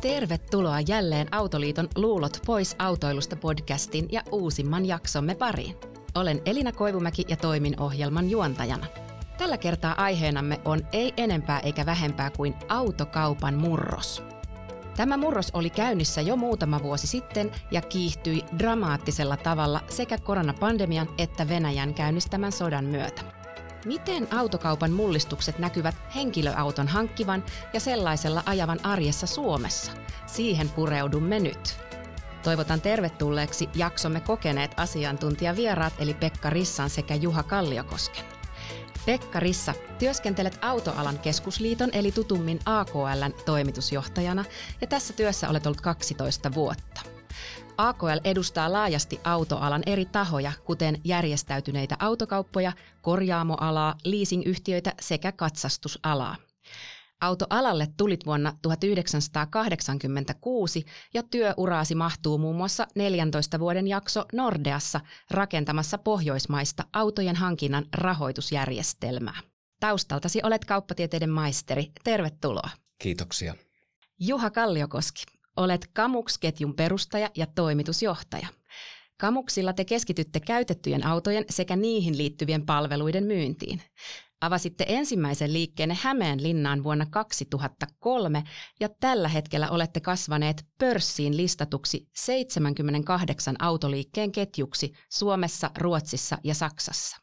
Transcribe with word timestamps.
Tervetuloa 0.00 0.80
jälleen 0.80 1.34
Autoliiton 1.34 1.88
Luulot 1.96 2.38
pois 2.46 2.76
autoilusta 2.78 3.36
podcastin 3.36 4.08
ja 4.12 4.22
uusimman 4.32 4.86
jaksomme 4.86 5.34
pariin. 5.34 5.76
Olen 6.14 6.42
Elina 6.44 6.72
Koivumäki 6.72 7.24
ja 7.28 7.36
toimin 7.36 7.80
ohjelman 7.80 8.30
juontajana. 8.30 8.86
Tällä 9.38 9.58
kertaa 9.58 9.94
aiheenamme 10.02 10.60
on 10.64 10.80
ei 10.92 11.12
enempää 11.16 11.60
eikä 11.60 11.86
vähempää 11.86 12.30
kuin 12.30 12.54
autokaupan 12.68 13.54
murros. 13.54 14.22
Tämä 14.96 15.16
murros 15.16 15.50
oli 15.52 15.70
käynnissä 15.70 16.20
jo 16.20 16.36
muutama 16.36 16.82
vuosi 16.82 17.06
sitten 17.06 17.50
ja 17.70 17.82
kiihtyi 17.82 18.44
dramaattisella 18.58 19.36
tavalla 19.36 19.80
sekä 19.88 20.18
koronapandemian 20.18 21.08
että 21.18 21.48
Venäjän 21.48 21.94
käynnistämän 21.94 22.52
sodan 22.52 22.84
myötä. 22.84 23.22
Miten 23.84 24.28
autokaupan 24.34 24.90
mullistukset 24.90 25.58
näkyvät 25.58 25.94
henkilöauton 26.14 26.88
hankkivan 26.88 27.44
ja 27.72 27.80
sellaisella 27.80 28.42
ajavan 28.46 28.86
arjessa 28.86 29.26
Suomessa? 29.26 29.92
Siihen 30.26 30.68
pureudumme 30.68 31.40
nyt. 31.40 31.78
Toivotan 32.42 32.80
tervetulleeksi 32.80 33.68
jaksomme 33.74 34.20
kokeneet 34.20 34.70
asiantuntijavieraat 34.76 35.92
eli 35.98 36.14
Pekka 36.14 36.50
Rissan 36.50 36.90
sekä 36.90 37.14
Juha 37.14 37.42
Kalliokosken. 37.42 38.39
Pekka 39.06 39.40
Rissa, 39.40 39.74
työskentelet 39.98 40.58
Autoalan 40.62 41.18
keskusliiton 41.18 41.90
eli 41.92 42.12
tutummin 42.12 42.60
AKLn 42.64 43.34
toimitusjohtajana 43.46 44.44
ja 44.80 44.86
tässä 44.86 45.12
työssä 45.12 45.48
olet 45.48 45.66
ollut 45.66 45.80
12 45.80 46.54
vuotta. 46.54 47.00
AKL 47.76 48.18
edustaa 48.24 48.72
laajasti 48.72 49.20
autoalan 49.24 49.82
eri 49.86 50.04
tahoja, 50.04 50.52
kuten 50.64 51.00
järjestäytyneitä 51.04 51.96
autokauppoja, 51.98 52.72
korjaamoalaa, 53.02 53.94
leasingyhtiöitä 54.04 54.92
sekä 55.00 55.32
katsastusalaa. 55.32 56.49
Autoalalle 57.20 57.88
tulit 57.96 58.26
vuonna 58.26 58.52
1986 58.62 60.84
ja 61.14 61.22
työuraasi 61.22 61.94
mahtuu 61.94 62.38
muun 62.38 62.56
muassa 62.56 62.86
14 62.94 63.60
vuoden 63.60 63.88
jakso 63.88 64.24
Nordeassa 64.32 65.00
rakentamassa 65.30 65.98
pohjoismaista 65.98 66.84
autojen 66.92 67.36
hankinnan 67.36 67.84
rahoitusjärjestelmää. 67.96 69.40
Taustaltasi 69.80 70.40
olet 70.42 70.64
kauppatieteiden 70.64 71.30
maisteri. 71.30 71.92
Tervetuloa. 72.04 72.70
Kiitoksia. 72.98 73.54
Juha 74.18 74.50
Kalliokoski, 74.50 75.24
olet 75.56 75.90
Kamux-ketjun 75.92 76.74
perustaja 76.76 77.30
ja 77.36 77.46
toimitusjohtaja. 77.46 78.48
Kamuksilla 79.20 79.72
te 79.72 79.84
keskitytte 79.84 80.40
käytettyjen 80.40 81.06
autojen 81.06 81.44
sekä 81.50 81.76
niihin 81.76 82.18
liittyvien 82.18 82.66
palveluiden 82.66 83.24
myyntiin. 83.24 83.82
Avasitte 84.40 84.84
ensimmäisen 84.88 85.52
liikkeenne 85.52 85.96
Hämeenlinnaan 86.02 86.84
vuonna 86.84 87.06
2003 87.10 88.42
ja 88.80 88.88
tällä 88.88 89.28
hetkellä 89.28 89.70
olette 89.70 90.00
kasvaneet 90.00 90.64
pörssiin 90.78 91.36
listatuksi 91.36 92.08
78 92.14 93.56
autoliikkeen 93.58 94.32
ketjuksi 94.32 94.92
Suomessa, 95.10 95.70
Ruotsissa 95.78 96.38
ja 96.44 96.54
Saksassa. 96.54 97.16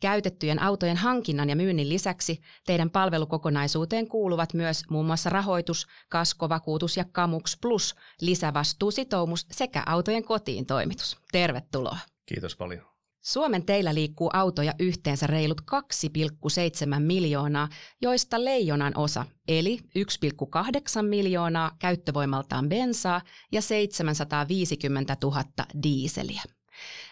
Käytettyjen 0.00 0.62
autojen 0.62 0.96
hankinnan 0.96 1.48
ja 1.48 1.56
myynnin 1.56 1.88
lisäksi 1.88 2.40
teidän 2.66 2.90
palvelukokonaisuuteen 2.90 4.08
kuuluvat 4.08 4.54
myös 4.54 4.82
muun 4.90 5.06
muassa 5.06 5.30
rahoitus, 5.30 5.86
kaskovakuutus 6.08 6.96
ja 6.96 7.04
Kamux 7.12 7.58
Plus, 7.60 7.94
lisävastuusitoumus 8.20 9.46
sekä 9.50 9.82
autojen 9.86 10.24
kotiin 10.24 10.66
toimitus. 10.66 11.16
Tervetuloa. 11.32 11.98
Kiitos 12.26 12.56
paljon. 12.56 12.95
Suomen 13.26 13.66
teillä 13.66 13.94
liikkuu 13.94 14.30
autoja 14.32 14.74
yhteensä 14.78 15.26
reilut 15.26 15.60
2,7 15.60 17.00
miljoonaa, 17.00 17.68
joista 18.02 18.44
leijonan 18.44 18.92
osa, 18.96 19.24
eli 19.48 19.78
1,8 19.98 21.02
miljoonaa 21.02 21.76
käyttövoimaltaan 21.78 22.68
bensaa 22.68 23.20
ja 23.52 23.62
750 23.62 25.16
000 25.22 25.44
diiseliä. 25.82 26.42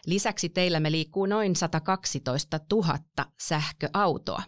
Lisäksi 0.07 0.49
teillä 0.49 0.81
me 0.81 0.93
liikkuu 0.93 1.27
noin 1.27 1.57
112 1.57 2.61
000 2.73 2.99
sähköautoa. 3.41 4.43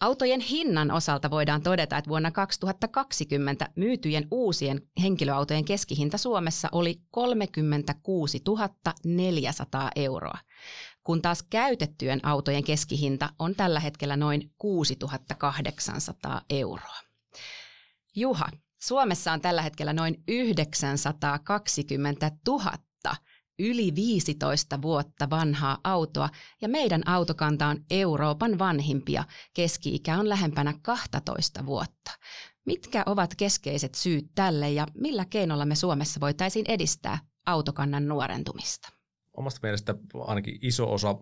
Autojen 0.00 0.40
hinnan 0.40 0.90
osalta 0.90 1.30
voidaan 1.30 1.62
todeta, 1.62 1.98
että 1.98 2.08
vuonna 2.08 2.30
2020 2.30 3.68
myytyjen 3.76 4.28
uusien 4.30 4.80
henkilöautojen 5.02 5.64
keskihinta 5.64 6.18
Suomessa 6.18 6.68
oli 6.72 7.00
36 7.10 8.42
400 9.04 9.90
euroa, 9.96 10.38
kun 11.04 11.22
taas 11.22 11.42
käytettyjen 11.42 12.26
autojen 12.26 12.64
keskihinta 12.64 13.30
on 13.38 13.54
tällä 13.54 13.80
hetkellä 13.80 14.16
noin 14.16 14.52
6 14.58 14.96
800 15.38 16.42
euroa. 16.50 16.96
Juha, 18.16 18.48
Suomessa 18.82 19.32
on 19.32 19.40
tällä 19.40 19.62
hetkellä 19.62 19.92
noin 19.92 20.22
920 20.28 22.30
000 22.46 22.72
yli 23.58 23.94
15 23.94 24.82
vuotta 24.82 25.30
vanhaa 25.30 25.78
autoa 25.84 26.28
ja 26.60 26.68
meidän 26.68 27.08
autokanta 27.08 27.66
on 27.66 27.84
Euroopan 27.90 28.58
vanhimpia. 28.58 29.24
Keski-ikä 29.54 30.18
on 30.18 30.28
lähempänä 30.28 30.74
12 30.82 31.66
vuotta. 31.66 32.10
Mitkä 32.66 33.02
ovat 33.06 33.34
keskeiset 33.34 33.94
syyt 33.94 34.26
tälle 34.34 34.70
ja 34.70 34.86
millä 34.94 35.24
keinolla 35.24 35.64
me 35.64 35.74
Suomessa 35.74 36.20
voitaisiin 36.20 36.64
edistää 36.68 37.18
autokannan 37.46 38.08
nuorentumista? 38.08 39.01
Omasta 39.34 39.60
mielestä 39.62 39.94
ainakin 40.26 40.58
iso 40.62 40.92
osa 40.92 41.16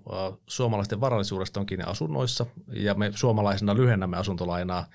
suomalaisten 0.46 1.00
varallisuudesta 1.00 1.60
on 1.60 1.66
kiinni 1.66 1.84
asunnoissa 1.84 2.46
ja 2.72 2.94
me 2.94 3.10
suomalaisina 3.14 3.74
lyhennämme 3.74 4.16
asuntolainaa 4.16 4.86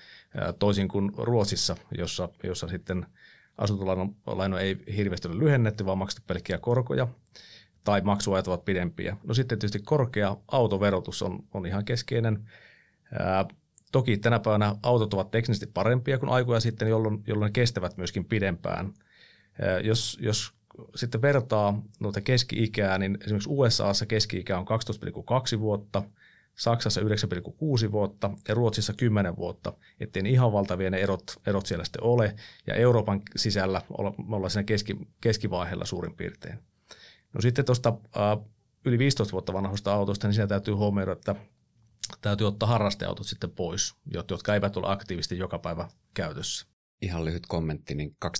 toisin 0.58 0.88
kuin 0.88 1.12
Ruotsissa, 1.16 1.76
jossa, 1.98 2.28
jossa 2.42 2.68
sitten– 2.68 3.06
asuntolaino 3.58 4.58
ei 4.58 4.78
hirveästi 4.96 5.28
ole 5.28 5.38
lyhennetty, 5.38 5.86
vaan 5.86 5.98
maksettu 5.98 6.24
pelkkiä 6.26 6.58
korkoja 6.58 7.08
tai 7.84 8.00
maksuajat 8.00 8.48
ovat 8.48 8.64
pidempiä. 8.64 9.16
No 9.24 9.34
sitten 9.34 9.58
tietysti 9.58 9.78
korkea 9.78 10.36
autoverotus 10.48 11.22
on, 11.22 11.44
on 11.54 11.66
ihan 11.66 11.84
keskeinen. 11.84 12.48
Ää, 13.18 13.44
toki 13.92 14.16
tänä 14.16 14.38
päivänä 14.38 14.76
autot 14.82 15.14
ovat 15.14 15.30
teknisesti 15.30 15.66
parempia 15.66 16.18
kuin 16.18 16.30
aikoja 16.30 16.60
sitten, 16.60 16.88
jolloin, 16.88 17.22
jolloin 17.26 17.48
ne 17.48 17.52
kestävät 17.52 17.96
myöskin 17.96 18.24
pidempään. 18.24 18.94
Ää, 19.62 19.80
jos, 19.80 20.18
jos 20.20 20.52
sitten 20.94 21.22
vertaa 21.22 21.82
noita 22.00 22.20
keski-ikää, 22.20 22.98
niin 22.98 23.18
esimerkiksi 23.20 23.50
USAssa 23.52 24.06
keski-ikä 24.06 24.58
on 24.58 24.66
12,2 25.54 25.60
vuotta– 25.60 26.02
Saksassa 26.56 27.00
9,6 27.00 27.92
vuotta 27.92 28.30
ja 28.48 28.54
Ruotsissa 28.54 28.92
10 28.92 29.36
vuotta, 29.36 29.72
ettei 30.00 30.22
ihan 30.26 30.52
valtavia 30.52 30.90
ne 30.90 30.98
erot, 30.98 31.22
erot 31.46 31.66
siellä 31.66 31.84
sitten 31.84 32.04
ole. 32.04 32.36
Ja 32.66 32.74
Euroopan 32.74 33.22
sisällä 33.36 33.82
me 34.28 34.36
ollaan 34.36 34.50
siinä 34.50 34.64
keski, 34.64 34.96
keskivaiheella 35.20 35.84
suurin 35.84 36.16
piirtein. 36.16 36.58
No 37.32 37.40
sitten 37.40 37.64
tuosta 37.64 37.88
äh, 38.16 38.46
yli 38.84 38.98
15 38.98 39.32
vuotta 39.32 39.52
vanhoista 39.52 39.94
autoista, 39.94 40.26
niin 40.26 40.34
siinä 40.34 40.46
täytyy 40.46 40.74
huomioida, 40.74 41.12
että 41.12 41.34
täytyy 42.20 42.46
ottaa 42.46 42.68
harrasteautot 42.68 43.26
sitten 43.26 43.50
pois, 43.50 43.94
jotka 44.30 44.54
eivät 44.54 44.76
ole 44.76 44.92
aktiivisesti 44.92 45.38
joka 45.38 45.58
päivä 45.58 45.88
käytössä 46.14 46.75
ihan 47.02 47.24
lyhyt 47.24 47.46
kommentti, 47.46 47.94
niin 47.94 48.16
12,6 48.24 48.30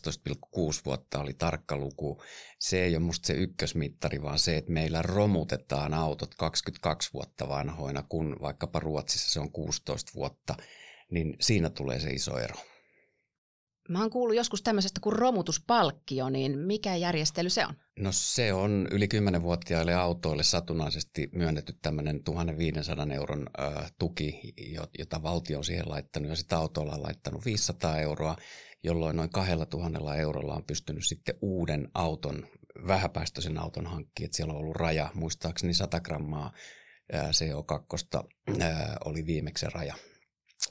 vuotta 0.84 1.18
oli 1.18 1.34
tarkka 1.34 1.76
luku. 1.76 2.22
Se 2.58 2.84
ei 2.84 2.96
ole 2.96 3.04
musta 3.04 3.26
se 3.26 3.32
ykkösmittari, 3.32 4.22
vaan 4.22 4.38
se, 4.38 4.56
että 4.56 4.72
meillä 4.72 5.02
romutetaan 5.02 5.94
autot 5.94 6.34
22 6.34 7.10
vuotta 7.12 7.48
vanhoina, 7.48 8.02
kun 8.08 8.36
vaikkapa 8.40 8.80
Ruotsissa 8.80 9.30
se 9.30 9.40
on 9.40 9.52
16 9.52 10.12
vuotta, 10.14 10.54
niin 11.10 11.36
siinä 11.40 11.70
tulee 11.70 12.00
se 12.00 12.10
iso 12.10 12.38
ero. 12.38 12.56
Mä 13.88 14.00
oon 14.00 14.10
kuullut 14.10 14.36
joskus 14.36 14.62
tämmöisestä 14.62 15.00
kuin 15.00 15.16
romutuspalkkio, 15.16 16.28
niin 16.28 16.58
mikä 16.58 16.96
järjestely 16.96 17.50
se 17.50 17.66
on? 17.66 17.74
No 17.98 18.12
se 18.12 18.52
on 18.52 18.88
yli 18.90 19.08
10-vuotiaille 19.14 19.94
autoille 19.94 20.42
satunnaisesti 20.42 21.28
myönnetty 21.32 21.74
tämmöinen 21.82 22.24
1500 22.24 23.06
euron 23.14 23.46
ö, 23.58 23.62
tuki, 23.98 24.54
jota 24.98 25.22
valtio 25.22 25.58
on 25.58 25.64
siihen 25.64 25.88
laittanut 25.88 26.30
ja 26.30 26.36
sitä 26.36 26.58
autolla 26.58 26.92
on 26.92 27.02
laittanut 27.02 27.44
500 27.44 27.98
euroa, 27.98 28.36
jolloin 28.82 29.16
noin 29.16 29.30
2000 29.30 30.16
eurolla 30.16 30.54
on 30.54 30.64
pystynyt 30.64 31.06
sitten 31.06 31.38
uuden 31.42 31.88
auton, 31.94 32.46
vähäpäästöisen 32.86 33.58
auton 33.58 33.86
hankkimaan. 33.86 34.34
Siellä 34.34 34.52
on 34.52 34.60
ollut 34.60 34.76
raja, 34.76 35.10
muistaakseni 35.14 35.74
100 35.74 36.00
grammaa 36.00 36.52
CO2 37.12 38.28
oli 39.04 39.26
viimeksi 39.26 39.66
raja 39.74 39.94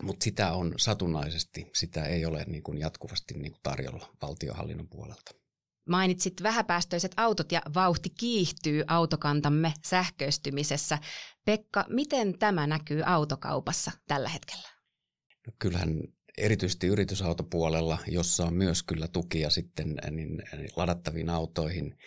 mutta 0.01 0.23
sitä 0.23 0.53
on 0.53 0.73
satunnaisesti, 0.77 1.67
sitä 1.73 2.05
ei 2.05 2.25
ole 2.25 2.43
niin 2.47 2.63
kuin 2.63 2.77
jatkuvasti 2.77 3.33
niin 3.33 3.51
kuin 3.51 3.61
tarjolla 3.63 4.09
valtiohallinnon 4.21 4.89
puolelta. 4.89 5.31
Mainitsit 5.89 6.43
vähäpäästöiset 6.43 7.11
autot 7.17 7.51
ja 7.51 7.61
vauhti 7.73 8.09
kiihtyy 8.09 8.83
autokantamme 8.87 9.73
sähköistymisessä. 9.85 10.97
Pekka, 11.45 11.85
miten 11.89 12.39
tämä 12.39 12.67
näkyy 12.67 13.03
autokaupassa 13.05 13.91
tällä 14.07 14.29
hetkellä? 14.29 14.69
No 15.47 15.53
kyllähän 15.59 16.01
erityisesti 16.37 16.87
yritysautopuolella, 16.87 17.97
jossa 18.07 18.45
on 18.45 18.53
myös 18.53 18.83
kyllä 18.83 19.07
tukia 19.07 19.49
sitten 19.49 19.95
niin, 20.11 20.43
ladattaviin 20.75 21.29
autoihin, 21.29 21.97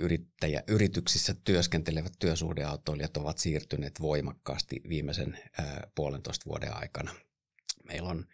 yrittäjä, 0.00 0.62
yrityksissä 0.66 1.34
työskentelevät 1.44 2.12
työsuhdeautoilijat 2.18 3.16
ovat 3.16 3.38
siirtyneet 3.38 4.00
voimakkaasti 4.00 4.80
viimeisen 4.88 5.38
puolentoista 5.94 6.46
vuoden 6.46 6.76
aikana. 6.76 7.14
Meillä 7.84 8.08
on 8.08 8.26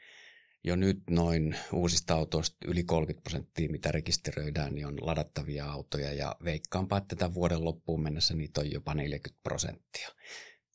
jo 0.65 0.77
nyt 0.77 1.03
noin 1.11 1.57
uusista 1.73 2.15
autoista 2.15 2.57
yli 2.65 2.85
30 2.85 3.23
prosenttia, 3.23 3.69
mitä 3.69 3.93
rekisteröidään, 3.93 4.75
niin 4.75 4.87
on 4.87 4.97
ladattavia 5.01 5.67
autoja 5.67 6.13
ja 6.13 6.37
veikkaanpa, 6.45 6.97
että 6.97 7.17
tämän 7.17 7.35
vuoden 7.35 7.65
loppuun 7.65 8.03
mennessä 8.03 8.35
niitä 8.35 8.61
on 8.61 8.73
jopa 8.73 8.95
40 8.95 9.43
prosenttia. 9.43 10.09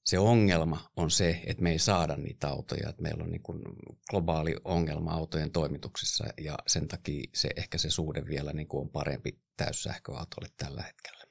Se 0.10 0.20
ongelma 0.20 0.90
on 0.96 1.12
se, 1.12 1.42
että 1.46 1.64
me 1.64 1.72
ei 1.72 1.80
saada 1.80 2.16
niitä 2.16 2.48
autoja, 2.48 2.90
että 2.90 3.02
meillä 3.02 3.24
on 3.24 3.32
niin 3.32 3.44
kuin 3.44 3.62
globaali 4.10 4.56
ongelma 4.64 5.12
autojen 5.12 5.52
toimituksissa 5.52 6.26
ja 6.42 6.58
sen 6.68 6.88
takia 6.88 7.30
se, 7.34 7.50
ehkä 7.56 7.78
se 7.78 7.90
suhde 7.90 8.26
vielä 8.26 8.54
niin 8.54 8.68
kuin 8.68 8.82
on 8.82 8.90
parempi 8.90 9.40
täyssähköautolle 9.58 10.50
tällä 10.58 10.82
hetkellä. 10.82 11.24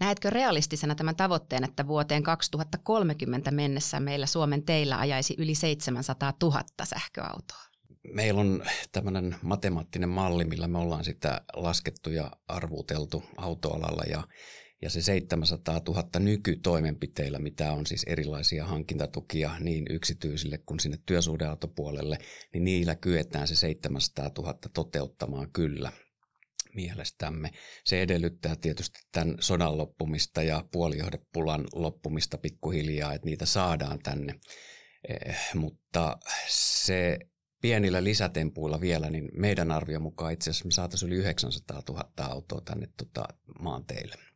Näetkö 0.00 0.30
realistisena 0.30 0.94
tämän 0.94 1.16
tavoitteen, 1.16 1.64
että 1.64 1.86
vuoteen 1.86 2.22
2030 2.22 3.50
mennessä 3.50 4.00
meillä 4.00 4.26
Suomen 4.26 4.62
teillä 4.62 4.98
ajaisi 4.98 5.34
yli 5.38 5.54
700 5.54 6.32
000 6.42 6.64
sähköautoa? 6.84 7.62
Meillä 8.14 8.40
on 8.40 8.62
tämmöinen 8.92 9.36
matemaattinen 9.42 10.08
malli, 10.08 10.44
millä 10.44 10.68
me 10.68 10.78
ollaan 10.78 11.04
sitä 11.04 11.40
laskettu 11.56 12.10
ja 12.10 12.30
arvuteltu 12.48 13.24
autoalalla 13.36 14.02
ja, 14.10 14.22
ja 14.82 14.90
se 14.90 15.02
700 15.02 15.80
000 15.88 16.08
nykytoimenpiteillä, 16.18 17.38
mitä 17.38 17.72
on 17.72 17.86
siis 17.86 18.04
erilaisia 18.06 18.66
hankintatukia 18.66 19.56
niin 19.60 19.86
yksityisille 19.90 20.58
kuin 20.58 20.80
sinne 20.80 20.98
työsuhdeautopuolelle, 21.06 22.18
niin 22.52 22.64
niillä 22.64 22.94
kyetään 22.94 23.48
se 23.48 23.56
700 23.56 24.30
000 24.38 24.54
toteuttamaan 24.74 25.50
kyllä 25.52 25.92
mielestämme. 26.74 27.50
Se 27.84 28.02
edellyttää 28.02 28.56
tietysti 28.56 28.98
tämän 29.12 29.36
sodan 29.40 29.78
loppumista 29.78 30.42
ja 30.42 30.64
puolijohdepulan 30.72 31.64
loppumista 31.74 32.38
pikkuhiljaa, 32.38 33.14
että 33.14 33.26
niitä 33.26 33.46
saadaan 33.46 33.98
tänne. 33.98 34.34
Eh, 35.08 35.38
mutta 35.54 36.18
se 36.48 37.18
pienillä 37.62 38.04
lisätempuilla 38.04 38.80
vielä, 38.80 39.10
niin 39.10 39.28
meidän 39.32 39.70
arvio 39.70 40.00
mukaan 40.00 40.32
itse 40.32 40.50
asiassa 40.50 40.64
me 40.64 40.70
saataisiin 40.70 41.12
yli 41.12 41.20
900 41.20 41.82
000 41.88 42.04
autoa 42.18 42.60
tänne 42.60 42.88
tota, 42.96 43.24
maanteille. 43.60 44.29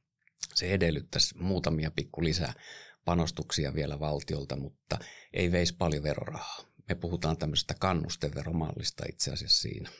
Se 0.54 0.66
edellyttäisi 0.66 1.38
muutamia 1.38 1.90
pikku 1.90 2.24
lisää 2.24 2.52
panostuksia 3.04 3.74
vielä 3.74 4.00
valtiolta, 4.00 4.56
mutta 4.56 4.98
ei 5.32 5.52
veisi 5.52 5.76
paljon 5.76 6.02
verorahaa. 6.02 6.64
Me 6.88 6.94
puhutaan 6.94 7.36
tämmöisestä 7.36 7.74
kannusteveromallista 7.78 9.04
itse 9.08 9.32
asiassa 9.32 9.62
siinä. 9.62 9.90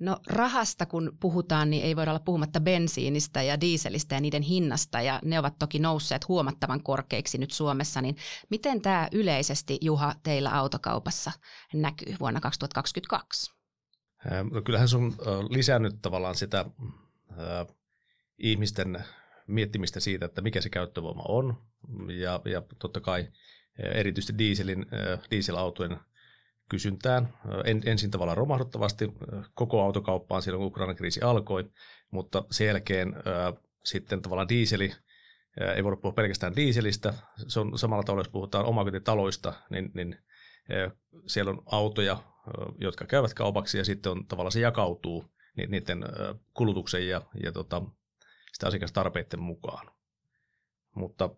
No 0.00 0.18
rahasta 0.26 0.86
kun 0.86 1.16
puhutaan, 1.20 1.70
niin 1.70 1.84
ei 1.84 1.96
voida 1.96 2.10
olla 2.10 2.22
puhumatta 2.24 2.60
bensiinistä 2.60 3.42
ja 3.42 3.60
dieselistä 3.60 4.14
ja 4.14 4.20
niiden 4.20 4.42
hinnasta, 4.42 5.00
ja 5.00 5.20
ne 5.24 5.38
ovat 5.38 5.54
toki 5.58 5.78
nousseet 5.78 6.28
huomattavan 6.28 6.82
korkeiksi 6.82 7.38
nyt 7.38 7.50
Suomessa, 7.50 8.02
niin 8.02 8.16
miten 8.50 8.82
tämä 8.82 9.08
yleisesti, 9.12 9.78
Juha, 9.80 10.14
teillä 10.22 10.50
autokaupassa 10.50 11.32
näkyy 11.74 12.14
vuonna 12.20 12.40
2022? 12.40 13.52
No 14.50 14.62
kyllähän 14.62 14.88
se 14.88 14.96
on 14.96 15.14
lisännyt 15.50 15.94
tavallaan 16.02 16.34
sitä 16.34 16.60
äh, 16.60 17.76
ihmisten 18.38 19.04
miettimistä 19.48 20.00
siitä, 20.00 20.26
että 20.26 20.42
mikä 20.42 20.60
se 20.60 20.68
käyttövoima 20.68 21.22
on, 21.28 21.56
ja, 22.08 22.40
ja 22.44 22.62
totta 22.78 23.00
kai 23.00 23.28
erityisesti 23.78 24.38
dieselin, 24.38 24.86
dieselautojen 25.30 25.96
kysyntään. 26.68 27.34
En, 27.64 27.82
ensin 27.84 28.10
tavallaan 28.10 28.36
romahduttavasti 28.36 29.12
koko 29.54 29.82
autokauppaan 29.82 30.42
silloin, 30.42 30.60
kun 30.60 30.66
Ukrainan 30.66 30.96
kriisi 30.96 31.20
alkoi, 31.20 31.70
mutta 32.10 32.44
sen 32.50 32.66
jälkeen 32.66 33.14
äh, 33.14 33.62
sitten 33.84 34.22
tavallaan 34.22 34.48
diiseli, 34.48 34.92
äh, 35.62 35.76
ei 35.76 35.84
voida 35.84 35.96
puhua 35.96 36.14
pelkästään 36.14 36.56
diiselistä, 36.56 37.14
se 37.46 37.60
on 37.60 37.78
samalla 37.78 38.02
tavalla, 38.02 38.20
jos 38.20 38.28
puhutaan 38.28 38.64
omakotitaloista, 38.64 39.52
niin, 39.70 39.90
niin 39.94 40.16
äh, 40.72 40.92
siellä 41.26 41.50
on 41.50 41.62
autoja, 41.66 42.12
äh, 42.12 42.20
jotka 42.78 43.04
käyvät 43.04 43.34
kaupaksi 43.34 43.78
ja 43.78 43.84
sitten 43.84 44.12
on 44.12 44.26
tavallaan 44.26 44.52
se 44.52 44.60
jakautuu 44.60 45.24
niiden 45.68 46.04
kulutuksen 46.54 47.08
ja, 47.08 47.22
ja 47.42 47.52
tota, 47.52 47.82
sitä 48.58 48.66
asiakastarpeiden 48.66 49.40
mukaan. 49.40 49.90
Mutta 50.94 51.30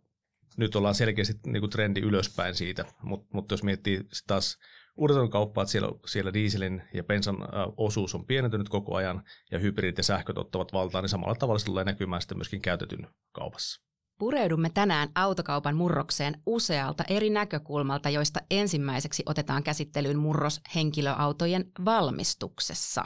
nyt 0.56 0.76
ollaan 0.76 0.94
selkeästi 0.94 1.34
niin 1.46 1.61
kuin 1.61 1.70
trendi 1.70 2.00
ylöspäin 2.00 2.55
siitä, 2.55 2.84
mutta 3.02 3.28
mut 3.32 3.50
jos 3.50 3.62
miettii 3.62 4.00
taas 4.26 4.58
uudet 4.96 5.17
kauppaa, 5.31 5.62
että 5.62 5.72
siellä, 5.72 5.88
siellä 6.06 6.32
dieselin 6.32 6.82
ja 6.94 7.05
bensan 7.05 7.37
osuus 7.76 8.14
on 8.14 8.26
pienentynyt 8.26 8.69
koko 8.69 8.94
ajan 8.94 9.22
ja 9.50 9.58
hybridit 9.58 9.99
ja 9.99 10.05
sähköt 10.05 10.38
ottavat 10.38 10.72
valtaan, 10.72 11.05
niin 11.05 11.08
samalla 11.08 11.34
tavalla 11.34 11.58
se 11.58 11.64
tulee 11.64 11.84
näkymään 11.84 12.22
sitten 12.22 12.38
myöskin 12.38 12.62
käytetyn 12.62 13.08
kaupassa. 13.32 13.81
Pureudumme 14.19 14.70
tänään 14.75 15.08
autokaupan 15.14 15.76
murrokseen 15.76 16.43
usealta 16.46 17.05
eri 17.08 17.31
näkökulmalta, 17.31 18.11
joista 18.11 18.40
ensimmäiseksi 18.50 19.22
otetaan 19.26 19.62
käsittelyyn 19.62 20.19
murros 20.19 20.61
henkilöautojen 20.75 21.72
valmistuksessa. 21.84 23.05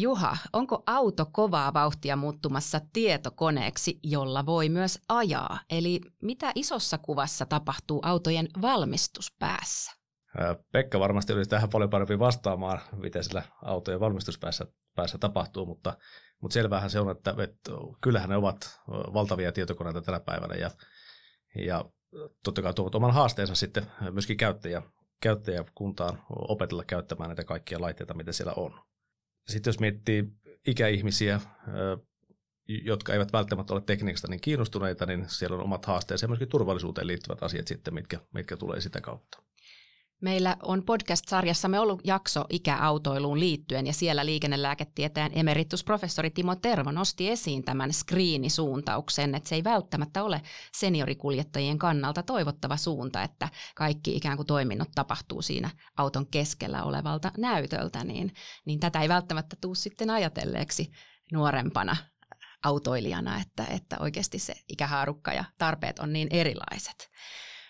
Juha, 0.00 0.36
onko 0.52 0.82
auto 0.86 1.26
kovaa 1.32 1.74
vauhtia 1.74 2.16
muuttumassa 2.16 2.80
tietokoneeksi, 2.92 3.98
jolla 4.02 4.46
voi 4.46 4.68
myös 4.68 4.98
ajaa? 5.08 5.60
Eli 5.70 6.00
mitä 6.22 6.52
isossa 6.54 6.98
kuvassa 6.98 7.46
tapahtuu 7.46 8.00
autojen 8.04 8.48
valmistuspäässä? 8.62 9.92
Pekka 10.72 11.00
varmasti 11.00 11.32
olisi 11.32 11.50
tähän 11.50 11.70
paljon 11.70 11.90
parempi 11.90 12.18
vastaamaan, 12.18 12.80
mitä 12.96 13.22
sillä 13.22 13.42
autojen 13.62 14.00
valmistuspäässä 14.00 14.66
päässä 14.94 15.18
tapahtuu, 15.18 15.66
mutta, 15.66 15.96
mutta 16.40 16.54
selvähän 16.54 16.90
se 16.90 17.00
on, 17.00 17.10
että, 17.10 17.34
että 17.38 17.72
kyllähän 18.00 18.30
ne 18.30 18.36
ovat 18.36 18.80
valtavia 18.88 19.52
tietokoneita 19.52 20.02
tänä 20.02 20.20
päivänä 20.20 20.54
ja, 20.54 20.70
ja 21.66 21.84
totta 22.44 22.62
kai 22.62 22.74
tuovat 22.74 22.94
oman 22.94 23.14
haasteensa 23.14 23.54
sitten 23.54 23.86
myöskin 24.10 24.36
käyttäjä, 24.36 24.82
käyttäjäkuntaan 25.22 26.22
opetella 26.28 26.84
käyttämään 26.84 27.28
näitä 27.28 27.44
kaikkia 27.44 27.80
laitteita, 27.80 28.14
mitä 28.14 28.32
siellä 28.32 28.52
on. 28.56 28.88
Sitten 29.48 29.68
jos 29.70 29.80
miettii 29.80 30.24
ikäihmisiä, 30.66 31.40
jotka 32.68 33.12
eivät 33.12 33.32
välttämättä 33.32 33.74
ole 33.74 33.82
tekniikasta 33.86 34.28
niin 34.28 34.40
kiinnostuneita, 34.40 35.06
niin 35.06 35.24
siellä 35.28 35.56
on 35.56 35.62
omat 35.62 35.86
haasteensa 35.86 36.24
ja 36.24 36.28
myöskin 36.28 36.48
turvallisuuteen 36.48 37.06
liittyvät 37.06 37.42
asiat 37.42 37.66
sitten, 37.66 37.94
mitkä, 37.94 38.20
mitkä 38.34 38.56
tulee 38.56 38.80
sitä 38.80 39.00
kautta. 39.00 39.42
Meillä 40.20 40.56
on 40.62 40.82
podcast-sarjassamme 40.82 41.80
ollut 41.80 42.00
jakso 42.04 42.44
ikäautoiluun 42.50 43.40
liittyen 43.40 43.86
ja 43.86 43.92
siellä 43.92 44.26
liikennelääketieteen 44.26 45.32
emeritusprofessori 45.34 46.30
Timo 46.30 46.54
Tervo 46.54 46.92
nosti 46.92 47.30
esiin 47.30 47.64
tämän 47.64 47.92
screenisuuntauksen, 47.92 49.34
että 49.34 49.48
se 49.48 49.54
ei 49.54 49.64
välttämättä 49.64 50.22
ole 50.22 50.42
seniorikuljettajien 50.76 51.78
kannalta 51.78 52.22
toivottava 52.22 52.76
suunta, 52.76 53.22
että 53.22 53.48
kaikki 53.74 54.16
ikään 54.16 54.36
kuin 54.36 54.46
toiminnot 54.46 54.88
tapahtuu 54.94 55.42
siinä 55.42 55.70
auton 55.96 56.26
keskellä 56.26 56.82
olevalta 56.82 57.32
näytöltä, 57.36 58.04
niin, 58.04 58.34
niin 58.64 58.80
tätä 58.80 59.00
ei 59.00 59.08
välttämättä 59.08 59.56
tule 59.60 59.74
sitten 59.74 60.10
ajatelleeksi 60.10 60.90
nuorempana 61.32 61.96
autoilijana, 62.64 63.40
että, 63.40 63.64
että 63.64 63.96
oikeasti 64.00 64.38
se 64.38 64.54
ikähaarukka 64.68 65.32
ja 65.32 65.44
tarpeet 65.58 65.98
on 65.98 66.12
niin 66.12 66.28
erilaiset. 66.30 67.10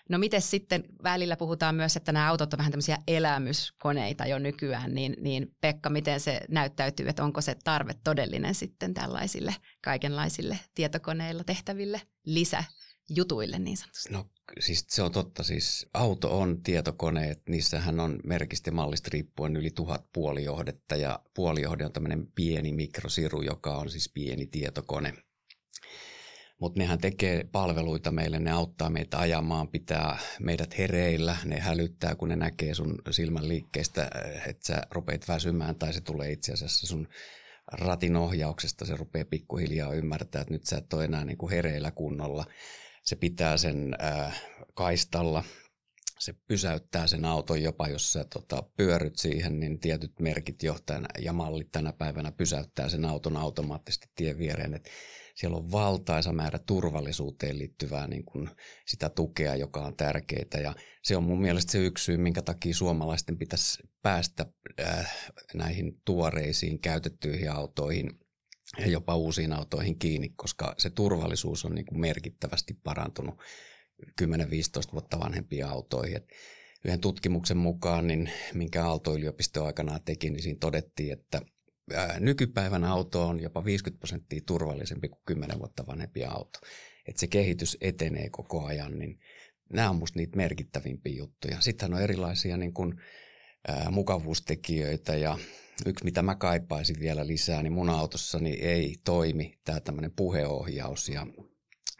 No 0.09 0.17
miten 0.17 0.41
sitten 0.41 0.83
välillä 1.03 1.37
puhutaan 1.37 1.75
myös, 1.75 1.95
että 1.95 2.11
nämä 2.11 2.29
autot 2.29 2.53
on 2.53 2.57
vähän 2.57 2.71
tämmöisiä 2.71 2.97
elämyskoneita 3.07 4.25
jo 4.25 4.39
nykyään, 4.39 4.95
niin, 4.95 5.15
niin 5.21 5.55
Pekka, 5.61 5.89
miten 5.89 6.19
se 6.19 6.41
näyttäytyy, 6.49 7.09
että 7.09 7.23
onko 7.23 7.41
se 7.41 7.55
tarve 7.63 7.93
todellinen 8.03 8.55
sitten 8.55 8.93
tällaisille 8.93 9.55
kaikenlaisille 9.83 10.59
tietokoneilla 10.75 11.43
tehtäville 11.43 12.01
lisäjutuille 12.25 13.59
niin 13.59 13.77
sanotusti? 13.77 14.13
No 14.13 14.29
siis 14.59 14.85
se 14.87 15.03
on 15.03 15.11
totta, 15.11 15.43
siis 15.43 15.87
auto 15.93 16.39
on 16.39 16.63
tietokone, 16.63 17.29
että 17.29 17.51
niissähän 17.51 17.99
on 17.99 18.19
merkistä 18.23 18.71
mallista 18.71 19.09
riippuen 19.13 19.55
yli 19.55 19.71
tuhat 19.71 20.05
puolijohdetta 20.13 20.95
ja 20.95 21.19
puolijohde 21.33 21.85
on 21.85 21.93
tämmöinen 21.93 22.27
pieni 22.35 22.73
mikrosiru, 22.73 23.41
joka 23.41 23.77
on 23.77 23.89
siis 23.89 24.09
pieni 24.13 24.47
tietokone– 24.47 25.13
mutta 26.59 26.79
nehän 26.79 26.99
tekee 26.99 27.43
palveluita 27.51 28.11
meille, 28.11 28.39
ne 28.39 28.51
auttaa 28.51 28.89
meitä 28.89 29.19
ajamaan, 29.19 29.67
pitää 29.67 30.17
meidät 30.39 30.77
hereillä, 30.77 31.37
ne 31.45 31.59
hälyttää, 31.59 32.15
kun 32.15 32.29
ne 32.29 32.35
näkee 32.35 32.73
sun 32.73 32.95
silmän 33.11 33.47
liikkeestä, 33.47 34.09
että 34.47 34.67
sä 34.67 34.81
rupeat 34.91 35.27
väsymään 35.27 35.75
tai 35.75 35.93
se 35.93 36.01
tulee 36.01 36.31
itse 36.31 36.53
asiassa 36.53 36.87
sun 36.87 37.07
ratin 37.71 38.15
ohjauksesta, 38.15 38.85
se 38.85 38.95
rupeaa 38.95 39.25
pikkuhiljaa 39.25 39.93
ymmärtää, 39.93 40.41
että 40.41 40.53
nyt 40.53 40.65
sä 40.65 40.77
et 40.77 40.93
ole 40.93 41.05
enää 41.05 41.25
niin 41.25 41.37
kuin 41.37 41.51
hereillä 41.51 41.91
kunnolla. 41.91 42.45
Se 43.03 43.15
pitää 43.15 43.57
sen 43.57 43.95
äh, 44.03 44.41
kaistalla, 44.73 45.43
se 46.19 46.33
pysäyttää 46.47 47.07
sen 47.07 47.25
auton 47.25 47.63
jopa, 47.63 47.87
jos 47.87 48.13
sä 48.13 48.25
tota, 48.33 48.63
pyöryt 48.77 49.17
siihen, 49.17 49.59
niin 49.59 49.79
tietyt 49.79 50.19
merkit 50.19 50.63
johtajana 50.63 51.07
ja 51.19 51.33
mallit 51.33 51.71
tänä 51.71 51.93
päivänä 51.93 52.31
pysäyttää 52.31 52.89
sen 52.89 53.05
auton 53.05 53.37
automaattisesti 53.37 54.07
tien 54.15 54.37
viereen. 54.37 54.73
Et 54.73 54.89
siellä 55.39 55.57
on 55.57 55.71
valtaisa 55.71 56.33
määrä 56.33 56.59
turvallisuuteen 56.59 57.57
liittyvää 57.57 58.07
niin 58.07 58.25
kuin 58.25 58.49
sitä 58.87 59.09
tukea, 59.09 59.55
joka 59.55 59.81
on 59.81 59.95
tärkeää. 59.95 60.61
Ja 60.63 60.75
se 61.03 61.17
on 61.17 61.23
mun 61.23 61.41
mielestä 61.41 61.71
se 61.71 61.77
yksi 61.77 62.03
syy, 62.03 62.17
minkä 62.17 62.41
takia 62.41 62.73
suomalaisten 62.73 63.37
pitäisi 63.37 63.83
päästä 64.01 64.45
äh, 64.79 65.31
näihin 65.53 66.01
tuoreisiin 66.05 66.79
käytettyihin 66.79 67.51
autoihin 67.51 68.19
ja 68.77 68.87
jopa 68.87 69.15
uusiin 69.15 69.53
autoihin 69.53 69.99
kiinni, 69.99 70.29
koska 70.29 70.75
se 70.77 70.89
turvallisuus 70.89 71.65
on 71.65 71.75
niin 71.75 71.85
kuin 71.85 72.01
merkittävästi 72.01 72.73
parantunut 72.83 73.35
10-15 74.21 74.25
vuotta 74.93 75.19
vanhempiin 75.19 75.65
autoihin. 75.65 76.17
Et 76.17 76.27
yhden 76.85 76.99
tutkimuksen 76.99 77.57
mukaan, 77.57 78.07
niin 78.07 78.31
minkä 78.53 78.85
Aalto-yliopisto 78.85 79.65
aikanaan 79.65 80.03
teki, 80.05 80.29
niin 80.29 80.43
siinä 80.43 80.57
todettiin, 80.59 81.13
että 81.13 81.41
nykypäivän 82.19 82.83
auto 82.83 83.27
on 83.27 83.39
jopa 83.39 83.65
50 83.65 83.99
prosenttia 83.99 84.41
turvallisempi 84.45 85.09
kuin 85.09 85.21
10 85.25 85.59
vuotta 85.59 85.87
vanhempi 85.87 86.25
auto. 86.25 86.59
Että 87.07 87.19
se 87.19 87.27
kehitys 87.27 87.77
etenee 87.81 88.29
koko 88.29 88.65
ajan, 88.65 88.99
niin 88.99 89.19
nämä 89.73 89.89
on 89.89 89.95
musta 89.95 90.19
niitä 90.19 90.37
merkittävimpiä 90.37 91.13
juttuja. 91.17 91.61
Sitten 91.61 91.93
on 91.93 92.01
erilaisia 92.01 92.57
niin 92.57 92.73
kuin, 92.73 93.01
ää, 93.67 93.91
mukavuustekijöitä 93.91 95.15
ja 95.15 95.37
yksi, 95.85 96.05
mitä 96.05 96.21
mä 96.21 96.35
kaipaisin 96.35 96.99
vielä 96.99 97.27
lisää, 97.27 97.63
niin 97.63 97.73
mun 97.73 97.89
autossani 97.89 98.53
ei 98.53 98.95
toimi 99.03 99.59
tämä 99.63 99.79
tämmöinen 99.79 100.11
puheohjaus 100.15 101.09
ja 101.09 101.27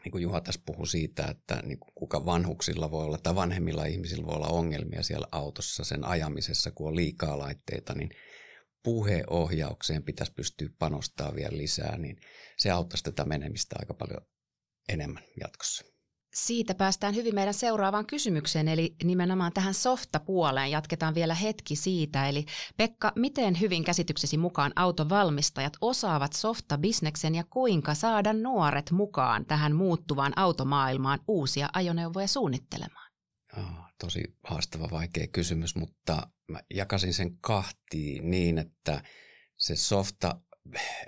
niin 0.04 0.12
kuin 0.12 0.22
Juha 0.22 0.40
tässä 0.40 0.60
puhui 0.66 0.86
siitä, 0.86 1.26
että 1.26 1.62
niin 1.64 1.78
kuin 1.78 1.92
kuka 1.94 2.26
vanhuksilla 2.26 2.90
voi 2.90 3.04
olla 3.04 3.18
tai 3.18 3.34
vanhemmilla 3.34 3.84
ihmisillä 3.84 4.26
voi 4.26 4.34
olla 4.34 4.48
ongelmia 4.48 5.02
siellä 5.02 5.26
autossa 5.32 5.84
sen 5.84 6.04
ajamisessa, 6.04 6.70
kun 6.70 6.88
on 6.88 6.96
liikaa 6.96 7.38
laitteita, 7.38 7.94
niin 7.94 8.10
puheohjaukseen 8.82 10.02
pitäisi 10.02 10.32
pystyä 10.32 10.68
panostamaan 10.78 11.36
vielä 11.36 11.56
lisää, 11.56 11.98
niin 11.98 12.20
se 12.56 12.70
auttaisi 12.70 13.04
tätä 13.04 13.24
menemistä 13.24 13.76
aika 13.78 13.94
paljon 13.94 14.20
enemmän 14.88 15.22
jatkossa. 15.40 15.84
Siitä 16.34 16.74
päästään 16.74 17.14
hyvin 17.14 17.34
meidän 17.34 17.54
seuraavaan 17.54 18.06
kysymykseen, 18.06 18.68
eli 18.68 18.96
nimenomaan 19.04 19.52
tähän 19.52 19.74
softapuoleen. 19.74 20.70
Jatketaan 20.70 21.14
vielä 21.14 21.34
hetki 21.34 21.76
siitä. 21.76 22.28
Eli 22.28 22.46
Pekka, 22.76 23.12
miten 23.16 23.60
hyvin 23.60 23.84
käsityksesi 23.84 24.36
mukaan 24.36 24.72
autovalmistajat 24.76 25.72
osaavat 25.80 26.32
softabisneksen 26.32 27.34
ja 27.34 27.44
kuinka 27.50 27.94
saada 27.94 28.32
nuoret 28.32 28.90
mukaan 28.90 29.46
tähän 29.46 29.76
muuttuvaan 29.76 30.32
automaailmaan 30.36 31.18
uusia 31.28 31.68
ajoneuvoja 31.72 32.28
suunnittelemaan? 32.28 33.10
Tosi 34.00 34.22
haastava, 34.44 34.88
vaikea 34.90 35.26
kysymys, 35.26 35.76
mutta 35.76 36.28
mä 36.48 36.60
jakasin 36.74 37.14
sen 37.14 37.38
kahtiin 37.40 38.30
niin, 38.30 38.58
että 38.58 39.02
se 39.56 39.76
softa 39.76 40.40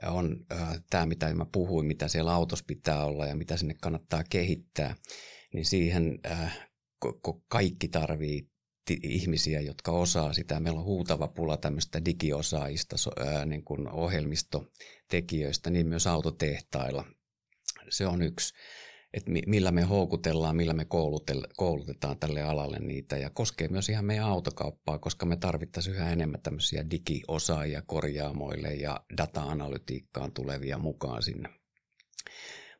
on 0.06 0.46
äh, 0.52 0.82
tämä, 0.90 1.06
mitä 1.06 1.34
mä 1.34 1.46
puhuin, 1.52 1.86
mitä 1.86 2.08
siellä 2.08 2.34
autossa 2.34 2.64
pitää 2.68 3.04
olla 3.04 3.26
ja 3.26 3.36
mitä 3.36 3.56
sinne 3.56 3.74
kannattaa 3.80 4.22
kehittää, 4.30 4.96
niin 5.54 5.66
siihen 5.66 6.18
äh, 6.26 6.68
kaikki 7.48 7.88
tarvii 7.88 8.48
ihmisiä, 9.02 9.60
jotka 9.60 9.92
osaa 9.92 10.32
sitä. 10.32 10.60
Meillä 10.60 10.78
on 10.78 10.86
huutava 10.86 11.28
pula 11.28 11.56
tämmöistä 11.56 12.04
digiosaajista, 12.04 12.96
äh, 13.20 13.46
niin 13.46 13.64
kuin 13.64 13.88
ohjelmistotekijöistä, 13.88 15.70
niin 15.70 15.86
myös 15.86 16.06
autotehtailla. 16.06 17.04
Se 17.90 18.06
on 18.06 18.22
yksi 18.22 18.54
että 19.14 19.30
millä 19.46 19.70
me 19.70 19.82
houkutellaan, 19.82 20.56
millä 20.56 20.72
me 20.72 20.86
koulutetaan 21.56 22.18
tälle 22.18 22.42
alalle 22.42 22.78
niitä 22.78 23.16
ja 23.16 23.30
koskee 23.30 23.68
myös 23.68 23.88
ihan 23.88 24.04
meidän 24.04 24.26
autokauppaa, 24.26 24.98
koska 24.98 25.26
me 25.26 25.36
tarvittaisiin 25.36 25.96
yhä 25.96 26.12
enemmän 26.12 26.42
tämmöisiä 26.42 26.90
digiosaajia 26.90 27.82
korjaamoille 27.82 28.74
ja 28.74 29.00
data-analytiikkaan 29.16 30.32
tulevia 30.32 30.78
mukaan 30.78 31.22
sinne. 31.22 31.48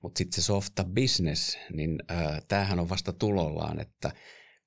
Mutta 0.02 0.18
sitten 0.18 0.42
se 0.42 0.46
softa 0.46 0.84
business, 0.84 1.58
niin 1.72 2.02
äh, 2.10 2.42
tämähän 2.48 2.80
on 2.80 2.88
vasta 2.88 3.12
tulollaan, 3.12 3.80
että 3.80 4.12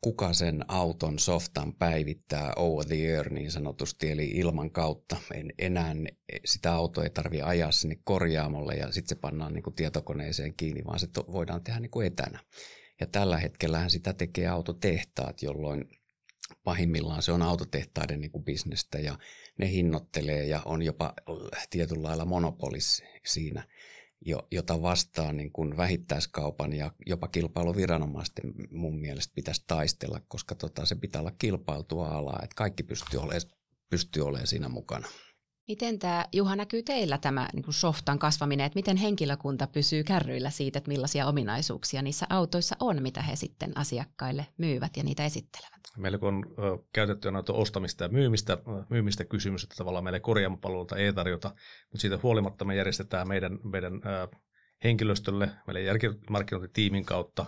kuka 0.05 0.33
sen 0.33 0.65
auton 0.67 1.19
softan 1.19 1.73
päivittää 1.73 2.53
over 2.55 2.85
the 2.85 2.95
air 2.95 3.33
niin 3.33 3.51
sanotusti, 3.51 4.11
eli 4.11 4.25
ilman 4.25 4.71
kautta. 4.71 5.17
En, 5.33 5.53
enää 5.57 5.95
sitä 6.45 6.73
autoa 6.73 7.03
ei 7.03 7.09
tarvitse 7.09 7.43
ajaa 7.43 7.71
sinne 7.71 7.97
korjaamolle 8.03 8.73
ja 8.73 8.91
sitten 8.91 9.09
se 9.09 9.21
pannaan 9.21 9.53
niin 9.53 9.63
kuin 9.63 9.73
tietokoneeseen 9.73 10.53
kiinni, 10.53 10.85
vaan 10.85 10.99
se 10.99 11.07
voidaan 11.31 11.63
tehdä 11.63 11.79
niin 11.79 11.91
kuin 11.91 12.07
etänä. 12.07 12.39
Ja 12.99 13.07
tällä 13.07 13.37
hetkellähän 13.37 13.91
sitä 13.91 14.13
tekee 14.13 14.47
autotehtaat, 14.47 15.41
jolloin 15.41 15.89
pahimmillaan 16.63 17.21
se 17.21 17.31
on 17.31 17.41
autotehtaiden 17.41 18.21
niin 18.21 18.31
kuin 18.31 18.43
bisnestä 18.43 18.99
ja 18.99 19.17
ne 19.57 19.69
hinnoittelee 19.69 20.45
ja 20.45 20.61
on 20.65 20.81
jopa 20.81 21.13
tietyllä 21.69 22.03
lailla 22.03 22.25
monopolis 22.25 23.03
siinä– 23.25 23.67
jota 24.51 24.81
vastaan 24.81 25.37
niin 25.37 25.51
kuin 25.51 25.77
vähittäiskaupan 25.77 26.73
ja 26.73 26.91
jopa 27.05 27.27
kilpailuviranomaisten 27.27 28.53
mun 28.71 28.99
mielestä 28.99 29.31
pitäisi 29.35 29.63
taistella, 29.67 30.21
koska 30.27 30.55
tota, 30.55 30.85
se 30.85 30.95
pitää 30.95 31.21
olla 31.21 31.31
kilpailtua 31.37 32.07
alaa, 32.07 32.39
että 32.43 32.55
kaikki 32.55 32.83
pystyy 32.83 33.19
olemaan, 33.19 33.41
pystyy 33.89 34.25
olemaan 34.25 34.47
siinä 34.47 34.69
mukana. 34.69 35.07
Miten 35.67 35.99
tämä, 35.99 36.25
Juha, 36.33 36.55
näkyy 36.55 36.83
teillä 36.83 37.17
tämä 37.17 37.47
niin 37.53 37.63
kuin 37.63 37.73
softan 37.73 38.19
kasvaminen, 38.19 38.65
että 38.65 38.77
miten 38.77 38.97
henkilökunta 38.97 39.67
pysyy 39.67 40.03
kärryillä 40.03 40.49
siitä, 40.49 40.77
että 40.77 40.87
millaisia 40.87 41.27
ominaisuuksia 41.27 42.01
niissä 42.01 42.25
autoissa 42.29 42.75
on, 42.79 43.01
mitä 43.01 43.21
he 43.21 43.35
sitten 43.35 43.77
asiakkaille 43.77 44.47
myyvät 44.57 44.97
ja 44.97 45.03
niitä 45.03 45.25
esittelevät? 45.25 45.81
Meillä 45.97 46.17
kun 46.17 46.33
on 46.57 46.85
käytetty 46.93 47.31
noita 47.31 47.53
ostamista 47.53 48.03
ja 48.03 48.09
myymistä, 48.09 48.57
myymistä 48.89 49.25
kysymys, 49.25 49.63
että 49.63 49.75
tavallaan 49.75 50.03
meille 50.03 50.19
korjaamapalveluita 50.19 50.95
ei 50.95 51.13
tarjota, 51.13 51.47
mutta 51.91 52.01
siitä 52.01 52.19
huolimatta 52.23 52.65
me 52.65 52.75
järjestetään 52.75 53.27
meidän, 53.27 53.59
meidän 53.63 54.01
henkilöstölle, 54.83 55.49
meidän 55.67 55.85
jälkimarkkinointitiimin 55.85 57.05
kautta 57.05 57.45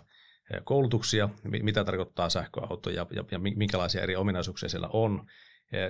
koulutuksia, 0.64 1.30
mitä 1.44 1.84
tarkoittaa 1.84 2.30
sähköauto 2.30 2.90
ja, 2.90 3.06
ja, 3.12 3.24
ja 3.32 3.40
minkälaisia 3.40 4.02
eri 4.02 4.16
ominaisuuksia 4.16 4.70
siellä 4.70 4.90
on. 4.94 5.26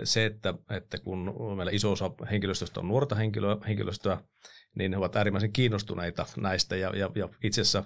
Se, 0.03 0.25
että, 0.25 0.53
että 0.69 0.98
kun 0.98 1.36
meillä 1.55 1.72
iso 1.72 1.91
osa 1.91 2.12
henkilöstöstä 2.31 2.79
on 2.79 2.88
nuorta 2.88 3.15
henkilöä, 3.15 3.57
henkilöstöä, 3.67 4.17
niin 4.75 4.93
he 4.93 4.98
ovat 4.98 5.15
äärimmäisen 5.15 5.53
kiinnostuneita 5.53 6.25
näistä 6.38 6.75
ja, 6.75 6.96
ja, 6.96 7.12
ja 7.15 7.29
itse 7.43 7.62
asiassa 7.62 7.84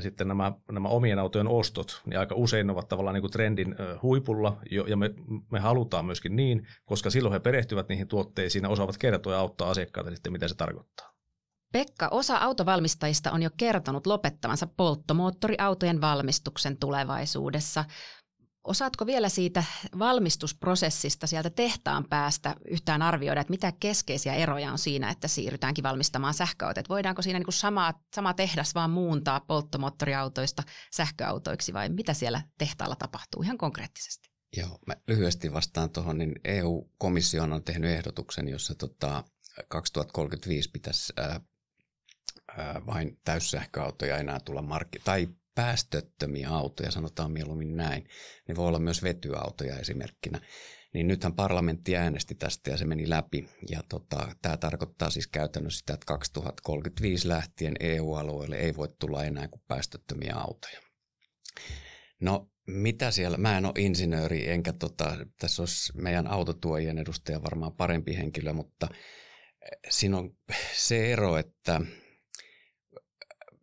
sitten 0.00 0.28
nämä, 0.28 0.52
nämä 0.72 0.88
omien 0.88 1.18
autojen 1.18 1.48
ostot, 1.48 2.02
niin 2.06 2.18
aika 2.18 2.34
usein 2.34 2.70
ovat 2.70 2.88
tavallaan 2.88 3.14
niin 3.14 3.22
kuin 3.22 3.30
trendin 3.30 3.76
huipulla, 4.02 4.60
ja 4.86 4.96
me, 4.96 5.10
me 5.52 5.60
halutaan 5.60 6.04
myöskin 6.04 6.36
niin, 6.36 6.66
koska 6.84 7.10
silloin 7.10 7.32
he 7.32 7.40
perehtyvät 7.40 7.88
niihin 7.88 8.08
tuotteisiin 8.08 8.62
ja 8.62 8.68
osaavat 8.68 8.98
kertoa 8.98 9.32
ja 9.32 9.38
auttaa 9.38 9.70
asiakkaita 9.70 10.10
sitten, 10.10 10.32
mitä 10.32 10.48
se 10.48 10.54
tarkoittaa. 10.54 11.10
Pekka, 11.72 12.08
osa 12.10 12.36
autovalmistajista 12.36 13.32
on 13.32 13.42
jo 13.42 13.50
kertonut 13.56 14.06
lopettavansa 14.06 14.66
polttomoottoriautojen 14.76 16.00
valmistuksen 16.00 16.76
tulevaisuudessa. 16.76 17.84
Osaatko 18.64 19.06
vielä 19.06 19.28
siitä 19.28 19.64
valmistusprosessista 19.98 21.26
sieltä 21.26 21.50
tehtaan 21.50 22.04
päästä 22.08 22.56
yhtään 22.68 23.02
arvioida, 23.02 23.40
että 23.40 23.50
mitä 23.50 23.72
keskeisiä 23.80 24.34
eroja 24.34 24.72
on 24.72 24.78
siinä, 24.78 25.10
että 25.10 25.28
siirrytäänkin 25.28 25.84
valmistamaan 25.84 26.34
sähköautot? 26.34 26.88
Voidaanko 26.88 27.22
siinä 27.22 27.38
niin 27.38 27.52
sama, 27.52 27.94
sama 28.14 28.34
tehdas 28.34 28.74
vaan 28.74 28.90
muuntaa 28.90 29.40
polttomoottoriautoista 29.40 30.62
sähköautoiksi 30.92 31.72
vai 31.72 31.88
mitä 31.88 32.14
siellä 32.14 32.42
tehtaalla 32.58 32.96
tapahtuu 32.96 33.42
ihan 33.42 33.58
konkreettisesti? 33.58 34.30
Joo, 34.56 34.78
mä 34.86 34.94
lyhyesti 35.08 35.52
vastaan 35.52 35.90
tuohon, 35.90 36.18
niin 36.18 36.40
EU-komissio 36.44 37.42
on 37.42 37.64
tehnyt 37.64 37.90
ehdotuksen, 37.90 38.48
jossa 38.48 38.74
tota 38.74 39.24
2035 39.68 40.70
pitäisi 40.70 41.12
ää, 41.16 41.40
ää, 42.58 42.86
vain 42.86 43.20
täyssähköautoja 43.24 44.18
enää 44.18 44.40
tulla 44.40 44.62
markkinoille, 44.62 45.04
tai 45.04 45.28
päästöttömiä 45.54 46.50
autoja, 46.50 46.90
sanotaan 46.90 47.32
mieluummin 47.32 47.76
näin, 47.76 48.08
niin 48.48 48.56
voi 48.56 48.68
olla 48.68 48.78
myös 48.78 49.02
vetyautoja 49.02 49.78
esimerkkinä. 49.78 50.40
Niin 50.94 51.08
nythän 51.08 51.34
parlamentti 51.34 51.96
äänesti 51.96 52.34
tästä 52.34 52.70
ja 52.70 52.76
se 52.76 52.84
meni 52.84 53.10
läpi. 53.10 53.48
Ja 53.70 53.82
tota, 53.88 54.34
tämä 54.42 54.56
tarkoittaa 54.56 55.10
siis 55.10 55.26
käytännössä 55.26 55.78
sitä, 55.78 55.94
että 55.94 56.06
2035 56.06 57.28
lähtien 57.28 57.74
EU-alueelle 57.80 58.56
ei 58.56 58.76
voi 58.76 58.88
tulla 58.98 59.24
enää 59.24 59.48
kuin 59.48 59.62
päästöttömiä 59.68 60.34
autoja. 60.36 60.80
No 62.20 62.50
mitä 62.66 63.10
siellä, 63.10 63.36
mä 63.36 63.58
en 63.58 63.64
ole 63.64 63.74
insinööri, 63.78 64.48
enkä 64.48 64.72
tota, 64.72 65.16
tässä 65.38 65.62
olisi 65.62 65.92
meidän 65.94 66.26
autotuojien 66.26 66.98
edustaja 66.98 67.42
varmaan 67.42 67.72
parempi 67.72 68.16
henkilö, 68.16 68.52
mutta 68.52 68.88
siinä 69.90 70.18
on 70.18 70.36
se 70.74 71.12
ero, 71.12 71.36
että 71.36 71.80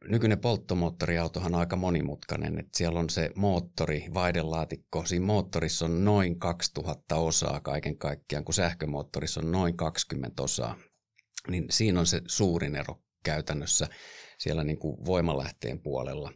nykyinen 0.07 0.39
polttomoottoriautohan 0.39 1.55
on 1.55 1.59
aika 1.59 1.75
monimutkainen, 1.75 2.59
että 2.59 2.77
siellä 2.77 2.99
on 2.99 3.09
se 3.09 3.29
moottori, 3.35 4.05
vaihdelaatikko, 4.13 5.05
siinä 5.05 5.25
moottorissa 5.25 5.85
on 5.85 6.05
noin 6.05 6.39
2000 6.39 7.15
osaa 7.15 7.59
kaiken 7.59 7.97
kaikkiaan, 7.97 8.45
kun 8.45 8.53
sähkömoottorissa 8.53 9.39
on 9.39 9.51
noin 9.51 9.77
20 9.77 10.43
osaa. 10.43 10.75
Niin 11.47 11.65
siinä 11.69 11.99
on 11.99 12.07
se 12.07 12.21
suurin 12.27 12.75
ero 12.75 13.01
käytännössä 13.23 13.87
siellä 14.37 14.63
niin 14.63 14.79
kuin 14.79 15.05
voimalähteen 15.05 15.79
puolella. 15.79 16.31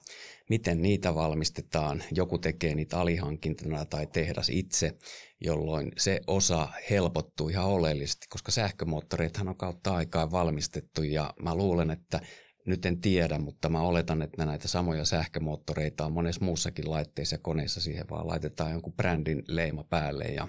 Miten 0.50 0.82
niitä 0.82 1.16
valmistetaan? 1.16 2.04
Joku 2.12 2.38
tekee 2.38 2.76
niitä 2.76 3.00
alihankintana 3.00 3.86
tai 3.86 4.08
tehdas 4.08 4.50
itse, 4.50 4.98
jolloin 5.42 5.92
se 5.98 6.22
osa 6.28 6.68
helpottuu 6.90 7.50
ihan 7.50 7.66
oleellisesti, 7.66 8.28
koska 8.30 8.52
sähkömoottoreithan 8.52 9.48
on 9.48 9.58
kautta 9.58 9.96
aikaa 9.96 10.32
valmistettu 10.32 11.04
ja 11.04 11.34
mä 11.40 11.56
luulen, 11.56 11.92
että 11.92 12.20
nyt 12.66 12.86
en 12.86 13.02
tiedä, 13.02 13.38
mutta 13.40 13.70
mä 13.70 13.82
oletan, 13.82 14.22
että 14.22 14.46
näitä 14.46 14.68
samoja 14.68 15.06
sähkömoottoreita 15.06 16.06
on 16.06 16.14
monessa 16.14 16.46
muussakin 16.46 16.92
laitteissa 16.92 17.36
ja 17.36 17.40
koneissa 17.40 17.82
siihen 17.82 18.10
vaan 18.10 18.28
laitetaan 18.28 18.72
jonkun 18.72 18.94
brändin 18.94 19.44
leima 19.48 19.84
päälle 19.84 20.26
ja, 20.26 20.48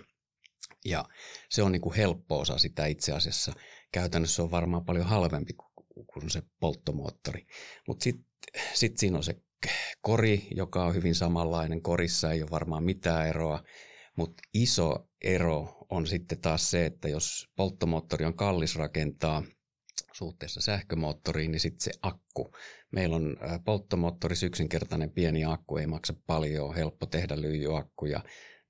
ja 0.84 1.04
se 1.50 1.62
on 1.62 1.72
niin 1.72 1.82
kuin 1.82 1.94
helppo 1.94 2.38
osa 2.38 2.58
sitä 2.58 2.86
itse 2.86 3.12
asiassa. 3.12 3.52
Käytännössä 3.92 4.42
on 4.42 4.50
varmaan 4.50 4.84
paljon 4.84 5.06
halvempi 5.06 5.52
kuin 6.06 6.30
se 6.30 6.42
polttomoottori. 6.60 7.46
Mutta 7.88 8.04
sitten 8.04 8.24
sit 8.74 8.98
siinä 8.98 9.16
on 9.16 9.24
se 9.24 9.42
kori, 10.00 10.48
joka 10.50 10.84
on 10.84 10.94
hyvin 10.94 11.14
samanlainen. 11.14 11.82
Korissa 11.82 12.32
ei 12.32 12.42
ole 12.42 12.50
varmaan 12.50 12.84
mitään 12.84 13.28
eroa, 13.28 13.64
mutta 14.16 14.42
iso 14.54 15.08
ero 15.24 15.86
on 15.88 16.06
sitten 16.06 16.40
taas 16.40 16.70
se, 16.70 16.86
että 16.86 17.08
jos 17.08 17.48
polttomoottori 17.56 18.24
on 18.24 18.36
kallis 18.36 18.76
rakentaa 18.76 19.42
suhteessa 20.14 20.60
sähkömoottoriin, 20.60 21.52
niin 21.52 21.60
sitten 21.60 21.80
se 21.80 21.92
akku. 22.02 22.52
Meillä 22.90 23.16
on 23.16 23.36
polttomoottori 23.64 24.34
yksinkertainen 24.42 25.10
pieni 25.10 25.44
akku, 25.44 25.76
ei 25.76 25.86
maksa 25.86 26.14
paljon, 26.26 26.68
on 26.68 26.74
helppo 26.74 27.06
tehdä 27.06 27.40
lyijyakku 27.40 28.06
ja 28.06 28.24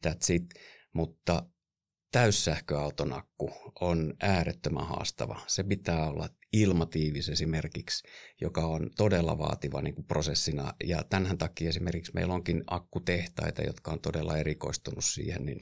that's 0.06 0.32
it. 0.34 0.44
Mutta 0.92 1.46
täyssähköauton 2.12 3.12
akku 3.12 3.50
on 3.80 4.14
äärettömän 4.20 4.86
haastava. 4.86 5.40
Se 5.46 5.62
pitää 5.62 6.10
olla 6.10 6.28
ilmatiivis 6.52 7.28
esimerkiksi, 7.28 8.08
joka 8.40 8.66
on 8.66 8.90
todella 8.96 9.38
vaativa 9.38 9.82
niin 9.82 9.94
kuin 9.94 10.06
prosessina. 10.06 10.74
Ja 10.84 11.04
tämän 11.10 11.38
takia 11.38 11.68
esimerkiksi 11.68 12.12
meillä 12.14 12.34
onkin 12.34 12.64
akkutehtaita, 12.66 13.62
jotka 13.62 13.90
on 13.90 14.00
todella 14.00 14.36
erikoistunut 14.36 15.04
siihen, 15.04 15.44
niin 15.46 15.60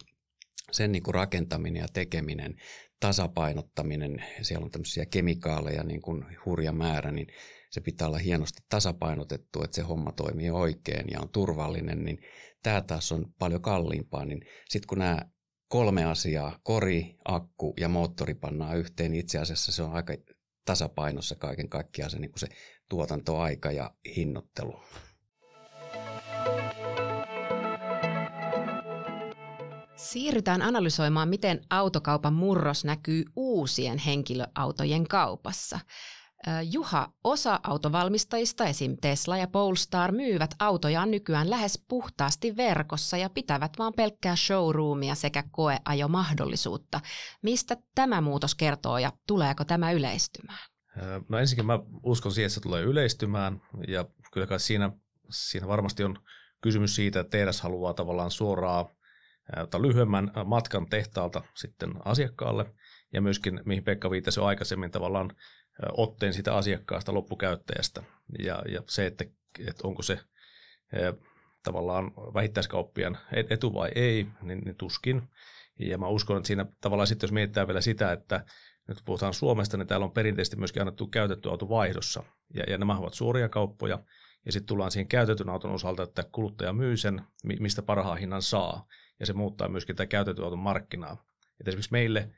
sen 0.73 0.93
niin 0.93 1.03
kuin 1.03 1.15
rakentaminen 1.15 1.81
ja 1.81 1.89
tekeminen, 1.93 2.57
tasapainottaminen, 3.00 4.25
siellä 4.42 4.64
on 4.64 4.71
tämmöisiä 4.71 5.07
kemikaaleja 5.07 5.85
niin 5.85 6.02
kuin 6.02 6.25
hurja 6.45 6.73
määrä, 6.73 7.11
niin 7.11 7.26
se 7.71 7.80
pitää 7.80 8.09
olla 8.09 8.19
hienosti 8.19 8.62
tasapainotettu, 8.69 9.62
että 9.62 9.75
se 9.75 9.83
homma 9.83 10.12
toimii 10.12 10.50
oikein 10.50 11.07
ja 11.11 11.21
on 11.21 11.28
turvallinen, 11.28 12.04
niin 12.04 12.19
tämä 12.62 12.80
taas 12.80 13.12
on 13.12 13.35
paljon 13.38 13.62
kalliimpaa, 13.62 14.25
niin 14.25 14.40
sitten 14.69 14.88
kun 14.88 14.99
nämä 14.99 15.19
kolme 15.69 16.04
asiaa, 16.04 16.59
kori, 16.62 17.16
akku 17.25 17.75
ja 17.80 17.88
moottori 17.88 18.35
pannaan 18.35 18.78
yhteen, 18.78 19.11
niin 19.11 19.21
itse 19.21 19.38
asiassa 19.38 19.73
se 19.73 19.83
on 19.83 19.92
aika 19.92 20.14
tasapainossa 20.64 21.35
kaiken 21.35 21.69
kaikkiaan 21.69 22.11
se, 22.11 22.19
niin 22.19 22.30
kuin 22.30 22.40
se 22.40 22.49
tuotantoaika 22.88 23.73
ja 23.73 23.95
hinnoittelu. 24.16 24.80
Siirrytään 30.00 30.62
analysoimaan, 30.62 31.28
miten 31.28 31.61
autokaupan 31.71 32.33
murros 32.33 32.85
näkyy 32.85 33.25
uusien 33.37 33.99
henkilöautojen 33.99 35.09
kaupassa. 35.09 35.80
Juha, 36.71 37.12
osa 37.25 37.61
autovalmistajista, 37.62 38.64
esim. 38.64 38.97
Tesla 39.00 39.37
ja 39.37 39.47
Polestar, 39.47 40.12
myyvät 40.12 40.54
autojaan 40.59 41.11
nykyään 41.11 41.50
lähes 41.50 41.85
puhtaasti 41.88 42.57
verkossa 42.57 43.16
ja 43.16 43.30
pitävät 43.30 43.73
vain 43.78 43.95
pelkkää 43.95 44.37
showroomia 44.37 45.14
sekä 45.14 45.45
koeajomahdollisuutta. 45.50 47.00
Mistä 47.42 47.76
tämä 47.95 48.21
muutos 48.21 48.54
kertoo 48.54 48.99
ja 48.99 49.12
tuleeko 49.26 49.64
tämä 49.64 49.92
yleistymään? 49.92 50.69
No 51.28 51.38
ensinnäkin 51.38 51.66
mä 51.66 51.78
uskon 52.02 52.33
siihen, 52.33 52.47
että 52.47 52.54
se 52.54 52.61
tulee 52.61 52.83
yleistymään 52.83 53.62
ja 53.88 54.04
kyllä 54.33 54.59
siinä, 54.59 54.92
siinä 55.30 55.69
varmasti 55.69 56.04
on 56.04 56.19
kysymys 56.61 56.95
siitä, 56.95 57.21
että 57.21 57.38
TRS 57.38 57.61
haluaa 57.61 57.95
tavallaan 57.95 58.30
suoraan 58.30 58.87
tai 59.71 59.83
lyhyemmän 59.83 60.30
matkan 60.45 60.87
tehtaalta 60.87 61.42
sitten 61.54 61.90
asiakkaalle 62.04 62.75
ja 63.12 63.23
myöskin, 63.23 63.61
mihin 63.64 63.85
Pekka 63.85 64.11
viittasi 64.11 64.40
jo 64.40 64.45
aikaisemmin, 64.45 64.90
tavallaan 64.90 65.30
otteen 65.92 66.35
sitä 66.35 66.54
asiakkaasta 66.54 67.14
loppukäyttäjästä. 67.14 68.02
Ja, 68.38 68.62
ja 68.69 68.83
se, 68.87 69.07
että, 69.07 69.25
että 69.69 69.88
onko 69.88 70.02
se 70.02 70.21
tavallaan 71.62 72.12
vähittäiskauppian 72.14 73.19
etu 73.50 73.75
vai 73.75 73.90
ei, 73.95 74.26
niin, 74.42 74.59
niin 74.59 74.76
tuskin. 74.76 75.23
Ja 75.78 75.99
mä 75.99 76.09
uskon, 76.09 76.37
että 76.37 76.47
siinä 76.47 76.66
tavallaan 76.80 77.07
sitten, 77.07 77.26
jos 77.26 77.33
mietitään 77.33 77.66
vielä 77.66 77.80
sitä, 77.80 78.12
että 78.12 78.45
nyt 78.88 78.99
puhutaan 79.04 79.35
Suomesta, 79.35 79.76
niin 79.76 79.87
täällä 79.87 80.04
on 80.04 80.12
perinteisesti 80.12 80.57
myöskin 80.57 80.83
annettu 80.83 81.07
käytetty 81.07 81.50
auto 81.50 81.69
vaihdossa. 81.69 82.23
Ja, 82.54 82.64
ja 82.69 82.78
nämä 82.78 82.99
ovat 82.99 83.14
suoria 83.14 83.49
kauppoja. 83.49 83.99
Ja 84.47 84.52
sitten 84.52 84.66
tullaan 84.66 84.90
siihen 84.90 85.09
käytetyn 85.09 85.49
auton 85.49 85.71
osalta, 85.71 86.02
että 86.02 86.25
kuluttaja 86.33 86.73
myy 86.73 86.97
sen, 86.97 87.23
mistä 87.45 87.83
parhaan 87.83 88.19
hinnan 88.19 88.42
saa. 88.42 88.87
Ja 89.21 89.27
se 89.27 89.33
muuttaa 89.33 89.69
myöskin 89.69 89.97
tätä 89.97 90.07
käytetyn 90.07 90.44
auton 90.44 90.59
markkinaa. 90.59 91.25
Et 91.61 91.68
esimerkiksi 91.68 91.92
meille 91.92 92.31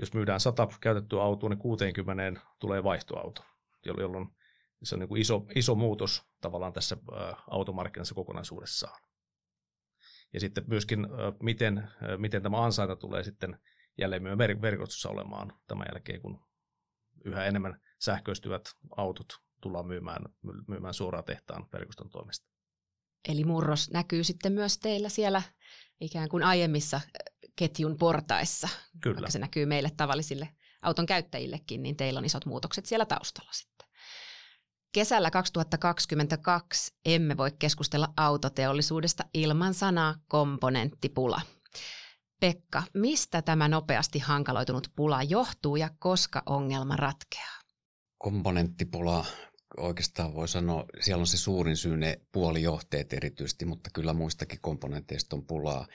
jos 0.00 0.14
myydään 0.14 0.40
100 0.40 0.68
käytettyä 0.80 1.22
autoa, 1.22 1.48
niin 1.48 1.58
60 1.58 2.40
tulee 2.58 2.84
vaihtoauto, 2.84 3.44
jolloin 3.86 4.36
se 4.82 4.94
on 4.94 4.98
niin 4.98 5.08
kuin 5.08 5.20
iso, 5.20 5.46
iso 5.54 5.74
muutos 5.74 6.22
tavallaan 6.40 6.72
tässä 6.72 6.96
automarkkinassa 7.50 8.14
kokonaisuudessaan. 8.14 9.02
Ja 10.32 10.40
sitten 10.40 10.64
myöskin, 10.66 11.06
miten, 11.42 11.88
miten 12.18 12.42
tämä 12.42 12.64
ansainta 12.64 12.96
tulee 12.96 13.22
sitten 13.22 13.60
jälleen 13.98 14.22
myös 14.22 14.38
verkostossa 14.38 15.08
olemaan 15.08 15.52
tämän 15.66 15.86
jälkeen, 15.92 16.20
kun 16.20 16.40
yhä 17.24 17.44
enemmän 17.44 17.80
sähköistyvät 17.98 18.62
autot 18.96 19.26
tullaan 19.60 19.86
myymään, 19.86 20.24
myymään 20.68 20.94
suoraan 20.94 21.24
tehtaan 21.24 21.66
verkoston 21.72 22.10
toimesta. 22.10 22.59
Eli 23.28 23.44
murros 23.44 23.90
näkyy 23.90 24.24
sitten 24.24 24.52
myös 24.52 24.78
teillä 24.78 25.08
siellä 25.08 25.42
ikään 26.00 26.28
kuin 26.28 26.42
aiemmissa 26.42 27.00
ketjun 27.56 27.96
portaissa. 27.98 28.68
Kyllä. 29.00 29.14
Vaikka 29.14 29.30
se 29.30 29.38
näkyy 29.38 29.66
meille 29.66 29.90
tavallisille 29.96 30.48
auton 30.82 31.06
käyttäjillekin, 31.06 31.82
niin 31.82 31.96
teillä 31.96 32.18
on 32.18 32.24
isot 32.24 32.46
muutokset 32.46 32.86
siellä 32.86 33.06
taustalla 33.06 33.52
sitten. 33.52 33.88
Kesällä 34.92 35.30
2022 35.30 36.94
emme 37.04 37.36
voi 37.36 37.50
keskustella 37.58 38.12
autoteollisuudesta 38.16 39.24
ilman 39.34 39.74
sanaa 39.74 40.14
komponenttipula. 40.28 41.40
Pekka, 42.40 42.82
mistä 42.94 43.42
tämä 43.42 43.68
nopeasti 43.68 44.18
hankaloitunut 44.18 44.88
pula 44.96 45.22
johtuu 45.22 45.76
ja 45.76 45.90
koska 45.98 46.42
ongelma 46.46 46.96
ratkeaa? 46.96 47.60
Komponenttipula 48.18 49.26
oikeastaan 49.76 50.34
voi 50.34 50.48
sanoa, 50.48 50.86
siellä 51.00 51.20
on 51.20 51.26
se 51.26 51.38
suurin 51.38 51.76
syy 51.76 51.96
ne 51.96 52.20
puolijohteet 52.32 53.12
erityisesti, 53.12 53.64
mutta 53.64 53.90
kyllä 53.94 54.12
muistakin 54.12 54.60
komponenteista 54.60 55.36
on 55.36 55.46
pulaa. 55.46 55.86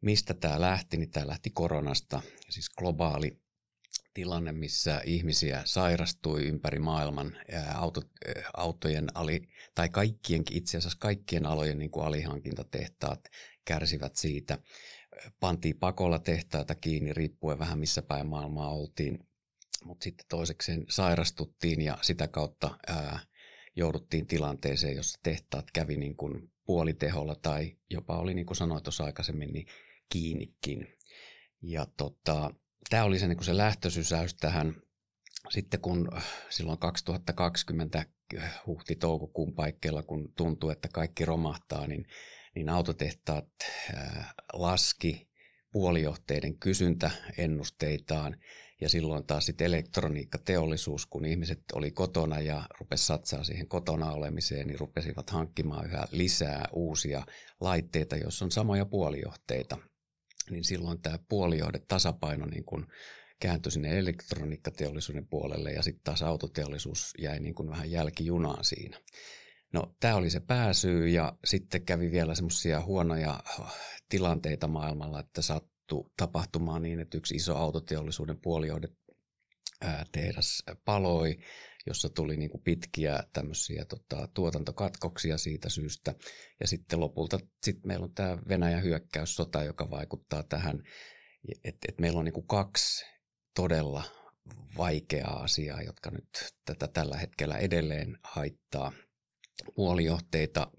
Mistä 0.00 0.34
tämä 0.34 0.60
lähti, 0.60 0.96
niin 0.96 1.10
tämä 1.10 1.26
lähti 1.26 1.50
koronasta, 1.50 2.22
siis 2.50 2.70
globaali 2.70 3.40
tilanne, 4.14 4.52
missä 4.52 5.00
ihmisiä 5.04 5.62
sairastui 5.64 6.46
ympäri 6.46 6.78
maailman, 6.78 7.36
auto, 7.74 8.02
autojen 8.56 9.08
ali, 9.14 9.48
tai 9.74 9.88
kaikkien, 9.88 10.42
itse 10.50 10.78
asiassa 10.78 10.98
kaikkien 10.98 11.46
alojen 11.46 11.78
niin 11.78 11.90
kuin 11.90 12.06
alihankintatehtaat 12.06 13.20
kärsivät 13.64 14.16
siitä. 14.16 14.58
Pantiin 15.40 15.78
pakolla 15.78 16.18
tehtaita 16.18 16.74
kiinni, 16.74 17.12
riippuen 17.12 17.58
vähän 17.58 17.78
missä 17.78 18.02
päin 18.02 18.26
maailmaa 18.26 18.74
oltiin 18.74 19.18
mutta 19.84 20.04
sitten 20.04 20.26
toisekseen 20.28 20.84
sairastuttiin 20.88 21.82
ja 21.82 21.98
sitä 22.02 22.28
kautta 22.28 22.78
ää, 22.86 23.18
jouduttiin 23.76 24.26
tilanteeseen, 24.26 24.96
jossa 24.96 25.20
tehtaat 25.22 25.70
kävi 25.72 25.96
niin 25.96 26.16
kuin 26.16 26.52
puoliteholla 26.64 27.34
tai 27.34 27.76
jopa 27.90 28.18
oli, 28.18 28.34
niin 28.34 28.46
kuin 28.46 28.56
sanoin 28.56 28.82
tuossa 28.82 29.04
aikaisemmin, 29.04 29.52
niin 29.52 29.66
kiinnikin. 30.08 30.88
Ja 31.62 31.86
tota, 31.96 32.50
tämä 32.90 33.04
oli 33.04 33.18
se, 33.18 33.28
niin 33.28 33.36
kuin 33.36 33.46
se 33.46 33.56
lähtösysäys 33.56 34.34
tähän. 34.34 34.74
Sitten 35.48 35.80
kun 35.80 36.08
silloin 36.50 36.78
2020 36.78 38.04
huhti-toukokuun 38.66 39.54
paikkeilla, 39.54 40.02
kun 40.02 40.32
tuntui, 40.36 40.72
että 40.72 40.88
kaikki 40.92 41.24
romahtaa, 41.24 41.86
niin, 41.86 42.06
niin 42.54 42.68
autotehtaat 42.68 43.48
ää, 43.94 44.34
laski 44.52 45.30
puolijohteiden 45.72 46.58
kysyntäennusteitaan 46.58 48.36
ja 48.80 48.88
silloin 48.88 49.26
taas 49.26 49.46
sitten 49.46 49.64
elektroniikkateollisuus, 49.64 51.06
kun 51.06 51.24
ihmiset 51.24 51.60
oli 51.72 51.90
kotona 51.90 52.40
ja 52.40 52.62
rupesi 52.80 53.06
satsaa 53.06 53.44
siihen 53.44 53.68
kotona 53.68 54.12
olemiseen, 54.12 54.66
niin 54.66 54.80
rupesivat 54.80 55.30
hankkimaan 55.30 55.86
yhä 55.86 56.04
lisää 56.12 56.68
uusia 56.72 57.26
laitteita, 57.60 58.16
joissa 58.16 58.44
on 58.44 58.50
samoja 58.50 58.84
puolijohteita. 58.84 59.78
Niin 60.50 60.64
silloin 60.64 61.02
tämä 61.02 61.18
puolijohde 61.28 61.78
tasapaino 61.88 62.46
niin 62.46 62.64
kun 62.64 62.86
kääntyi 63.40 63.72
sinne 63.72 63.98
elektroniikkateollisuuden 63.98 65.26
puolelle 65.26 65.72
ja 65.72 65.82
sitten 65.82 66.04
taas 66.04 66.22
autoteollisuus 66.22 67.14
jäi 67.18 67.40
niin 67.40 67.54
kuin 67.54 67.70
vähän 67.70 67.90
jälkijunaan 67.90 68.64
siinä. 68.64 69.00
No 69.72 69.94
tämä 70.00 70.14
oli 70.14 70.30
se 70.30 70.40
pääsyy 70.40 71.08
ja 71.08 71.32
sitten 71.44 71.82
kävi 71.82 72.10
vielä 72.10 72.34
semmoisia 72.34 72.80
huonoja 72.80 73.40
tilanteita 74.08 74.68
maailmalla, 74.68 75.20
että 75.20 75.42
sattui 75.90 76.12
tapahtumaan 76.16 76.82
niin, 76.82 77.00
että 77.00 77.16
yksi 77.16 77.34
iso 77.34 77.56
autoteollisuuden 77.56 78.40
puolijohde 78.40 78.88
tehdas 80.12 80.62
paloi, 80.84 81.38
jossa 81.86 82.08
tuli 82.08 82.36
niin 82.36 82.50
kuin 82.50 82.62
pitkiä 82.62 83.24
tämmöisiä 83.32 83.84
tota, 83.84 84.28
tuotantokatkoksia 84.34 85.38
siitä 85.38 85.68
syystä. 85.68 86.14
Ja 86.60 86.68
sitten 86.68 87.00
lopulta 87.00 87.38
sit 87.62 87.84
meillä 87.84 88.04
on 88.04 88.14
tämä 88.14 88.38
Venäjän 88.48 88.82
hyökkäyssota, 88.82 89.64
joka 89.64 89.90
vaikuttaa 89.90 90.42
tähän, 90.42 90.82
että 91.64 91.86
et 91.88 91.98
meillä 92.00 92.18
on 92.18 92.24
niin 92.24 92.32
kuin 92.32 92.46
kaksi 92.46 93.04
todella 93.54 94.04
vaikeaa 94.76 95.42
asiaa, 95.42 95.82
jotka 95.82 96.10
nyt 96.10 96.54
tätä 96.64 96.88
tällä 96.88 97.16
hetkellä 97.16 97.58
edelleen 97.58 98.18
haittaa– 98.24 98.92
puolijohteita. 99.74 100.70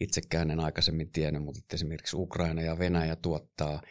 Itsekään 0.00 0.50
en 0.50 0.60
aikaisemmin 0.60 1.12
tiennyt, 1.12 1.42
mutta 1.42 1.60
esimerkiksi 1.74 2.16
Ukraina 2.16 2.62
ja 2.62 2.78
Venäjä 2.78 3.16
tuottaa 3.16 3.82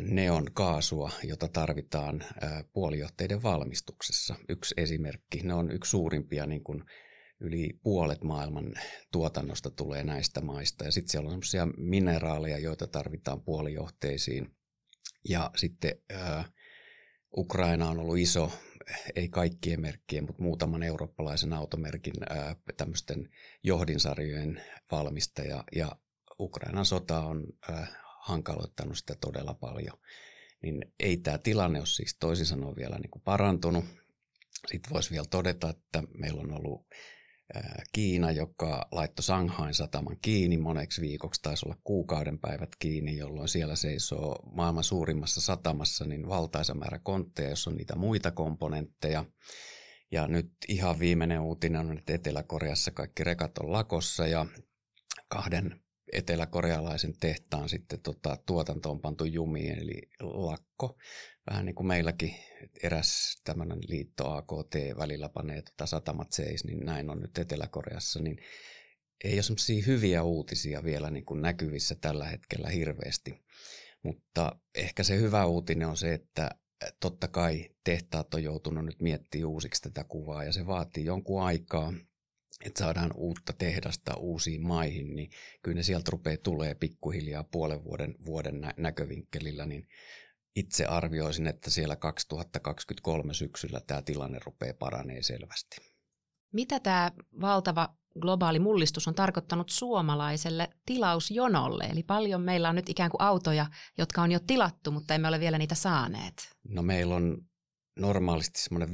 neon 0.00 0.46
kaasua, 0.52 1.10
jota 1.24 1.48
tarvitaan 1.48 2.24
puolijohteiden 2.72 3.42
valmistuksessa. 3.42 4.34
Yksi 4.48 4.74
esimerkki, 4.76 5.40
ne 5.42 5.54
on 5.54 5.70
yksi 5.70 5.90
suurimpia 5.90 6.46
niin 6.46 6.64
kuin 6.64 6.84
yli 7.40 7.78
puolet 7.82 8.22
maailman 8.24 8.74
tuotannosta 9.12 9.70
tulee 9.70 10.04
näistä 10.04 10.40
maista. 10.40 10.84
Ja 10.84 10.92
sitten 10.92 11.10
siellä 11.10 11.30
on 11.30 11.42
sellaisia 11.42 11.66
mineraaleja, 11.76 12.58
joita 12.58 12.86
tarvitaan 12.86 13.42
puolijohteisiin. 13.42 14.48
Ja 15.28 15.50
sitten 15.56 15.94
ää, 16.12 16.44
Ukraina 17.36 17.88
on 17.90 17.98
ollut 17.98 18.18
iso, 18.18 18.52
ei 19.16 19.28
kaikkien 19.28 19.80
merkkien, 19.80 20.24
mutta 20.24 20.42
muutaman 20.42 20.82
eurooppalaisen 20.82 21.52
automerkin 21.52 22.14
tämmöisten 22.76 23.28
johdinsarjojen 23.62 24.62
valmistaja. 24.90 25.64
Ja 25.76 25.96
Ukrainan 26.40 26.86
sota 26.86 27.20
on 27.20 27.46
hankaloittanut 28.20 28.98
sitä 28.98 29.14
todella 29.20 29.54
paljon. 29.54 29.98
Niin 30.62 30.92
ei 31.00 31.16
tämä 31.16 31.38
tilanne 31.38 31.78
ole 31.78 31.86
siis 31.86 32.16
toisin 32.20 32.46
sanoen 32.46 32.76
vielä 32.76 32.98
niin 32.98 33.10
kuin 33.10 33.22
parantunut. 33.22 33.84
Sitten 34.66 34.92
voisi 34.92 35.10
vielä 35.10 35.26
todeta, 35.30 35.70
että 35.70 36.02
meillä 36.18 36.40
on 36.40 36.52
ollut 36.52 36.86
Kiina, 37.92 38.30
joka 38.30 38.88
laittoi 38.92 39.22
Shanghain 39.22 39.74
sataman 39.74 40.16
kiinni 40.22 40.58
moneksi 40.58 41.00
viikoksi, 41.00 41.42
taisi 41.42 41.66
olla 41.66 41.76
kuukauden 41.84 42.38
päivät 42.38 42.70
kiinni, 42.78 43.16
jolloin 43.16 43.48
siellä 43.48 43.76
seisoo 43.76 44.38
maailman 44.52 44.84
suurimmassa 44.84 45.40
satamassa 45.40 46.04
niin 46.04 46.28
valtaisa 46.28 46.74
määrä 46.74 46.98
kontteja, 46.98 47.50
jos 47.50 47.66
on 47.68 47.76
niitä 47.76 47.96
muita 47.96 48.30
komponentteja. 48.30 49.24
Ja 50.12 50.28
nyt 50.28 50.52
ihan 50.68 50.98
viimeinen 50.98 51.40
uutinen 51.40 51.80
on, 51.80 51.98
että 51.98 52.14
Etelä-Koreassa 52.14 52.90
kaikki 52.90 53.24
rekat 53.24 53.58
on 53.58 53.72
lakossa 53.72 54.26
ja 54.26 54.46
kahden 55.28 55.80
eteläkorealaisen 56.12 57.14
tehtaan 57.20 57.68
sitten 57.68 58.00
tota, 58.00 58.38
tuotanto 58.46 58.90
on 58.90 59.00
pantu 59.00 59.24
jumiin, 59.24 59.78
eli 59.78 60.02
lakko. 60.20 60.96
Vähän 61.50 61.66
niin 61.66 61.74
kuin 61.74 61.86
meilläkin 61.86 62.34
eräs 62.82 63.40
tämmöinen 63.44 63.78
liitto 63.88 64.30
AKT 64.30 64.74
välillä 64.96 65.28
panee 65.28 65.62
tota 65.62 65.86
satamat 65.86 66.32
seis, 66.32 66.64
niin 66.64 66.86
näin 66.86 67.10
on 67.10 67.20
nyt 67.20 67.38
Etelä-Koreassa, 67.38 68.22
niin 68.22 68.38
ei 69.24 69.34
ole 69.34 69.42
semmoisia 69.42 69.84
hyviä 69.86 70.22
uutisia 70.22 70.84
vielä 70.84 71.10
niin 71.10 71.24
kuin 71.24 71.42
näkyvissä 71.42 71.94
tällä 72.00 72.24
hetkellä 72.24 72.68
hirveästi. 72.68 73.44
Mutta 74.02 74.58
ehkä 74.74 75.02
se 75.02 75.16
hyvä 75.16 75.46
uutinen 75.46 75.88
on 75.88 75.96
se, 75.96 76.14
että 76.14 76.50
totta 77.00 77.28
kai 77.28 77.70
tehtaat 77.84 78.34
on 78.34 78.42
joutunut 78.42 78.84
nyt 78.84 79.00
miettimään 79.00 79.48
uusiksi 79.48 79.82
tätä 79.82 80.04
kuvaa 80.04 80.44
ja 80.44 80.52
se 80.52 80.66
vaatii 80.66 81.04
jonkun 81.04 81.42
aikaa– 81.42 81.92
että 82.64 82.78
saadaan 82.78 83.10
uutta 83.14 83.52
tehdasta 83.52 84.16
uusiin 84.16 84.66
maihin, 84.66 85.16
niin 85.16 85.30
kyllä 85.62 85.74
ne 85.74 85.82
sieltä 85.82 86.10
rupeaa 86.10 86.36
tulee 86.36 86.74
pikkuhiljaa 86.74 87.44
puolen 87.44 87.84
vuoden, 87.84 88.14
vuoden 88.26 88.60
nä- 88.60 88.74
näkövinkkelillä, 88.76 89.66
niin 89.66 89.88
itse 90.56 90.86
arvioisin, 90.86 91.46
että 91.46 91.70
siellä 91.70 91.96
2023 91.96 93.34
syksyllä 93.34 93.80
tämä 93.80 94.02
tilanne 94.02 94.38
rupeaa 94.44 94.74
paranee 94.74 95.22
selvästi. 95.22 95.76
Mitä 96.52 96.80
tämä 96.80 97.10
valtava 97.40 97.88
globaali 98.20 98.58
mullistus 98.58 99.08
on 99.08 99.14
tarkoittanut 99.14 99.68
suomalaiselle 99.68 100.68
tilausjonolle? 100.86 101.84
Eli 101.84 102.02
paljon 102.02 102.40
meillä 102.40 102.68
on 102.68 102.74
nyt 102.74 102.88
ikään 102.88 103.10
kuin 103.10 103.22
autoja, 103.22 103.66
jotka 103.98 104.22
on 104.22 104.32
jo 104.32 104.40
tilattu, 104.46 104.90
mutta 104.90 105.14
emme 105.14 105.28
ole 105.28 105.40
vielä 105.40 105.58
niitä 105.58 105.74
saaneet. 105.74 106.50
No 106.68 106.82
meillä 106.82 107.14
on 107.14 107.38
normaalisti 107.98 108.60
semmoinen 108.60 108.88
15-18 108.88 108.92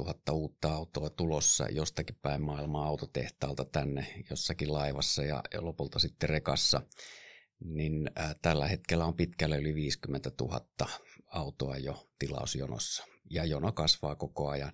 000 0.00 0.14
uutta 0.32 0.74
autoa 0.74 1.10
tulossa 1.10 1.68
jostakin 1.68 2.18
päin 2.22 2.42
maailmaa 2.42 2.86
autotehtaalta 2.86 3.64
tänne 3.64 4.24
jossakin 4.30 4.72
laivassa 4.72 5.22
ja 5.22 5.42
lopulta 5.58 5.98
sitten 5.98 6.28
rekassa, 6.28 6.82
niin 7.64 8.10
tällä 8.42 8.68
hetkellä 8.68 9.04
on 9.04 9.14
pitkälle 9.14 9.58
yli 9.58 9.74
50 9.74 10.30
000 10.40 10.66
autoa 11.26 11.76
jo 11.76 12.08
tilausjonossa 12.18 13.04
ja 13.30 13.44
jono 13.44 13.72
kasvaa 13.72 14.16
koko 14.16 14.48
ajan. 14.48 14.72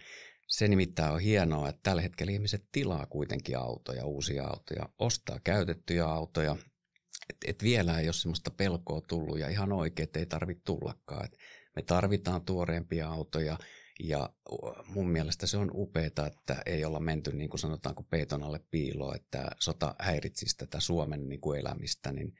Se 0.48 0.68
nimittäin 0.68 1.12
on 1.12 1.20
hienoa, 1.20 1.68
että 1.68 1.80
tällä 1.82 2.02
hetkellä 2.02 2.32
ihmiset 2.32 2.68
tilaa 2.72 3.06
kuitenkin 3.06 3.58
autoja, 3.58 4.06
uusia 4.06 4.44
autoja, 4.44 4.88
ostaa 4.98 5.40
käytettyjä 5.44 6.06
autoja, 6.06 6.56
että 7.30 7.50
et 7.50 7.62
vielä 7.62 8.00
ei 8.00 8.06
ole 8.06 8.12
sellaista 8.12 8.50
pelkoa 8.50 9.00
tullut 9.00 9.38
ja 9.38 9.48
ihan 9.48 9.72
oikein, 9.72 10.04
että 10.04 10.18
ei 10.18 10.26
tarvitse 10.26 10.62
tullakaan. 10.64 11.24
Et 11.24 11.38
me 11.76 11.82
tarvitaan 11.82 12.44
tuoreempia 12.44 13.08
autoja 13.08 13.58
ja 14.00 14.30
mun 14.86 15.08
mielestä 15.08 15.46
se 15.46 15.56
on 15.56 15.70
upeaa, 15.74 16.06
että 16.06 16.62
ei 16.66 16.84
olla 16.84 17.00
menty 17.00 17.32
niin 17.32 17.50
kuin 17.50 17.60
sanotaanko 17.60 18.02
peiton 18.02 18.42
alle 18.42 18.60
piiloon, 18.70 19.16
että 19.16 19.50
sota 19.58 19.94
häiritsisi 19.98 20.56
tätä 20.56 20.80
Suomen 20.80 21.28
niin 21.28 21.40
kuin 21.40 21.60
elämistä, 21.60 22.12
niin 22.12 22.34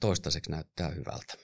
toistaiseksi 0.00 0.50
näyttää 0.50 0.88
hyvältä. 0.88 1.34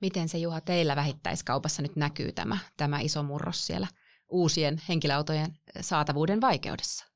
Miten 0.00 0.28
se 0.28 0.38
Juha 0.38 0.60
teillä 0.60 0.96
vähittäiskaupassa 0.96 1.82
nyt 1.82 1.96
näkyy 1.96 2.32
tämä, 2.32 2.58
tämä 2.76 3.00
iso 3.00 3.22
murros 3.22 3.66
siellä 3.66 3.86
uusien 4.28 4.82
henkilöautojen 4.88 5.58
saatavuuden 5.80 6.40
vaikeudessa? 6.40 7.13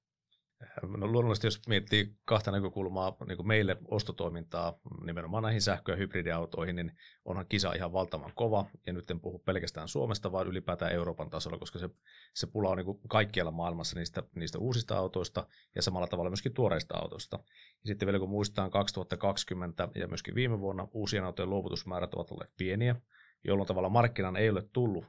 No 0.83 1.07
luonnollisesti, 1.07 1.47
jos 1.47 1.69
miettii 1.69 2.15
kahta 2.25 2.51
näkökulmaa 2.51 3.17
niin 3.29 3.47
meille 3.47 3.77
ostotoimintaa 3.89 4.79
nimenomaan 5.07 5.43
näihin 5.43 5.63
sähkö- 5.63 5.93
ja 5.93 5.97
hybridiautoihin, 5.97 6.77
niin 6.77 6.93
onhan 7.25 7.47
kisa 7.49 7.73
ihan 7.73 7.93
valtavan 7.93 8.33
kova. 8.35 8.65
Ja 8.87 8.93
nyt 8.93 9.11
en 9.11 9.21
puhu 9.21 9.39
pelkästään 9.39 9.89
Suomesta, 9.89 10.33
vaan 10.33 10.47
ylipäätään 10.47 10.93
Euroopan 10.93 11.31
tasolla, 11.31 11.59
koska 11.59 11.79
se, 11.79 11.89
se 12.35 12.47
pula 12.47 12.71
on 12.71 12.77
niin 12.77 13.01
kaikkialla 13.09 13.51
maailmassa 13.51 13.99
niistä, 13.99 14.23
niistä 14.35 14.59
uusista 14.59 14.99
autoista 14.99 15.47
ja 15.75 15.83
samalla 15.83 16.07
tavalla 16.07 16.31
myöskin 16.31 16.55
tuoreista 16.55 16.99
autoista. 16.99 17.39
Ja 17.83 17.87
sitten 17.87 18.07
vielä 18.07 18.19
kun 18.19 18.31
muistetaan 18.31 18.71
2020 18.71 19.89
ja 19.95 20.09
myöskin 20.09 20.35
viime 20.35 20.61
vuonna 20.61 20.89
uusien 20.93 21.25
autojen 21.25 21.51
luovutusmäärät 21.51 22.15
ovat 22.15 22.31
olleet 22.31 22.57
pieniä, 22.57 22.97
jolloin 23.45 23.67
tavalla 23.67 23.89
markkinan 23.89 24.37
ei 24.37 24.51
ole 24.51 24.63
tullut 24.73 25.05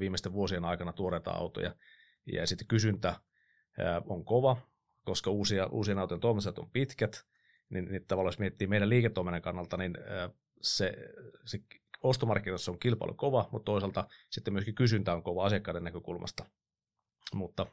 viimeisten 0.00 0.32
vuosien 0.32 0.64
aikana 0.64 0.92
tuoreita 0.92 1.30
autoja. 1.30 1.74
Ja 2.32 2.46
sitten 2.46 2.66
kysyntä 2.66 3.14
on 4.08 4.24
kova, 4.24 4.56
koska 5.04 5.30
uusia, 5.30 5.66
uusien 5.66 5.98
autojen 5.98 6.20
toimisat 6.20 6.58
on 6.58 6.70
pitkät, 6.70 7.24
niin, 7.68 7.84
niin 7.84 8.06
tavallaan 8.06 8.32
jos 8.32 8.38
miettii 8.38 8.66
meidän 8.66 8.88
liiketoiminnan 8.88 9.42
kannalta, 9.42 9.76
niin 9.76 9.94
se, 10.62 10.94
se 11.46 11.58
ostomarkkinassa 12.02 12.72
on 12.72 12.78
kilpailu 12.78 13.14
kova, 13.14 13.48
mutta 13.52 13.64
toisaalta 13.64 14.08
sitten 14.30 14.52
myöskin 14.52 14.74
kysyntä 14.74 15.12
on 15.14 15.22
kova 15.22 15.44
asiakkaiden 15.44 15.84
näkökulmasta. 15.84 16.44
Mutta 17.34 17.66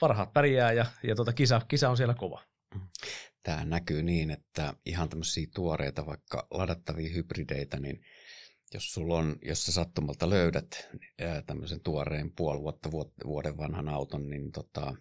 parhaat 0.00 0.32
pärjää 0.32 0.72
ja, 0.72 0.86
ja 1.02 1.14
tuota 1.14 1.32
kisa, 1.32 1.60
kisa 1.68 1.90
on 1.90 1.96
siellä 1.96 2.14
kova. 2.14 2.42
Tämä 3.42 3.64
näkyy 3.64 4.02
niin, 4.02 4.30
että 4.30 4.74
ihan 4.86 5.08
tämmöisiä 5.08 5.46
tuoreita 5.54 6.06
vaikka 6.06 6.46
ladattavia 6.50 7.14
hybrideitä, 7.14 7.80
niin 7.80 8.00
jos 8.74 8.92
sulla 8.92 9.18
on, 9.18 9.36
jos 9.42 9.66
sä 9.66 9.72
sattumalta 9.72 10.30
löydät 10.30 10.88
tämmöisen 11.46 11.80
tuoreen 11.80 12.32
puoli 12.32 12.60
vuotta 12.60 12.90
vuoden 13.24 13.56
vanhan 13.56 13.88
auton, 13.88 14.30
niin 14.30 14.52
tota, 14.52 14.94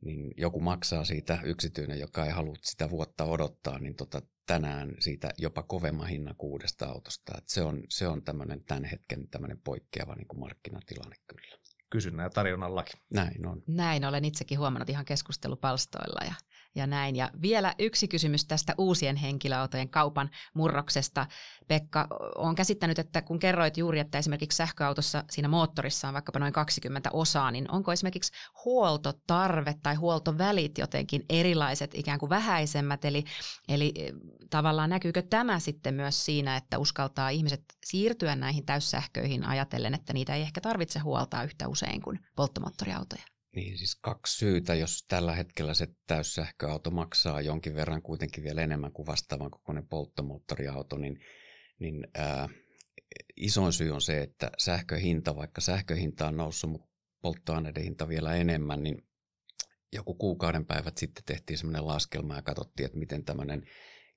niin 0.00 0.34
joku 0.36 0.60
maksaa 0.60 1.04
siitä 1.04 1.38
yksityinen, 1.44 2.00
joka 2.00 2.24
ei 2.24 2.30
halua 2.30 2.54
sitä 2.62 2.90
vuotta 2.90 3.24
odottaa, 3.24 3.78
niin 3.78 3.96
tota, 3.96 4.22
tänään 4.46 4.94
siitä 4.98 5.30
jopa 5.38 5.62
kovemman 5.62 6.08
hinnan 6.08 6.36
kuudesta 6.36 6.86
autosta. 6.86 7.38
Et 7.38 7.48
se 7.48 7.62
on, 7.62 7.82
se 7.88 8.08
on 8.08 8.22
tämmöinen 8.22 8.64
tämän 8.64 8.84
hetken 8.84 9.28
tämmöinen 9.28 9.60
poikkeava 9.64 10.14
niin 10.14 10.28
kuin 10.28 10.40
markkinatilanne 10.40 11.16
kyllä. 11.26 11.58
Kysynnän 11.90 12.24
ja 12.24 12.30
tarjonnan 12.30 12.74
laki. 12.74 12.92
Näin 13.14 13.46
on. 13.46 13.62
Näin 13.66 14.04
olen 14.04 14.24
itsekin 14.24 14.58
huomannut 14.58 14.90
ihan 14.90 15.04
keskustelupalstoilla 15.04 16.24
ja 16.24 16.34
ja 16.74 16.86
näin. 16.86 17.16
Ja 17.16 17.30
vielä 17.42 17.74
yksi 17.78 18.08
kysymys 18.08 18.44
tästä 18.44 18.74
uusien 18.78 19.16
henkilöautojen 19.16 19.88
kaupan 19.88 20.30
murroksesta. 20.54 21.26
Pekka, 21.68 22.06
on 22.34 22.54
käsittänyt, 22.54 22.98
että 22.98 23.22
kun 23.22 23.38
kerroit 23.38 23.76
juuri, 23.76 23.98
että 23.98 24.18
esimerkiksi 24.18 24.56
sähköautossa 24.56 25.24
siinä 25.30 25.48
moottorissa 25.48 26.08
on 26.08 26.14
vaikkapa 26.14 26.38
noin 26.38 26.52
20 26.52 27.10
osaa, 27.12 27.50
niin 27.50 27.70
onko 27.70 27.92
esimerkiksi 27.92 28.32
huoltotarve 28.64 29.74
tai 29.82 29.94
huoltovälit 29.94 30.78
jotenkin 30.78 31.24
erilaiset, 31.28 31.94
ikään 31.94 32.18
kuin 32.18 32.30
vähäisemmät? 32.30 33.04
Eli, 33.04 33.24
eli 33.68 33.92
e, 33.96 34.12
tavallaan 34.50 34.90
näkyykö 34.90 35.22
tämä 35.22 35.58
sitten 35.58 35.94
myös 35.94 36.24
siinä, 36.24 36.56
että 36.56 36.78
uskaltaa 36.78 37.28
ihmiset 37.28 37.64
siirtyä 37.84 38.36
näihin 38.36 38.66
täyssähköihin 38.66 39.46
ajatellen, 39.46 39.94
että 39.94 40.12
niitä 40.12 40.34
ei 40.34 40.42
ehkä 40.42 40.60
tarvitse 40.60 40.98
huoltaa 40.98 41.44
yhtä 41.44 41.68
usein 41.68 42.02
kuin 42.02 42.18
polttomoottoriautoja? 42.36 43.22
Niin 43.56 43.78
siis 43.78 43.96
kaksi 43.96 44.38
syytä, 44.38 44.74
jos 44.74 45.04
tällä 45.08 45.34
hetkellä 45.34 45.74
se 45.74 45.88
täyssähköauto 46.06 46.90
maksaa 46.90 47.40
jonkin 47.40 47.74
verran 47.74 48.02
kuitenkin 48.02 48.44
vielä 48.44 48.62
enemmän 48.62 48.92
kuin 48.92 49.06
vastaavan 49.06 49.50
kokoinen 49.50 49.86
polttomoottoriauto, 49.86 50.98
niin, 50.98 51.20
niin 51.78 52.06
ää, 52.14 52.48
isoin 53.36 53.72
syy 53.72 53.90
on 53.90 54.00
se, 54.00 54.22
että 54.22 54.50
sähköhinta, 54.58 55.36
vaikka 55.36 55.60
sähköhinta 55.60 56.28
on 56.28 56.36
noussut, 56.36 56.70
mutta 56.70 56.90
polttoaineiden 57.22 57.82
hinta 57.82 58.08
vielä 58.08 58.34
enemmän, 58.34 58.82
niin 58.82 59.06
joku 59.92 60.14
kuukauden 60.14 60.66
päivät 60.66 60.98
sitten 60.98 61.24
tehtiin 61.24 61.58
semmoinen 61.58 61.86
laskelma 61.86 62.36
ja 62.36 62.42
katsottiin, 62.42 62.86
että 62.86 62.98
miten 62.98 63.24
tämmöinen 63.24 63.66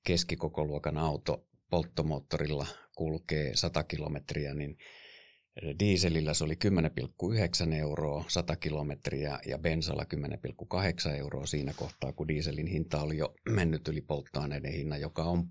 keskikokoluokan 0.03 0.97
auto 0.97 1.47
polttomoottorilla 1.69 2.67
kulkee 2.95 3.55
100 3.55 3.83
kilometriä, 3.83 4.53
niin 4.53 4.77
Dieselillä 5.79 6.33
se 6.33 6.43
oli 6.43 6.57
10,9 7.67 7.73
euroa 7.73 8.25
100 8.27 8.55
kilometriä 8.55 9.39
ja 9.45 9.57
bensalla 9.57 10.05
10,8 11.09 11.09
euroa 11.09 11.45
siinä 11.45 11.73
kohtaa, 11.73 12.13
kun 12.13 12.27
dieselin 12.27 12.67
hinta 12.67 13.01
oli 13.01 13.17
jo 13.17 13.33
mennyt 13.49 13.87
yli 13.87 14.01
polttoaineiden 14.01 14.73
hinnan, 14.73 15.01
joka 15.01 15.23
on 15.23 15.49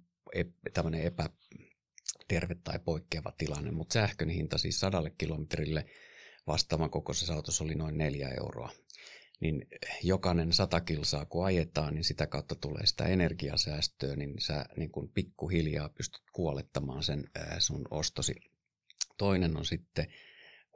tämmöinen 0.73 1.03
epä, 1.03 1.31
terve 2.29 2.55
tai 2.55 2.79
poikkeava 2.79 3.33
tilanne, 3.39 3.71
mutta 3.71 3.93
sähkön 3.93 4.29
hinta 4.29 4.59
siis 4.59 4.81
sadalle 4.81 5.11
kilometrille 5.19 5.85
vastaavan 6.47 6.91
kokoisessa 6.91 7.35
autossa 7.35 7.65
oli 7.65 7.75
noin 7.75 7.99
neljä 7.99 8.29
euroa. 8.29 8.71
Niin 9.41 9.67
jokainen 10.03 10.53
sata 10.53 10.81
kilsaa 10.81 11.25
kun 11.25 11.45
ajetaan, 11.45 11.95
niin 11.95 12.05
sitä 12.05 12.27
kautta 12.27 12.55
tulee 12.55 12.87
sitä 12.87 13.05
energiasäästöä, 13.05 14.17
niin 14.17 14.35
sä 14.41 14.65
niin 14.77 14.91
kuin 14.91 15.09
pikkuhiljaa 15.09 15.89
pystyt 15.89 16.23
kuolettamaan 16.33 17.03
sen 17.03 17.25
sun 17.59 17.85
ostosi. 17.91 18.52
Toinen 19.19 19.57
on 19.57 19.65
sitten 19.65 20.07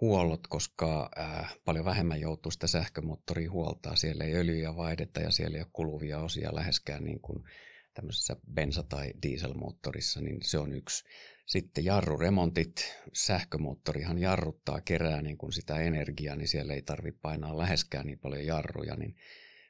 huollot, 0.00 0.46
koska 0.46 1.10
äh, 1.18 1.56
paljon 1.64 1.84
vähemmän 1.84 2.20
joutuu 2.20 2.52
sitä 2.52 2.66
sähkömoottoria 2.66 3.50
huoltaa. 3.50 3.96
Siellä 3.96 4.24
ei 4.24 4.34
öljyjä 4.34 4.76
vaihdeta 4.76 5.20
ja 5.20 5.30
siellä 5.30 5.56
ei 5.56 5.62
ole 5.62 5.70
kuluvia 5.72 6.18
osia 6.18 6.54
läheskään 6.54 7.04
niin 7.04 7.20
kuin 7.20 7.44
tämmöisessä 7.94 8.36
bensa- 8.54 8.86
tai 8.88 9.12
dieselmoottorissa, 9.22 10.20
niin 10.20 10.38
se 10.42 10.58
on 10.58 10.72
yksi. 10.72 11.04
Sitten 11.46 11.84
jarruremontit, 11.84 12.94
sähkömoottorihan 13.12 14.18
jarruttaa, 14.18 14.80
kerää 14.80 15.22
niin 15.22 15.38
kuin 15.38 15.52
sitä 15.52 15.76
energiaa, 15.76 16.36
niin 16.36 16.48
siellä 16.48 16.74
ei 16.74 16.82
tarvitse 16.82 17.20
painaa 17.22 17.58
läheskään 17.58 18.06
niin 18.06 18.18
paljon 18.18 18.46
jarruja, 18.46 18.96
niin 18.96 19.16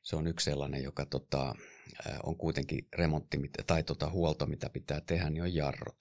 se 0.03 0.17
on 0.17 0.27
yksi 0.27 0.45
sellainen, 0.45 0.83
joka 0.83 1.07
tota, 1.07 1.55
on 2.23 2.37
kuitenkin 2.37 2.89
remontti 2.93 3.39
tai 3.67 3.83
tota, 3.83 4.11
huolto, 4.11 4.47
mitä 4.47 4.71
pitää 4.71 5.01
tehdä, 5.01 5.31
niin 5.31 5.43
on 5.43 5.55
jarrut. 5.55 5.97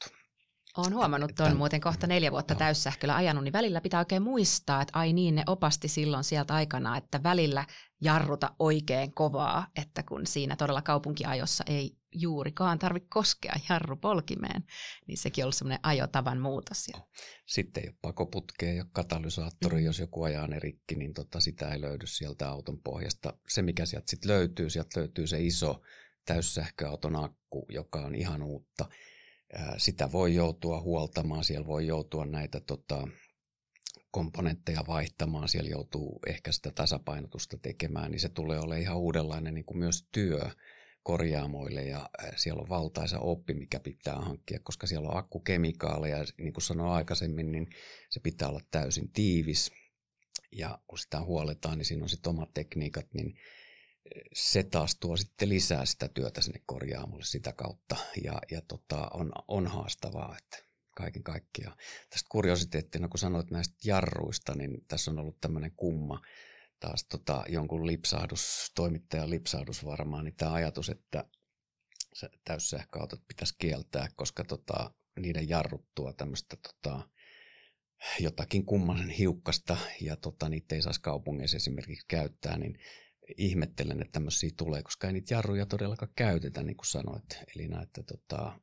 Olen 0.78 0.94
huomannut 0.94 1.36
tuon 1.36 1.58
muuten 1.58 1.82
kohta 1.82 2.08
neljä 2.08 2.32
vuotta 2.32 2.54
no. 2.54 2.58
täyssähköllä 2.58 3.16
ajanut, 3.16 3.44
niin 3.44 3.54
välillä 3.54 3.82
pitää 3.82 4.00
oikein 4.00 4.22
muistaa, 4.22 4.82
että 4.82 5.00
ai 5.00 5.14
niin, 5.14 5.36
ne 5.36 5.44
opasti 5.48 5.88
silloin 5.88 6.24
sieltä 6.24 6.54
aikana, 6.54 6.98
että 6.98 7.24
välillä 7.24 7.66
jarruta 8.02 8.56
oikein 8.60 9.14
kovaa, 9.14 9.68
että 9.76 10.04
kun 10.04 10.28
siinä 10.28 10.56
todella 10.56 10.82
kaupunkiajossa 10.82 11.64
ei 11.68 11.98
juurikaan 12.12 12.80
tarvitse 12.80 13.10
koskea 13.10 13.54
jarrupolkimeen, 13.70 14.64
niin 15.08 15.18
sekin 15.18 15.44
on 15.44 15.46
ollut 15.46 15.56
semmoinen 15.56 15.80
ajotavan 15.84 16.40
muutos. 16.40 16.88
Sitten 17.46 17.84
ei 17.84 17.90
ole 17.90 17.98
pakoputkea, 18.02 18.70
ei 18.70 18.80
ole 18.80 18.90
katalysaattori, 18.92 19.78
mm. 19.78 19.86
jos 19.86 20.00
joku 20.00 20.24
ajaa 20.24 20.48
ne 20.48 20.60
rikki, 20.60 20.96
niin 20.96 21.14
tota, 21.14 21.40
sitä 21.40 21.74
ei 21.74 21.82
löydy 21.82 22.08
sieltä 22.08 22.50
auton 22.50 22.82
pohjasta. 22.82 23.34
Se, 23.48 23.62
mikä 23.62 23.86
sieltä 23.86 24.10
sitten 24.10 24.32
löytyy, 24.32 24.70
sieltä 24.70 25.00
löytyy 25.00 25.28
se 25.28 25.42
iso 25.42 25.82
täyssähköauton 26.26 27.16
akku, 27.16 27.66
joka 27.70 28.00
on 28.00 28.16
ihan 28.16 28.44
uutta– 28.44 28.90
sitä 29.78 30.12
voi 30.12 30.36
joutua 30.36 30.82
huoltamaan, 30.82 31.44
siellä 31.44 31.68
voi 31.68 31.88
joutua 31.88 32.26
näitä 32.26 32.60
tota, 32.60 33.08
komponentteja 34.12 34.84
vaihtamaan, 34.88 35.50
siellä 35.50 35.70
joutuu 35.70 36.20
ehkä 36.28 36.52
sitä 36.52 36.72
tasapainotusta 36.72 37.58
tekemään, 37.58 38.12
niin 38.12 38.20
se 38.20 38.30
tulee 38.30 38.60
olemaan 38.60 38.82
ihan 38.82 38.98
uudenlainen 38.98 39.54
niin 39.54 39.66
kuin 39.66 39.78
myös 39.78 40.08
työ 40.12 40.50
korjaamoille. 41.04 41.84
Ja 41.84 42.10
siellä 42.36 42.62
on 42.62 42.70
valtaisa 42.70 43.20
oppi, 43.20 43.54
mikä 43.54 43.80
pitää 43.80 44.16
hankkia, 44.16 44.60
koska 44.64 44.88
siellä 44.88 45.10
on 45.10 45.18
akkukemikaaleja, 45.18 46.26
niin 46.38 46.54
kuin 46.54 46.64
sanoin 46.64 46.92
aikaisemmin, 46.92 47.52
niin 47.52 47.68
se 48.10 48.20
pitää 48.20 48.50
olla 48.50 48.62
täysin 48.72 49.12
tiivis. 49.12 49.72
Ja 50.52 50.80
kun 50.88 51.00
sitä 51.00 51.22
huoletaan, 51.22 51.78
niin 51.78 51.86
siinä 51.86 52.04
on 52.04 52.10
sitten 52.10 52.30
omat 52.30 52.54
tekniikat, 52.54 53.14
niin 53.14 53.36
se 54.34 54.64
taas 54.64 54.98
tuo 55.00 55.18
sitten 55.18 55.50
lisää 55.50 55.86
sitä 55.86 56.08
työtä 56.08 56.42
sinne 56.42 56.62
korjaamolle 56.66 57.24
sitä 57.24 57.54
kautta 57.54 57.96
ja, 58.24 58.40
ja 58.52 58.62
tota, 58.62 59.10
on, 59.14 59.32
on 59.48 59.68
haastavaa, 59.68 60.38
että 60.38 60.58
kaiken 60.96 61.24
kaikkiaan. 61.24 61.76
Tästä 62.10 62.28
kuriositeettina, 62.30 63.08
kun 63.08 63.20
sanoit 63.20 63.52
näistä 63.52 63.76
jarruista, 63.86 64.56
niin 64.56 64.86
tässä 64.88 65.12
on 65.12 65.20
ollut 65.20 65.42
tämmöinen 65.42 65.72
kumma 65.76 66.22
taas 66.80 67.06
tota, 67.08 67.44
jonkun 67.48 67.88
lipsahdus, 67.88 68.72
toimittajan 68.76 69.30
lipsahdus 69.30 69.86
varmaan, 69.86 70.26
niin 70.26 70.36
tämä 70.36 70.54
ajatus, 70.54 70.90
että 70.90 71.26
täyssähköautot 72.46 73.28
pitäisi 73.28 73.56
kieltää, 73.60 74.08
koska 74.16 74.44
tota, 74.44 74.94
niiden 75.20 75.50
jarruttua 75.50 76.14
tämmöistä 76.14 76.56
tota, 76.56 77.10
jotakin 78.20 78.66
kummanen 78.66 79.10
hiukkasta 79.10 79.78
ja 80.02 80.16
tota, 80.16 80.50
niitä 80.50 80.76
ei 80.76 80.82
saisi 80.82 81.02
kaupungeissa 81.02 81.58
esimerkiksi 81.58 82.06
käyttää, 82.08 82.58
niin 82.58 82.80
ihmettelen, 83.38 84.02
että 84.02 84.12
tämmöisiä 84.12 84.50
tulee, 84.58 84.84
koska 84.84 85.08
ei 85.08 85.14
niitä 85.14 85.34
jarruja 85.34 85.66
todellakaan 85.66 86.12
käytetä, 86.16 86.64
niin 86.64 86.78
kuin 86.78 86.88
sanoit. 86.88 87.38
Eli 87.56 87.70
että 87.84 88.04
tota, 88.04 88.60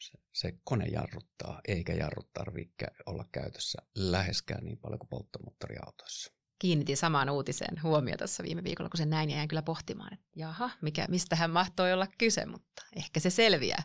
se, 0.00 0.18
se 0.32 0.52
kone 0.64 0.86
jarruttaa, 0.86 1.60
eikä 1.68 1.92
jarrut 1.94 2.32
tarvitse 2.32 2.86
olla 3.06 3.24
käytössä 3.32 3.78
läheskään 3.94 4.64
niin 4.64 4.78
paljon 4.78 4.98
kuin 4.98 5.08
polttomoottoriautoissa. 5.08 6.32
Kiinnitin 6.58 6.96
samaan 6.96 7.30
uutiseen 7.30 7.82
huomioon 7.82 8.18
tässä 8.18 8.42
viime 8.42 8.64
viikolla, 8.64 8.90
kun 8.90 8.98
sen 8.98 9.10
näin 9.10 9.30
ja 9.30 9.36
jäin 9.36 9.48
kyllä 9.48 9.62
pohtimaan, 9.62 10.14
että 10.14 10.26
jaha, 10.36 10.70
mikä, 10.82 11.06
mistähän 11.08 11.50
mahtoi 11.50 11.92
olla 11.92 12.06
kyse, 12.18 12.46
mutta 12.46 12.82
ehkä 12.96 13.20
se 13.20 13.30
selviää. 13.30 13.82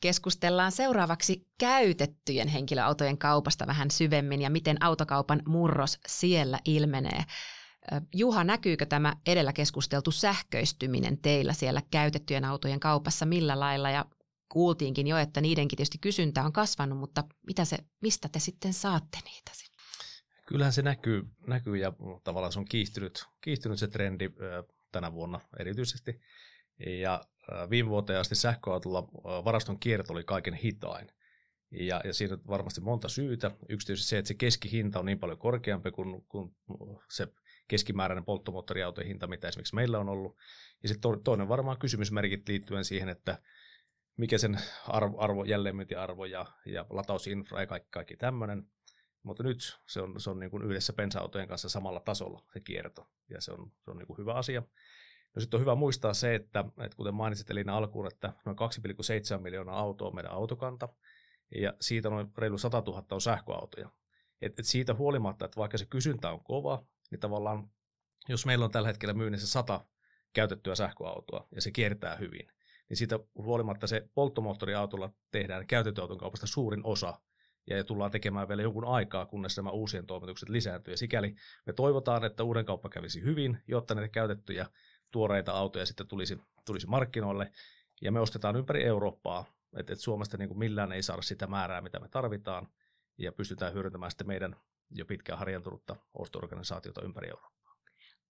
Keskustellaan 0.00 0.72
seuraavaksi 0.72 1.48
käytettyjen 1.58 2.48
henkilöautojen 2.48 3.18
kaupasta 3.18 3.66
vähän 3.66 3.90
syvemmin 3.90 4.42
ja 4.42 4.50
miten 4.50 4.82
autokaupan 4.82 5.42
murros 5.46 5.98
siellä 6.06 6.58
ilmenee. 6.64 7.24
Juha, 8.14 8.44
näkyykö 8.44 8.86
tämä 8.86 9.16
edellä 9.26 9.52
keskusteltu 9.52 10.10
sähköistyminen 10.10 11.18
teillä 11.18 11.52
siellä 11.52 11.82
käytettyjen 11.90 12.44
autojen 12.44 12.80
kaupassa 12.80 13.26
millä 13.26 13.60
lailla? 13.60 13.90
Ja 13.90 14.04
kuultiinkin 14.48 15.06
jo, 15.06 15.16
että 15.16 15.40
niidenkin 15.40 15.76
tietysti 15.76 15.98
kysyntä 15.98 16.44
on 16.44 16.52
kasvanut, 16.52 16.98
mutta 16.98 17.24
mitä 17.46 17.64
se, 17.64 17.78
mistä 18.02 18.28
te 18.28 18.38
sitten 18.38 18.72
saatte 18.72 19.18
niitä? 19.24 19.52
Kyllähän 20.46 20.72
se 20.72 20.82
näkyy, 20.82 21.22
näkyy 21.46 21.76
ja 21.76 21.92
tavallaan 22.24 22.52
se 22.52 22.58
on 22.58 22.64
kiihtynyt, 22.64 23.24
kiihtynyt 23.40 23.78
se 23.78 23.88
trendi 23.88 24.30
tänä 24.92 25.12
vuonna 25.12 25.40
erityisesti. 25.58 26.20
Ja 27.00 27.20
viime 27.70 27.90
vuoteen 27.90 28.20
asti 28.20 28.34
sähköautolla 28.34 29.02
varaston 29.44 29.78
kierto 29.78 30.12
oli 30.12 30.24
kaiken 30.24 30.54
hitain. 30.54 31.08
Ja, 31.70 32.00
ja 32.04 32.14
siinä 32.14 32.34
on 32.34 32.40
varmasti 32.48 32.80
monta 32.80 33.08
syytä. 33.08 33.50
Yksi 33.68 33.86
tietysti 33.86 34.08
se, 34.08 34.18
että 34.18 34.28
se 34.28 34.34
keskihinta 34.34 34.98
on 34.98 35.06
niin 35.06 35.18
paljon 35.18 35.38
korkeampi 35.38 35.90
kuin, 35.90 36.24
kuin 36.28 36.54
se 37.10 37.28
keskimääräinen 37.68 38.24
polttomoottoriautojen 38.24 39.08
hinta, 39.08 39.26
mitä 39.26 39.48
esimerkiksi 39.48 39.74
meillä 39.74 39.98
on 39.98 40.08
ollut. 40.08 40.36
Ja 40.82 40.88
sitten 40.88 41.22
toinen 41.24 41.48
varmaan 41.48 41.78
kysymysmerkit 41.78 42.48
liittyen 42.48 42.84
siihen, 42.84 43.08
että 43.08 43.38
mikä 44.16 44.38
sen 44.38 44.60
arvo, 44.88 45.20
arvo 45.20 45.44
jälleenmyyntiarvo 45.44 46.24
ja, 46.24 46.46
ja 46.66 46.86
latausinfra 46.90 47.60
ja 47.60 47.66
kaikki, 47.66 47.88
kaikki 47.90 48.16
tämmöinen. 48.16 48.70
Mutta 49.22 49.42
nyt 49.42 49.58
se 49.86 50.00
on, 50.00 50.20
se 50.20 50.30
on 50.30 50.38
niin 50.38 50.50
kuin 50.50 50.62
yhdessä 50.62 50.92
bensa-autojen 50.92 51.48
kanssa 51.48 51.68
samalla 51.68 52.00
tasolla 52.00 52.42
se 52.52 52.60
kierto, 52.60 53.10
ja 53.30 53.40
se 53.40 53.52
on, 53.52 53.72
se 53.84 53.90
on 53.90 53.96
niin 53.96 54.06
kuin 54.06 54.18
hyvä 54.18 54.34
asia. 54.34 54.62
No 55.34 55.40
sitten 55.40 55.58
on 55.58 55.60
hyvä 55.60 55.74
muistaa 55.74 56.14
se, 56.14 56.34
että, 56.34 56.64
että 56.84 56.96
kuten 56.96 57.14
mainitsit 57.14 57.50
Elina 57.50 57.76
alkuun, 57.76 58.06
että 58.06 58.32
noin 58.44 58.58
2,7 59.36 59.42
miljoonaa 59.42 59.78
autoa 59.78 60.08
on 60.08 60.14
meidän 60.14 60.32
autokanta, 60.32 60.88
ja 61.60 61.74
siitä 61.80 62.10
noin 62.10 62.28
reilu 62.38 62.58
100 62.58 62.82
000 62.86 63.04
on 63.10 63.20
sähköautoja. 63.20 63.90
Et, 64.42 64.58
et 64.58 64.64
siitä 64.64 64.94
huolimatta, 64.94 65.44
että 65.44 65.56
vaikka 65.56 65.78
se 65.78 65.86
kysyntä 65.86 66.30
on 66.30 66.44
kova, 66.44 66.86
niin 67.10 67.20
tavallaan 67.20 67.70
jos 68.28 68.46
meillä 68.46 68.64
on 68.64 68.70
tällä 68.70 68.88
hetkellä 68.88 69.14
myynnissä 69.14 69.46
sata 69.46 69.86
käytettyä 70.32 70.74
sähköautoa 70.74 71.48
ja 71.54 71.60
se 71.60 71.70
kiertää 71.70 72.16
hyvin, 72.16 72.52
niin 72.88 72.96
siitä 72.96 73.18
huolimatta 73.34 73.86
se 73.86 74.08
polttomoottoriautolla 74.14 75.12
tehdään 75.30 75.66
käytetty 75.66 76.00
auton 76.00 76.18
kaupasta 76.18 76.46
suurin 76.46 76.80
osa 76.84 77.20
ja 77.70 77.84
tullaan 77.84 78.10
tekemään 78.10 78.48
vielä 78.48 78.62
jonkun 78.62 78.84
aikaa, 78.84 79.26
kunnes 79.26 79.56
nämä 79.56 79.70
uusien 79.70 80.06
toimitukset 80.06 80.48
lisääntyy. 80.48 80.92
Ja 80.92 80.98
sikäli 80.98 81.34
me 81.66 81.72
toivotaan, 81.72 82.24
että 82.24 82.44
uuden 82.44 82.64
kauppa 82.64 82.88
kävisi 82.88 83.22
hyvin, 83.22 83.62
jotta 83.68 83.94
näitä 83.94 84.08
käytettyjä 84.08 84.66
tuoreita 85.10 85.52
autoja 85.52 85.86
sitten 85.86 86.08
tulisi, 86.08 86.38
tulisi 86.64 86.86
markkinoille. 86.86 87.52
Ja 88.02 88.12
me 88.12 88.20
ostetaan 88.20 88.56
ympäri 88.56 88.84
Eurooppaa, 88.84 89.44
että, 89.78 89.92
että 89.92 90.04
Suomesta 90.04 90.36
niin 90.36 90.48
kuin 90.48 90.58
millään 90.58 90.92
ei 90.92 91.02
saada 91.02 91.22
sitä 91.22 91.46
määrää, 91.46 91.80
mitä 91.80 92.00
me 92.00 92.08
tarvitaan, 92.08 92.68
ja 93.18 93.32
pystytään 93.32 93.72
hyödyntämään 93.72 94.10
sitten 94.10 94.26
meidän 94.26 94.56
jo 94.90 95.04
pitkään 95.04 95.38
harjantunutta 95.38 95.96
osto-organisaatiota 96.14 97.02
ympäri 97.02 97.28
Eurooppaa. 97.28 97.56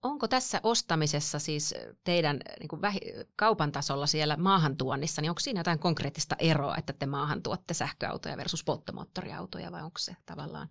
Onko 0.02 0.28
tässä 0.28 0.60
ostamisessa 0.62 1.38
siis 1.38 1.74
teidän 2.04 2.40
niin 2.60 2.68
kuin 2.68 2.82
vähi, 2.82 3.00
kaupan 3.36 3.72
tasolla 3.72 4.06
siellä 4.06 4.36
maahantuonnissa, 4.36 5.22
niin 5.22 5.30
onko 5.30 5.40
siinä 5.40 5.60
jotain 5.60 5.78
konkreettista 5.78 6.36
eroa, 6.38 6.76
että 6.76 6.92
te 6.92 7.06
maahan 7.06 7.42
tuotte 7.42 7.74
sähköautoja 7.74 8.36
versus 8.36 8.64
polttomoottoriautoja 8.64 9.72
vai 9.72 9.82
onko 9.82 9.98
se 9.98 10.16
tavallaan 10.26 10.68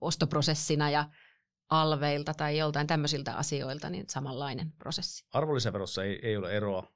ostoprosessina 0.00 0.90
ja 0.90 1.08
alveilta 1.70 2.34
tai 2.34 2.58
joltain 2.58 2.86
tämmöisiltä 2.86 3.34
asioilta 3.34 3.90
niin 3.90 4.04
samanlainen 4.08 4.72
prosessi? 4.72 5.26
Arvonlisäverossa 5.32 6.04
ei, 6.04 6.20
ei 6.22 6.36
ole 6.36 6.56
eroa. 6.56 6.86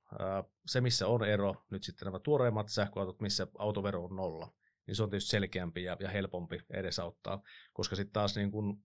Se, 0.67 0.81
missä 0.81 1.07
on 1.07 1.25
ero, 1.25 1.55
nyt 1.71 1.83
sitten 1.83 2.07
nämä 2.07 2.19
tuoreimmat 2.19 2.69
sähköautot, 2.69 3.21
missä 3.21 3.47
autovero 3.59 4.05
on 4.05 4.17
nolla 4.17 4.53
niin 4.87 4.97
se 4.97 5.03
on 5.03 5.11
tietysti 5.11 5.31
selkeämpi 5.31 5.85
ja, 5.85 5.97
ja 6.01 6.09
helpompi 6.09 6.61
edesauttaa, 6.71 7.42
koska 7.73 7.97
sitten 7.97 8.12
taas 8.12 8.37
niin 8.37 8.51
kun, 8.51 8.83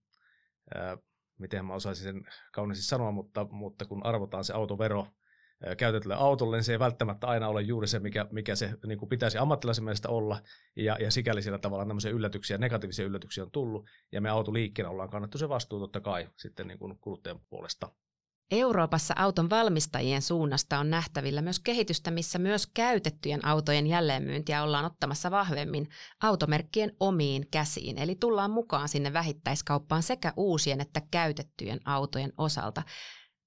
ää, 0.75 0.97
miten 1.39 1.65
mä 1.65 1.73
osaisin 1.73 2.03
sen 2.03 2.23
kauniisti 2.53 2.85
sanoa, 2.85 3.11
mutta, 3.11 3.47
mutta 3.51 3.85
kun 3.85 4.05
arvotaan 4.05 4.43
se 4.43 4.53
autovero 4.53 5.07
käytetylle 5.77 6.15
autolle, 6.15 6.57
niin 6.57 6.63
se 6.63 6.71
ei 6.71 6.79
välttämättä 6.79 7.27
aina 7.27 7.47
ole 7.47 7.61
juuri 7.61 7.87
se, 7.87 7.99
mikä, 7.99 8.25
mikä 8.31 8.55
se 8.55 8.73
niin 8.85 8.97
kuin 8.97 9.09
pitäisi 9.09 9.37
ammattilaisen 9.37 9.83
mielestä 9.83 10.09
olla, 10.09 10.41
ja, 10.75 10.97
ja 10.99 11.11
sikäli 11.11 11.41
sillä 11.41 11.57
tavalla 11.57 11.85
tämmöisiä 11.85 12.11
yllätyksiä, 12.11 12.57
negatiivisia 12.57 13.05
yllätyksiä 13.05 13.43
on 13.43 13.51
tullut, 13.51 13.89
ja 14.11 14.21
me 14.21 14.29
autoliikkeenä 14.29 14.89
ollaan 14.89 15.09
kannettu 15.09 15.37
se 15.37 15.49
vastuu 15.49 15.79
totta 15.79 16.01
kai 16.01 16.29
sitten 16.35 16.67
niin 16.67 16.79
kuin 16.79 16.99
kuluttajan 16.99 17.39
puolesta. 17.49 17.89
Euroopassa 18.51 19.13
auton 19.17 19.49
valmistajien 19.49 20.21
suunnasta 20.21 20.79
on 20.79 20.89
nähtävillä 20.89 21.41
myös 21.41 21.59
kehitystä, 21.59 22.11
missä 22.11 22.39
myös 22.39 22.67
käytettyjen 22.67 23.45
autojen 23.45 23.87
jälleenmyyntiä 23.87 24.63
ollaan 24.63 24.85
ottamassa 24.85 25.31
vahvemmin 25.31 25.89
automerkkien 26.21 26.91
omiin 26.99 27.47
käsiin. 27.51 27.97
Eli 27.97 28.15
tullaan 28.15 28.51
mukaan 28.51 28.89
sinne 28.89 29.13
vähittäiskauppaan 29.13 30.03
sekä 30.03 30.33
uusien 30.37 30.81
että 30.81 31.01
käytettyjen 31.11 31.79
autojen 31.85 32.33
osalta. 32.37 32.83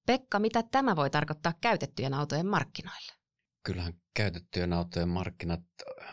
Pekka, 0.07 0.39
mitä 0.39 0.63
tämä 0.63 0.97
voi 0.97 1.11
tarkoittaa 1.11 1.55
käytettyjen 1.61 2.15
autojen 2.15 2.47
markkinoille? 2.47 3.13
Kyllähän 3.63 3.93
käytettyjen 4.15 4.73
autojen 4.73 5.09
markkinat 5.09 5.61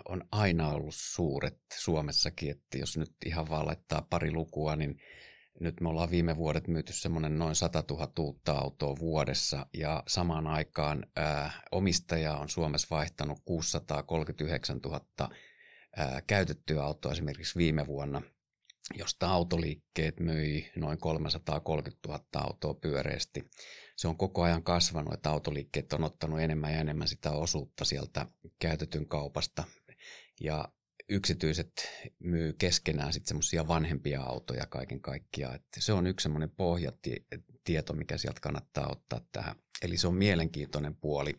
on 0.10 0.24
aina 0.32 0.70
ollut 0.70 0.96
suuret 0.98 1.60
Suomessakin, 1.74 2.52
että 2.52 2.78
jos 2.78 2.98
nyt 2.98 3.12
ihan 3.26 3.50
vaan 3.50 3.66
laittaa 3.66 4.08
pari 4.10 4.32
lukua, 4.32 4.76
niin 4.76 5.02
nyt 5.60 5.82
me 5.82 5.90
ollaan 5.90 6.12
viime 6.12 6.38
vuodet 6.38 6.68
myyty 6.68 6.94
semmoinen 6.94 7.40
noin 7.40 7.56
100 7.56 7.84
000 7.90 8.12
uutta 8.20 8.52
autoa 8.52 8.96
vuodessa 9.00 9.66
ja 9.74 10.04
samaan 10.08 10.48
aikaan 10.48 11.06
ää, 11.16 11.52
omistaja 11.72 12.38
on 12.38 12.50
Suomessa 12.50 12.88
vaihtanut 12.92 13.40
639 13.46 14.78
000 14.78 15.02
ää, 15.98 16.22
käytettyä 16.28 16.84
autoa 16.84 17.12
esimerkiksi 17.12 17.60
viime 17.60 17.88
vuonna, 17.88 18.22
josta 18.96 19.30
autoliikkeet 19.30 20.20
myi 20.20 20.72
noin 20.76 20.98
330 20.98 22.08
000 22.08 22.24
autoa 22.34 22.74
pyöreästi. 22.74 23.50
Se 23.96 24.08
on 24.08 24.18
koko 24.18 24.42
ajan 24.42 24.64
kasvanut, 24.64 25.14
että 25.14 25.30
autoliikkeet 25.30 25.94
on 25.94 26.04
ottanut 26.04 26.40
enemmän 26.40 26.74
ja 26.74 26.80
enemmän 26.80 27.08
sitä 27.08 27.32
osuutta 27.32 27.86
sieltä 27.86 28.26
käytetyn 28.60 29.08
kaupasta. 29.08 29.64
Ja 30.42 30.70
yksityiset 31.10 31.72
myy 32.20 32.54
keskenään 32.54 33.14
sitten 33.14 33.28
semmoisia 33.28 33.68
vanhempia 33.68 34.22
autoja 34.22 34.66
kaiken 34.66 35.02
kaikkiaan. 35.02 35.56
että 35.56 35.82
se 35.82 35.94
on 35.94 36.08
yksi 36.08 36.24
semmoinen 36.24 36.50
pohjatieto, 36.50 37.94
mikä 37.94 38.18
sieltä 38.18 38.40
kannattaa 38.40 38.92
ottaa 38.92 39.22
tähän. 39.32 39.56
Eli 39.82 39.98
se 39.98 40.08
on 40.08 40.16
mielenkiintoinen 40.16 40.96
puoli. 40.96 41.34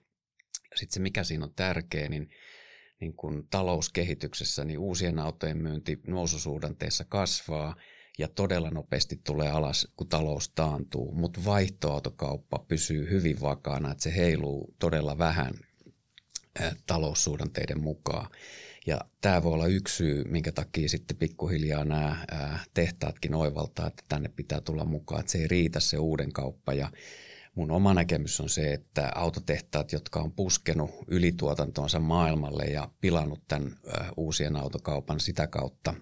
Sitten 0.75 0.95
se, 0.95 1.01
mikä 1.01 1.25
siinä 1.25 1.45
on 1.45 1.55
tärkeä, 1.55 2.09
niin, 2.09 2.31
niin 3.01 3.15
kun 3.15 3.47
talouskehityksessä 3.51 4.65
niin 4.65 4.79
uusien 4.79 5.19
autojen 5.19 5.59
myynti 5.59 6.01
noususuhdanteessa 6.07 7.05
kasvaa 7.05 7.77
ja 8.19 8.29
todella 8.29 8.71
nopeasti 8.71 9.21
tulee 9.25 9.51
alas, 9.51 9.89
kun 9.97 10.09
talous 10.09 10.49
taantuu, 10.49 11.13
mutta 11.13 11.41
vaihtoautokauppa 11.45 12.59
pysyy 12.59 13.11
hyvin 13.11 13.41
vakaana, 13.41 13.91
että 13.91 14.03
se 14.03 14.17
heiluu 14.17 14.75
todella 14.79 15.19
vähän 15.19 15.55
taloussuhdanteiden 16.87 17.81
mukaan. 17.81 18.31
Ja 18.89 19.01
tämä 19.21 19.43
voi 19.43 19.53
olla 19.53 19.67
yksi 19.67 19.97
syy, 19.97 20.25
minkä 20.25 20.53
takia 20.53 20.89
sitten 20.89 21.17
pikkuhiljaa 21.17 21.85
nämä 21.85 22.27
tehtaatkin 22.75 23.35
oivaltaa, 23.35 23.87
että 23.87 24.03
tänne 24.09 24.29
pitää 24.29 24.61
tulla 24.61 24.85
mukaan, 24.85 25.21
että 25.21 25.33
se 25.33 25.39
ei 25.39 25.49
riitä 25.49 25.81
se 25.81 25.99
uuden 25.99 26.33
kauppa. 26.33 26.73
Ja 26.73 26.93
mun 27.55 27.71
oma 27.71 27.95
näkemys 27.95 28.41
on 28.41 28.49
se, 28.49 28.73
että 28.73 29.13
autotehtaat, 29.15 29.93
jotka 29.93 30.21
on 30.21 30.33
puskenut 30.33 30.91
ylituotantoonsa 31.07 32.01
maailmalle 32.01 32.65
ja 32.65 32.91
pilannut 33.01 33.41
tämän 33.49 33.77
uusien 34.17 34.57
autokaupan 34.57 35.21
sitä 35.21 35.47
kautta, 35.47 35.95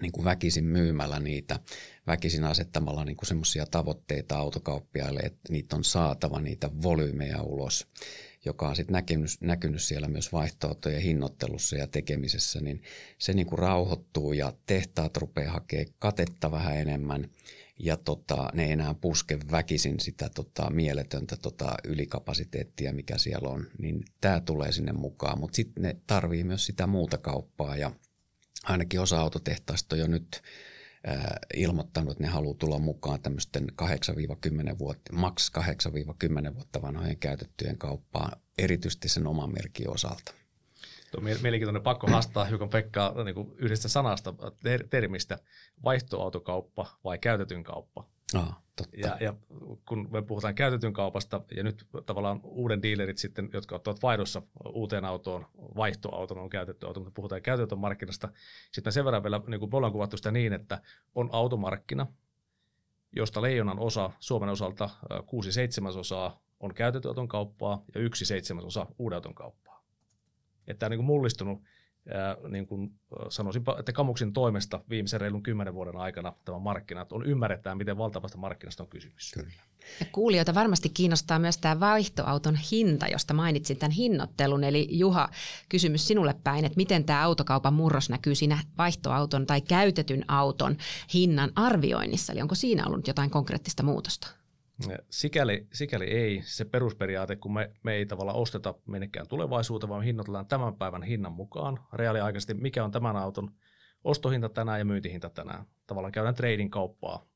niin 0.00 0.12
kuin 0.12 0.24
väkisin 0.24 0.64
myymällä 0.64 1.20
niitä, 1.20 1.60
väkisin 2.06 2.44
asettamalla 2.44 3.04
niin 3.04 3.16
semmoisia 3.22 3.66
tavoitteita 3.66 4.36
autokauppiaille, 4.36 5.20
että 5.20 5.52
niitä 5.52 5.76
on 5.76 5.84
saatava 5.84 6.40
niitä 6.40 6.70
volyymeja 6.82 7.42
ulos, 7.42 7.86
joka 8.44 8.68
on 8.68 8.76
sitten 8.76 8.92
näkynyt, 8.92 9.30
näkynyt 9.40 9.82
siellä 9.82 10.08
myös 10.08 10.32
vaihtoehtojen 10.32 11.02
hinnoittelussa 11.02 11.76
ja 11.76 11.86
tekemisessä, 11.86 12.60
niin 12.60 12.82
se 13.18 13.32
niin 13.32 13.46
kuin 13.46 13.58
rauhoittuu 13.58 14.32
ja 14.32 14.52
tehtaat 14.66 15.16
rupeaa 15.16 15.52
hakemaan 15.52 15.94
katetta 15.98 16.50
vähän 16.50 16.76
enemmän 16.76 17.30
ja 17.78 17.96
tota, 17.96 18.48
ne 18.52 18.64
ei 18.64 18.72
enää 18.72 18.94
puske 18.94 19.38
väkisin 19.50 20.00
sitä 20.00 20.30
tota, 20.34 20.70
mieletöntä 20.70 21.36
tota, 21.36 21.74
ylikapasiteettia, 21.84 22.92
mikä 22.92 23.18
siellä 23.18 23.48
on, 23.48 23.66
niin 23.78 24.04
tämä 24.20 24.40
tulee 24.40 24.72
sinne 24.72 24.92
mukaan, 24.92 25.40
mutta 25.40 25.56
sitten 25.56 25.82
ne 25.82 25.96
tarvii 26.06 26.44
myös 26.44 26.66
sitä 26.66 26.86
muuta 26.86 27.18
kauppaa 27.18 27.76
ja 27.76 27.92
ainakin 28.64 29.00
osa 29.00 29.20
autotehtaista 29.20 29.96
on 29.96 30.00
jo 30.00 30.06
nyt 30.06 30.42
ilmoittanut, 31.54 32.10
että 32.10 32.24
ne 32.24 32.30
haluaa 32.30 32.56
tulla 32.58 32.78
mukaan 32.78 33.20
tämmöisten 33.20 33.66
8-10 34.72 34.78
vuotta, 34.78 35.12
maks 35.12 35.52
8-10 36.50 36.54
vuotta 36.54 36.82
vanhojen 36.82 37.18
käytettyjen 37.18 37.78
kauppaan, 37.78 38.40
erityisesti 38.58 39.08
sen 39.08 39.26
oman 39.26 39.52
merkin 39.52 39.90
osalta. 39.90 40.34
Tuo 41.10 41.18
on 41.18 41.24
mielenkiintoinen 41.24 41.82
pakko 41.82 42.06
haastaa 42.06 42.44
hiukan 42.44 42.68
Pekkaa 42.68 43.24
niin 43.24 43.54
yhdestä 43.56 43.88
sanasta, 43.88 44.34
termistä, 44.90 45.38
vaihtoautokauppa 45.84 46.98
vai 47.04 47.18
käytetyn 47.18 47.62
kauppa. 47.62 48.13
Ah, 48.36 48.62
totta. 48.76 48.96
Ja, 48.96 49.16
ja 49.20 49.34
kun 49.88 50.08
me 50.10 50.22
puhutaan 50.22 50.54
käytetyn 50.54 50.92
kaupasta 50.92 51.40
ja 51.56 51.62
nyt 51.62 51.86
tavallaan 52.06 52.40
uuden 52.42 52.82
dealerit 52.82 53.18
sitten, 53.18 53.50
jotka 53.52 53.74
ottavat 53.74 54.02
vaihdossa 54.02 54.42
uuteen 54.72 55.04
autoon, 55.04 55.46
vaihtoauton 55.76 56.38
on 56.38 56.50
käytetty 56.50 56.86
auto, 56.86 57.00
mutta 57.00 57.14
puhutaan 57.14 57.42
käytetyn 57.42 57.78
markkinasta. 57.78 58.28
Sitten 58.72 58.90
me 58.90 58.92
sen 58.92 59.04
verran 59.04 59.22
vielä, 59.22 59.40
niin 59.46 59.60
kuin 59.60 59.70
me 59.70 59.76
ollaan 59.76 59.92
kuvattu 59.92 60.16
sitä 60.16 60.30
niin, 60.30 60.52
että 60.52 60.82
on 61.14 61.28
automarkkina, 61.32 62.06
josta 63.16 63.42
leijonan 63.42 63.78
osa 63.78 64.10
Suomen 64.20 64.48
osalta 64.48 64.90
6 65.26 65.52
seitsemäsosaa 65.52 66.40
on 66.60 66.74
käytetyn 66.74 67.08
auton 67.08 67.28
kauppaa 67.28 67.84
ja 67.94 68.00
yksi 68.00 68.24
seitsemäsosa 68.24 68.86
uuden 68.98 69.16
auton 69.16 69.34
kauppaa. 69.34 69.84
Että 70.66 70.78
tämä 70.78 70.86
on 70.86 70.90
niin 70.90 70.98
kuin 70.98 71.06
mullistunut 71.06 71.62
niin 72.48 72.66
kuin 72.66 72.90
sanoisin, 73.28 73.62
että 73.78 73.92
Kamuksin 73.92 74.32
toimesta 74.32 74.80
viimeisen 74.90 75.20
reilun 75.20 75.42
kymmenen 75.42 75.74
vuoden 75.74 75.96
aikana 75.96 76.32
tämä 76.44 76.58
markkinat 76.58 77.12
on 77.12 77.26
ymmärretään, 77.26 77.78
miten 77.78 77.98
valtavasta 77.98 78.38
markkinasta 78.38 78.82
on 78.82 78.88
kysymys. 78.88 79.32
Kyllä. 79.34 79.50
Ja 80.00 80.06
kuulijoita 80.12 80.54
varmasti 80.54 80.88
kiinnostaa 80.88 81.38
myös 81.38 81.58
tämä 81.58 81.80
vaihtoauton 81.80 82.58
hinta, 82.72 83.06
josta 83.06 83.34
mainitsin 83.34 83.76
tämän 83.76 83.90
hinnoittelun. 83.90 84.64
Eli 84.64 84.88
Juha, 84.90 85.28
kysymys 85.68 86.06
sinulle 86.08 86.34
päin, 86.44 86.64
että 86.64 86.76
miten 86.76 87.04
tämä 87.04 87.22
autokaupan 87.22 87.74
murros 87.74 88.10
näkyy 88.10 88.34
siinä 88.34 88.58
vaihtoauton 88.78 89.46
tai 89.46 89.60
käytetyn 89.60 90.24
auton 90.28 90.76
hinnan 91.14 91.50
arvioinnissa? 91.56 92.32
Eli 92.32 92.42
onko 92.42 92.54
siinä 92.54 92.86
ollut 92.86 93.06
jotain 93.06 93.30
konkreettista 93.30 93.82
muutosta? 93.82 94.43
Sikäli, 95.10 95.66
sikäli 95.72 96.04
ei 96.04 96.42
se 96.44 96.64
perusperiaate, 96.64 97.36
kun 97.36 97.54
me, 97.54 97.70
me 97.82 97.94
ei 97.94 98.06
tavallaan 98.06 98.36
osteta 98.36 98.74
minnekään 98.86 99.28
tulevaisuuteen, 99.28 99.88
vaan 99.90 100.02
hinnoitellaan 100.02 100.46
tämän 100.46 100.76
päivän 100.76 101.02
hinnan 101.02 101.32
mukaan 101.32 101.78
reaaliaikaisesti, 101.92 102.54
mikä 102.54 102.84
on 102.84 102.90
tämän 102.90 103.16
auton 103.16 103.50
ostohinta 104.04 104.48
tänään 104.48 104.78
ja 104.78 104.84
myyntihinta 104.84 105.30
tänään. 105.30 105.64
Tavallaan 105.86 106.12
käydään 106.12 106.34
trading 106.34 106.70
kauppaa. 106.70 107.26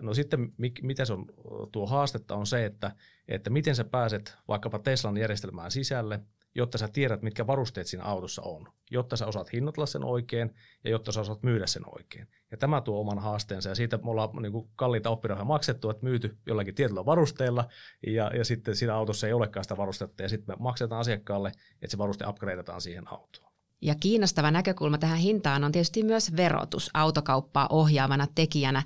No 0.00 0.14
sitten 0.14 0.52
mitä 0.82 1.04
se 1.04 1.12
on, 1.12 1.26
tuo 1.72 1.86
haastetta 1.86 2.34
on 2.34 2.46
se, 2.46 2.64
että, 2.64 2.92
että 3.28 3.50
miten 3.50 3.76
sä 3.76 3.84
pääset 3.84 4.36
vaikkapa 4.48 4.78
Teslan 4.78 5.16
järjestelmään 5.16 5.70
sisälle– 5.70 6.20
jotta 6.58 6.78
sä 6.78 6.88
tiedät, 6.88 7.22
mitkä 7.22 7.46
varusteet 7.46 7.86
siinä 7.86 8.04
autossa 8.04 8.42
on, 8.42 8.72
jotta 8.90 9.16
sä 9.16 9.26
osaat 9.26 9.52
hinnoitella 9.52 9.86
sen 9.86 10.04
oikein 10.04 10.54
ja 10.84 10.90
jotta 10.90 11.12
sä 11.12 11.20
osaat 11.20 11.42
myydä 11.42 11.66
sen 11.66 11.82
oikein. 11.86 12.28
Ja 12.50 12.56
tämä 12.56 12.80
tuo 12.80 13.00
oman 13.00 13.18
haasteensa 13.18 13.68
ja 13.68 13.74
siitä 13.74 13.96
me 13.96 14.10
ollaan 14.10 14.30
niin 14.42 14.52
kuin 14.52 14.70
kalliita 14.76 15.10
oppirahoja 15.10 15.44
maksettu, 15.44 15.90
että 15.90 16.06
myyty 16.06 16.38
jollakin 16.46 16.74
tietyllä 16.74 17.04
varusteella 17.04 17.68
ja, 18.06 18.30
ja 18.36 18.44
sitten 18.44 18.76
siinä 18.76 18.94
autossa 18.94 19.26
ei 19.26 19.32
olekaan 19.32 19.64
sitä 19.64 19.76
varustetta 19.76 20.22
ja 20.22 20.28
sitten 20.28 20.54
me 20.54 20.62
maksetaan 20.62 21.00
asiakkaalle, 21.00 21.48
että 21.72 21.90
se 21.90 21.98
varuste 21.98 22.26
upgradeataan 22.26 22.80
siihen 22.80 23.12
autoon. 23.12 23.52
Ja 23.82 23.94
kiinnostava 24.00 24.50
näkökulma 24.50 24.98
tähän 24.98 25.18
hintaan 25.18 25.64
on 25.64 25.72
tietysti 25.72 26.02
myös 26.02 26.36
verotus 26.36 26.90
autokauppaa 26.94 27.66
ohjaavana 27.70 28.26
tekijänä. 28.34 28.82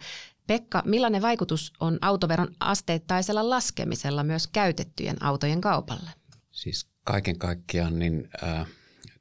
Pekka, 0.46 0.82
millainen 0.86 1.22
vaikutus 1.22 1.72
on 1.80 1.98
autoveron 2.00 2.48
asteittaisella 2.60 3.50
laskemisella 3.50 4.24
myös 4.24 4.46
käytettyjen 4.46 5.24
autojen 5.24 5.60
kaupalle? 5.60 6.10
Siis 6.50 6.91
kaiken 7.04 7.38
kaikkiaan, 7.38 7.98
niin 7.98 8.28
äh, 8.44 8.66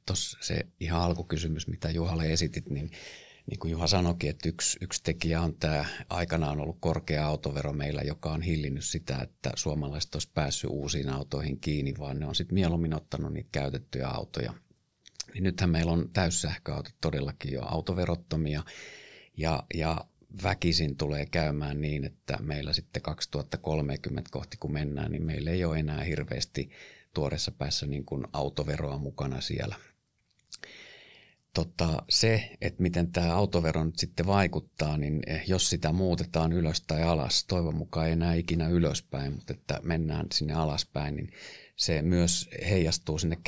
tuossa 0.06 0.38
se 0.40 0.60
ihan 0.80 1.00
alkukysymys, 1.00 1.68
mitä 1.68 1.90
Juhalle 1.90 2.32
esitit, 2.32 2.70
niin 2.70 2.90
niin 3.46 3.58
kuin 3.58 3.70
Juha 3.70 3.86
sanoikin, 3.86 4.30
että 4.30 4.48
yksi, 4.48 4.78
yksi 4.80 5.02
tekijä 5.02 5.40
on 5.40 5.54
tämä 5.54 5.84
aikanaan 6.08 6.60
ollut 6.60 6.76
korkea 6.80 7.26
autovero 7.26 7.72
meillä, 7.72 8.02
joka 8.02 8.32
on 8.32 8.42
hillinnyt 8.42 8.84
sitä, 8.84 9.18
että 9.18 9.50
suomalaiset 9.56 10.14
olisi 10.14 10.30
päässyt 10.34 10.70
uusiin 10.70 11.08
autoihin 11.08 11.60
kiinni, 11.60 11.94
vaan 11.98 12.18
ne 12.18 12.26
on 12.26 12.34
sitten 12.34 12.54
mieluummin 12.54 12.94
ottanut 12.94 13.32
niitä 13.32 13.48
käytettyjä 13.52 14.08
autoja. 14.08 14.54
Niin 15.34 15.44
nythän 15.44 15.70
meillä 15.70 15.92
on 15.92 16.10
täyssähköautot 16.12 16.94
todellakin 17.00 17.52
jo 17.52 17.62
autoverottomia 17.62 18.62
ja, 19.36 19.62
ja 19.74 20.04
väkisin 20.42 20.96
tulee 20.96 21.26
käymään 21.26 21.80
niin, 21.80 22.04
että 22.04 22.38
meillä 22.40 22.72
sitten 22.72 23.02
2030 23.02 24.30
kohti 24.32 24.56
kun 24.56 24.72
mennään, 24.72 25.12
niin 25.12 25.26
meillä 25.26 25.50
ei 25.50 25.64
ole 25.64 25.78
enää 25.78 26.04
hirveästi 26.04 26.70
tuoreessa 27.14 27.52
päässä 27.52 27.86
niin 27.86 28.04
kuin 28.04 28.24
autoveroa 28.32 28.98
mukana 28.98 29.40
siellä. 29.40 29.76
Tota, 31.54 32.02
se, 32.08 32.50
että 32.60 32.82
miten 32.82 33.12
tämä 33.12 33.34
autovero 33.34 33.84
nyt 33.84 33.98
sitten 33.98 34.26
vaikuttaa, 34.26 34.98
niin 34.98 35.20
eh, 35.26 35.42
jos 35.46 35.70
sitä 35.70 35.92
muutetaan 35.92 36.52
ylös 36.52 36.80
tai 36.80 37.02
alas, 37.02 37.44
toivon 37.44 37.74
mukaan 37.74 38.06
ei 38.06 38.12
enää 38.12 38.34
ikinä 38.34 38.68
ylöspäin, 38.68 39.32
mutta 39.32 39.52
että 39.52 39.80
mennään 39.82 40.26
sinne 40.32 40.54
alaspäin, 40.54 41.16
niin 41.16 41.30
se 41.76 42.02
myös 42.02 42.50
heijastuu 42.68 43.18
sinne 43.18 43.38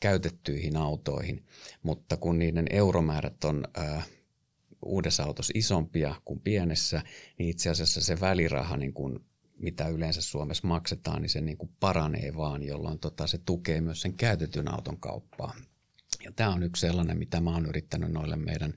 käytettyihin 0.00 0.76
autoihin. 0.76 1.46
Mutta 1.82 2.16
kun 2.16 2.38
niiden 2.38 2.66
euromäärät 2.70 3.44
on 3.44 3.64
äh, 3.78 4.08
uudessa 4.84 5.24
autossa 5.24 5.52
isompia 5.56 6.14
kuin 6.24 6.40
pienessä, 6.40 7.02
niin 7.38 7.50
itse 7.50 7.70
asiassa 7.70 8.00
se 8.00 8.20
väliraha 8.20 8.76
niin 8.76 8.92
kuin 8.92 9.18
mitä 9.60 9.88
yleensä 9.88 10.20
Suomessa 10.22 10.66
maksetaan, 10.66 11.22
niin 11.22 11.30
se 11.30 11.40
niin 11.40 11.58
kuin 11.58 11.70
paranee 11.80 12.36
vaan, 12.36 12.62
jolloin 12.62 12.98
tota, 12.98 13.26
se 13.26 13.38
tukee 13.38 13.80
myös 13.80 14.00
sen 14.00 14.14
käytetyn 14.14 14.74
auton 14.74 15.00
kauppaa. 15.00 15.54
Ja 16.24 16.32
tämä 16.32 16.50
on 16.50 16.62
yksi 16.62 16.80
sellainen, 16.80 17.18
mitä 17.18 17.40
mä 17.40 17.50
oon 17.50 17.66
yrittänyt 17.66 18.12
noille 18.12 18.36
meidän 18.36 18.74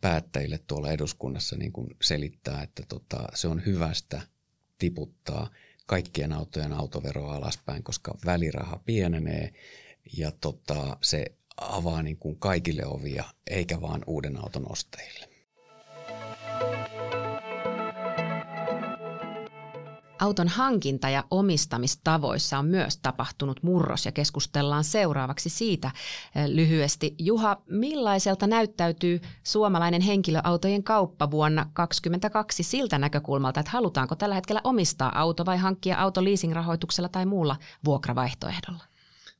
päättäjille 0.00 0.58
tuolla 0.58 0.92
eduskunnassa 0.92 1.56
niin 1.56 1.72
kuin 1.72 1.96
selittää, 2.02 2.62
että 2.62 2.82
tota, 2.88 3.28
se 3.34 3.48
on 3.48 3.66
hyvästä 3.66 4.22
tiputtaa 4.78 5.50
kaikkien 5.86 6.32
autojen 6.32 6.72
autoveroa 6.72 7.34
alaspäin, 7.34 7.82
koska 7.82 8.18
väliraha 8.24 8.80
pienenee 8.84 9.52
ja 10.16 10.32
tota, 10.40 10.96
se 11.02 11.24
avaa 11.56 12.02
niin 12.02 12.16
kuin 12.16 12.38
kaikille 12.38 12.86
ovia, 12.86 13.24
eikä 13.46 13.80
vaan 13.80 14.02
uuden 14.06 14.36
auton 14.36 14.72
ostajille. 14.72 15.27
Auton 20.18 20.48
hankinta- 20.48 21.10
ja 21.10 21.24
omistamistavoissa 21.30 22.58
on 22.58 22.66
myös 22.66 22.96
tapahtunut 22.96 23.62
murros 23.62 24.06
ja 24.06 24.12
keskustellaan 24.12 24.84
seuraavaksi 24.84 25.48
siitä 25.48 25.90
eh, 26.34 26.46
lyhyesti. 26.46 27.14
Juha, 27.18 27.56
millaiselta 27.70 28.46
näyttäytyy 28.46 29.20
suomalainen 29.42 30.02
henkilöautojen 30.02 30.84
kauppa 30.84 31.30
vuonna 31.30 31.66
2022 31.72 32.62
siltä 32.62 32.98
näkökulmalta, 32.98 33.60
että 33.60 33.72
halutaanko 33.72 34.14
tällä 34.14 34.34
hetkellä 34.34 34.60
omistaa 34.64 35.20
auto 35.20 35.46
vai 35.46 35.56
hankkia 35.56 35.98
auto 35.98 36.24
leasingrahoituksella 36.24 37.08
tai 37.08 37.26
muulla 37.26 37.56
vuokravaihtoehdolla? 37.84 38.84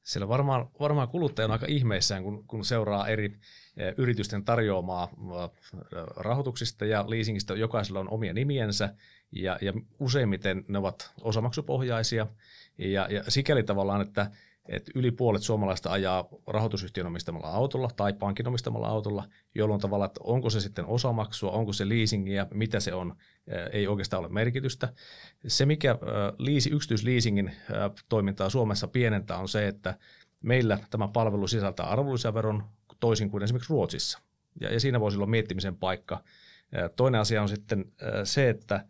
Siellä 0.03 0.29
varmaan, 0.29 0.69
varmaan 0.81 1.09
kuluttaja 1.09 1.47
on 1.47 1.53
aika 1.53 1.67
ihmeissään, 1.69 2.23
kun, 2.23 2.45
kun 2.47 2.65
seuraa 2.65 3.09
eri 3.09 3.39
eh, 3.77 3.95
yritysten 3.97 4.45
tarjoamaa 4.45 5.09
eh, 5.13 5.51
rahoituksista 6.17 6.85
ja 6.85 7.05
leasingistä. 7.11 7.55
Jokaisella 7.55 8.01
on 8.01 8.11
omia 8.11 8.33
nimiensä 8.33 8.95
ja, 9.33 9.59
ja 9.61 9.73
useimmiten 9.99 10.65
ne 10.69 10.79
ovat 10.79 11.13
osamaksupohjaisia 11.21 12.27
ja, 12.79 13.09
ja 13.11 13.23
sikäli 13.29 13.63
tavallaan, 13.63 14.01
että, 14.01 14.31
että 14.69 14.93
yli 14.95 15.11
puolet 15.11 15.43
suomalaista 15.43 15.91
ajaa 15.91 16.29
rahoitusyhtiön 16.47 17.07
omistamalla 17.07 17.49
autolla 17.49 17.91
tai 17.97 18.13
pankin 18.13 18.49
omistamalla 18.49 18.89
autolla, 18.89 19.25
jolloin 19.55 19.81
tavallaan, 19.81 20.07
että 20.07 20.21
onko 20.25 20.51
se 20.51 20.61
sitten 20.61 20.87
osamaksua, 20.87 21.51
onko 21.51 21.73
se 21.73 21.89
leasingia, 21.89 22.47
mitä 22.55 22.81
se 22.81 22.95
on, 22.95 23.17
ei 23.73 23.87
oikeastaan 23.87 24.21
ole 24.21 24.29
merkitystä. 24.29 24.93
Se, 25.47 25.67
mikä 25.67 25.99
liisi, 26.39 26.71
yksityisleasingin 26.71 27.53
toimintaa 28.09 28.51
Suomessa 28.51 28.89
pienentää, 28.89 29.39
on 29.39 29.49
se, 29.49 29.69
että 29.69 29.99
meillä 30.45 30.79
tämä 30.91 31.09
palvelu 31.09 31.47
sisältää 31.47 31.87
arvonlisäveron 31.87 32.65
toisin 33.01 33.31
kuin 33.31 33.43
esimerkiksi 33.43 33.73
Ruotsissa. 33.73 34.19
Ja, 34.61 34.73
ja 34.73 34.81
siinä 34.81 35.01
voisi 35.01 35.17
olla 35.17 35.27
miettimisen 35.27 35.77
paikka. 35.77 36.25
Toinen 36.97 37.21
asia 37.21 37.43
on 37.43 37.49
sitten 37.49 37.93
se, 38.25 38.49
että– 38.49 38.85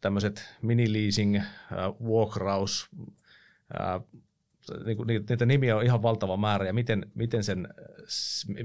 tämmöiset 0.00 0.44
mini-leasing, 0.62 1.42
vuokraus, 2.04 2.90
niin 4.84 5.26
niitä 5.28 5.46
nimiä 5.46 5.76
on 5.76 5.84
ihan 5.84 6.02
valtava 6.02 6.36
määrä 6.36 6.66
ja 6.66 6.72
miten, 6.72 7.10
miten 7.14 7.44
sen, 7.44 7.68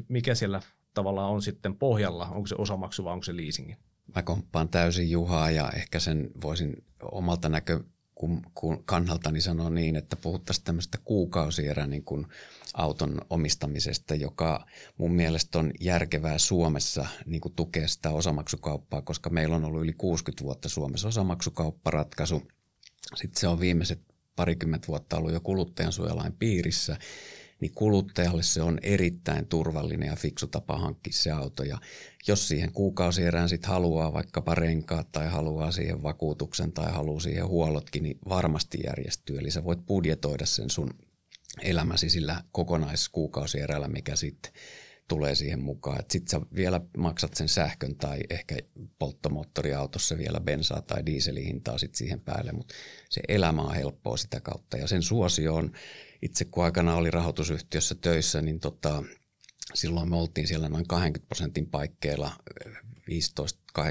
mikä 0.07 0.35
siellä 0.35 0.61
tavallaan 0.93 1.31
on 1.31 1.41
sitten 1.41 1.75
pohjalla, 1.75 2.25
onko 2.25 2.47
se 2.47 2.55
osamaksu 2.57 3.03
vai 3.03 3.13
onko 3.13 3.23
se 3.23 3.37
leasingi? 3.37 3.77
Mä 4.15 4.23
komppaan 4.23 4.69
täysin 4.69 5.11
Juhaa 5.11 5.51
ja 5.51 5.71
ehkä 5.75 5.99
sen 5.99 6.29
voisin 6.41 6.83
omalta 7.11 7.49
näkö, 7.49 7.83
kun, 8.17 8.41
kun 8.55 8.83
kannaltani 8.83 9.41
sanoa 9.41 9.69
niin, 9.69 9.95
että 9.95 10.15
puhuttaisiin 10.15 10.65
tämmöistä 10.65 10.97
kuukausierä 11.05 11.87
niin 11.87 12.03
kuin 12.03 12.27
auton 12.73 13.21
omistamisesta, 13.29 14.15
joka 14.15 14.65
mun 14.97 15.13
mielestä 15.13 15.59
on 15.59 15.71
järkevää 15.79 16.37
Suomessa 16.37 17.05
niin 17.25 17.41
kuin 17.41 17.53
tukea 17.53 17.87
sitä 17.87 18.09
osamaksukauppaa, 18.09 19.01
koska 19.01 19.29
meillä 19.29 19.55
on 19.55 19.65
ollut 19.65 19.81
yli 19.81 19.93
60 19.93 20.43
vuotta 20.43 20.69
Suomessa 20.69 21.07
osamaksukaupparatkaisu. 21.07 22.43
Sitten 23.15 23.39
se 23.39 23.47
on 23.47 23.59
viimeiset 23.59 23.99
parikymmentä 24.35 24.87
vuotta 24.87 25.17
ollut 25.17 25.33
jo 25.33 25.39
kuluttajansuojalain 25.39 26.33
piirissä, 26.33 26.97
niin 27.59 27.71
kuluttajalle 27.75 28.43
se 28.43 28.61
on 28.61 28.79
erittäin 28.81 29.47
turvallinen 29.47 30.07
ja 30.07 30.15
fiksu 30.15 30.47
tapa 30.47 30.77
hankkia 30.77 31.13
se 31.13 31.31
auto. 31.31 31.63
Ja 31.63 31.77
jos 32.27 32.47
siihen 32.47 32.71
kuukausierään 32.71 33.49
sitten 33.49 33.69
haluaa 33.69 34.13
vaikkapa 34.13 34.55
renkaat 34.55 35.11
tai 35.11 35.27
haluaa 35.27 35.71
siihen 35.71 36.03
vakuutuksen 36.03 36.71
tai 36.71 36.91
haluaa 36.91 37.19
siihen 37.19 37.47
huollotkin, 37.47 38.03
niin 38.03 38.17
varmasti 38.29 38.77
järjestyy. 38.85 39.37
Eli 39.37 39.51
sä 39.51 39.63
voit 39.63 39.85
budjetoida 39.85 40.45
sen 40.45 40.69
sun 40.69 40.89
elämäsi 41.61 42.09
sillä 42.09 42.43
kokonaiskuukausierällä, 42.51 43.87
mikä 43.87 44.15
sitten 44.15 44.51
tulee 45.07 45.35
siihen 45.35 45.59
mukaan. 45.59 46.03
Sitten 46.09 46.31
sä 46.31 46.45
vielä 46.55 46.81
maksat 46.97 47.33
sen 47.33 47.49
sähkön 47.49 47.95
tai 47.95 48.19
ehkä 48.29 48.57
polttomoottoriautossa 48.99 50.17
vielä 50.17 50.39
bensaa 50.39 50.81
tai 50.81 51.05
diiselihintaa 51.05 51.77
sitten 51.77 51.97
siihen 51.97 52.19
päälle, 52.19 52.51
mutta 52.51 52.73
se 53.09 53.21
elämä 53.27 53.61
on 53.61 53.75
helppoa 53.75 54.17
sitä 54.17 54.39
kautta. 54.39 54.77
Ja 54.77 54.87
sen 54.87 55.01
suosio 55.01 55.55
on, 55.55 55.71
itse 56.21 56.45
kun 56.45 56.63
aikana 56.63 56.95
oli 56.95 57.11
rahoitusyhtiössä 57.11 57.95
töissä, 57.95 58.41
niin 58.41 58.59
tota, 58.59 59.03
silloin 59.73 60.09
me 60.09 60.15
oltiin 60.15 60.47
siellä 60.47 60.69
noin 60.69 60.87
20 60.87 61.27
prosentin 61.27 61.67
paikkeilla 61.67 62.31
15-18 63.79 63.83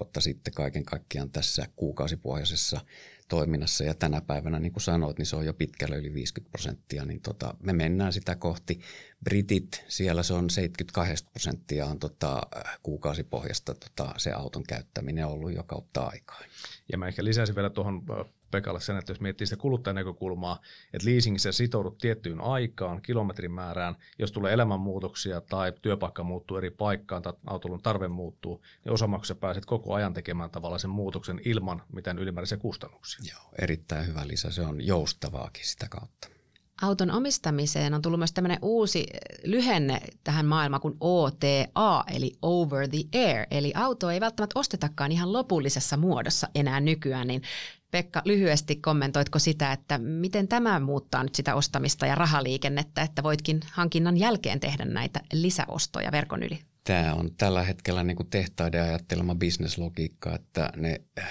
vuotta 0.00 0.20
sitten 0.20 0.54
kaiken 0.54 0.84
kaikkiaan 0.84 1.30
tässä 1.30 1.68
kuukausipohjaisessa 1.76 2.80
toiminnassa 3.28 3.84
ja 3.84 3.94
tänä 3.94 4.20
päivänä, 4.20 4.58
niin 4.58 4.72
kuin 4.72 4.82
sanoit, 4.82 5.18
niin 5.18 5.26
se 5.26 5.36
on 5.36 5.46
jo 5.46 5.54
pitkälle 5.54 5.96
yli 5.96 6.14
50 6.14 6.50
prosenttia, 6.50 7.04
niin 7.04 7.20
tota, 7.20 7.54
me 7.62 7.72
mennään 7.72 8.12
sitä 8.12 8.36
kohti. 8.36 8.80
Britit, 9.24 9.84
siellä 9.88 10.22
se 10.22 10.34
on 10.34 10.50
72 10.50 11.24
prosenttia 11.24 11.86
on 11.86 11.98
tota, 11.98 12.42
kuukausipohjasta 12.82 13.74
tota, 13.74 14.14
se 14.16 14.32
auton 14.32 14.62
käyttäminen 14.62 15.26
ollut 15.26 15.54
jo 15.54 15.62
kautta 15.62 16.02
aikaa. 16.02 16.40
Ja 16.92 16.98
mä 16.98 17.08
ehkä 17.08 17.24
lisäisin 17.24 17.54
vielä 17.54 17.70
tuohon 17.70 18.02
Pekalle 18.56 18.80
sen, 18.80 18.96
että 18.96 19.12
jos 19.12 19.20
miettii 19.20 19.46
sitä 19.46 19.60
kuluttajan 19.60 19.94
näkökulmaa, 19.94 20.60
että 20.92 21.10
leasingissä 21.10 21.52
sitoudut 21.52 21.98
tiettyyn 21.98 22.40
aikaan, 22.40 23.02
kilometrin 23.02 23.52
määrään, 23.52 23.96
jos 24.18 24.32
tulee 24.32 24.52
elämänmuutoksia 24.52 25.40
tai 25.40 25.72
työpaikka 25.82 26.22
muuttuu 26.22 26.56
eri 26.56 26.70
paikkaan 26.70 27.22
tai 27.22 27.32
autolun 27.46 27.82
tarve 27.82 28.08
muuttuu, 28.08 28.62
niin 28.84 28.92
osamaksussa 28.92 29.34
pääset 29.34 29.66
koko 29.66 29.94
ajan 29.94 30.14
tekemään 30.14 30.50
tavallaan 30.50 30.80
sen 30.80 30.90
muutoksen 30.90 31.40
ilman 31.44 31.82
mitään 31.92 32.18
ylimääräisiä 32.18 32.58
kustannuksia. 32.58 33.34
Joo, 33.34 33.50
erittäin 33.62 34.06
hyvä 34.06 34.26
lisä. 34.26 34.50
Se 34.50 34.62
on 34.62 34.86
joustavaakin 34.86 35.66
sitä 35.66 35.86
kautta. 35.88 36.35
Auton 36.82 37.10
omistamiseen 37.10 37.94
on 37.94 38.02
tullut 38.02 38.20
myös 38.20 38.32
tämmöinen 38.32 38.58
uusi 38.62 39.06
lyhenne 39.44 40.00
tähän 40.24 40.46
maailmaan 40.46 40.80
kuin 40.80 40.96
OTA, 41.00 42.04
eli 42.12 42.32
Over 42.42 42.88
the 42.88 42.98
Air. 43.14 43.46
Eli 43.50 43.72
auto 43.74 44.10
ei 44.10 44.20
välttämättä 44.20 44.58
ostetakaan 44.58 45.12
ihan 45.12 45.32
lopullisessa 45.32 45.96
muodossa 45.96 46.48
enää 46.54 46.80
nykyään, 46.80 47.28
niin 47.28 47.42
Pekka, 47.90 48.22
lyhyesti 48.24 48.76
kommentoitko 48.76 49.38
sitä, 49.38 49.72
että 49.72 49.98
miten 49.98 50.48
tämä 50.48 50.80
muuttaa 50.80 51.22
nyt 51.22 51.34
sitä 51.34 51.54
ostamista 51.54 52.06
ja 52.06 52.14
rahaliikennettä, 52.14 53.02
että 53.02 53.22
voitkin 53.22 53.60
hankinnan 53.72 54.16
jälkeen 54.16 54.60
tehdä 54.60 54.84
näitä 54.84 55.20
lisäostoja 55.32 56.12
verkon 56.12 56.42
yli? 56.42 56.58
Tämä 56.86 57.14
on 57.14 57.30
tällä 57.36 57.62
hetkellä 57.62 58.04
niin 58.04 58.16
kuin 58.16 58.30
tehtaiden 58.30 58.82
ajattelema 58.82 59.34
bisneslogiikka, 59.34 60.34
että 60.34 60.72
ne 60.76 61.00
äh, 61.18 61.28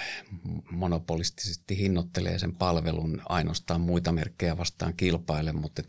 monopolistisesti 0.70 1.78
hinnoittelee 1.78 2.38
sen 2.38 2.54
palvelun 2.54 3.22
ainoastaan 3.28 3.80
muita 3.80 4.12
merkkejä 4.12 4.56
vastaan 4.56 4.94
kilpaile, 4.96 5.52
mutta 5.52 5.82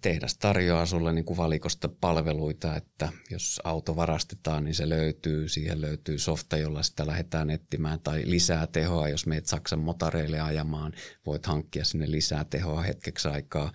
tehdas 0.00 0.38
tarjoaa 0.38 0.86
sulle 0.86 1.12
niin 1.12 1.24
kuin 1.24 1.36
valikosta 1.36 1.88
palveluita, 1.88 2.76
että 2.76 3.08
jos 3.30 3.60
auto 3.64 3.96
varastetaan, 3.96 4.64
niin 4.64 4.74
se 4.74 4.88
löytyy. 4.88 5.48
Siihen 5.48 5.80
löytyy 5.80 6.18
softa, 6.18 6.56
jolla 6.56 6.82
sitä 6.82 7.06
lähdetään 7.06 7.50
etsimään 7.50 8.00
tai 8.00 8.22
lisää 8.24 8.66
tehoa. 8.66 9.08
Jos 9.08 9.26
meet 9.26 9.46
Saksan 9.46 9.78
motareille 9.78 10.40
ajamaan, 10.40 10.92
voit 11.26 11.46
hankkia 11.46 11.84
sinne 11.84 12.10
lisää 12.10 12.44
tehoa 12.44 12.82
hetkeksi 12.82 13.28
aikaa. 13.28 13.72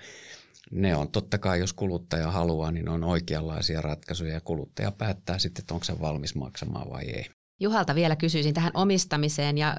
Ne 0.71 0.95
on 0.95 1.11
totta 1.11 1.37
kai, 1.37 1.59
jos 1.59 1.73
kuluttaja 1.73 2.31
haluaa, 2.31 2.71
niin 2.71 2.89
on 2.89 3.03
oikeanlaisia 3.03 3.81
ratkaisuja 3.81 4.33
ja 4.33 4.41
kuluttaja 4.41 4.91
päättää 4.91 5.39
sitten, 5.39 5.61
että 5.61 5.73
onko 5.73 5.83
se 5.83 5.99
valmis 6.01 6.35
maksamaan 6.35 6.89
vai 6.89 7.03
ei. 7.03 7.25
Juhalta 7.59 7.95
vielä 7.95 8.15
kysyisin 8.15 8.53
tähän 8.53 8.71
omistamiseen 8.73 9.57
ja 9.57 9.75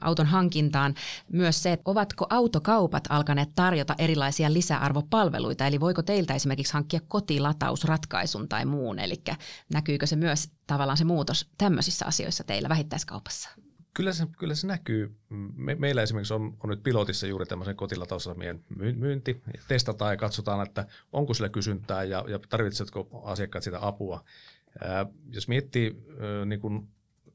auton 0.00 0.26
hankintaan 0.26 0.94
myös 1.32 1.62
se, 1.62 1.72
että 1.72 1.90
ovatko 1.90 2.26
autokaupat 2.30 3.04
alkaneet 3.08 3.48
tarjota 3.54 3.94
erilaisia 3.98 4.52
lisäarvopalveluita, 4.52 5.66
eli 5.66 5.80
voiko 5.80 6.02
teiltä 6.02 6.34
esimerkiksi 6.34 6.72
hankkia 6.72 7.00
kotilatausratkaisun 7.08 8.48
tai 8.48 8.64
muun, 8.64 8.98
eli 8.98 9.22
näkyykö 9.72 10.06
se 10.06 10.16
myös 10.16 10.50
tavallaan 10.66 10.98
se 10.98 11.04
muutos 11.04 11.50
tämmöisissä 11.58 12.06
asioissa 12.06 12.44
teillä 12.44 12.68
vähittäiskaupassa? 12.68 13.65
Kyllä 13.96 14.12
se, 14.12 14.26
kyllä 14.38 14.54
se 14.54 14.66
näkyy. 14.66 15.16
Me, 15.56 15.74
meillä 15.74 16.02
esimerkiksi 16.02 16.34
on, 16.34 16.56
on 16.64 16.70
nyt 16.70 16.82
pilotissa 16.82 17.26
juuri 17.26 17.46
tämmöisen 17.46 17.76
kotilatausasemien 17.76 18.64
myynti. 18.96 19.42
Testataan 19.68 20.12
ja 20.12 20.16
katsotaan, 20.16 20.66
että 20.66 20.86
onko 21.12 21.34
sillä 21.34 21.48
kysyntää 21.48 22.04
ja, 22.04 22.24
ja 22.28 22.38
tarvitsetko 22.48 23.22
asiakkaat 23.24 23.64
sitä 23.64 23.78
apua. 23.80 24.24
Ää, 24.84 25.06
jos 25.30 25.48
miettii 25.48 25.96
ää, 26.20 26.44
niin 26.44 26.60
kun 26.60 26.88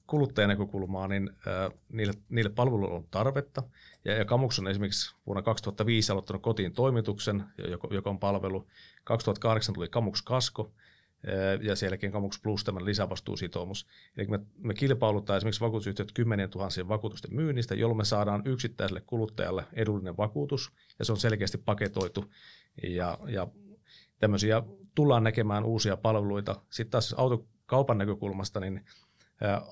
kuluttajan 0.08 0.50
näkökulmaa, 0.50 1.08
niin 1.08 1.30
äh, 1.30 1.80
niille, 1.90 2.14
niille 2.30 2.50
palveluille 2.50 2.96
on 2.96 3.08
tarvetta. 3.12 3.64
Ja, 4.06 4.14
ja 4.14 4.26
Kamux 4.26 4.60
on 4.60 4.68
esimerkiksi 4.68 5.16
vuonna 5.26 5.42
2005 5.42 6.12
aloittanut 6.12 6.42
kotiin 6.42 6.74
toimituksen, 6.74 7.44
joka, 7.70 7.88
joka 7.92 8.10
on 8.10 8.20
palvelu. 8.20 8.68
2008 9.04 9.76
tuli 9.76 9.90
Kamux 9.90 10.22
Kasko. 10.22 10.72
Ja 11.62 11.76
sen 11.76 11.88
jälkeen 11.88 12.12
Kamux 12.12 12.42
Plus 12.44 12.64
tämän 12.64 12.86
lisävastuusitoumus. 12.86 13.88
Eli 14.18 14.28
me, 14.28 14.40
me 14.58 14.74
kilpailutaan 14.74 15.38
esimerkiksi 15.38 15.62
vakuutusyhtiöt 15.62 16.12
10 16.14 16.50
tuhansien 16.50 16.88
vakuutusten 16.88 17.36
myynnistä, 17.36 17.76
jolloin 17.76 17.98
me 17.98 18.06
saadaan 18.06 18.42
yksittäiselle 18.46 19.02
kuluttajalle 19.02 19.66
edullinen 19.74 20.18
vakuutus, 20.18 20.72
ja 21.00 21.06
se 21.06 21.12
on 21.12 21.18
selkeästi 21.18 21.58
paketoitu. 21.58 22.26
Ja, 22.84 23.18
ja 23.28 23.48
tämmöisiä 24.20 24.64
tullaan 24.96 25.24
näkemään 25.24 25.66
uusia 25.66 25.98
palveluita. 25.98 26.62
Sitten 26.70 26.92
taas 26.92 27.14
autokaupan 27.14 27.98
näkökulmasta, 27.98 28.60
niin 28.60 28.86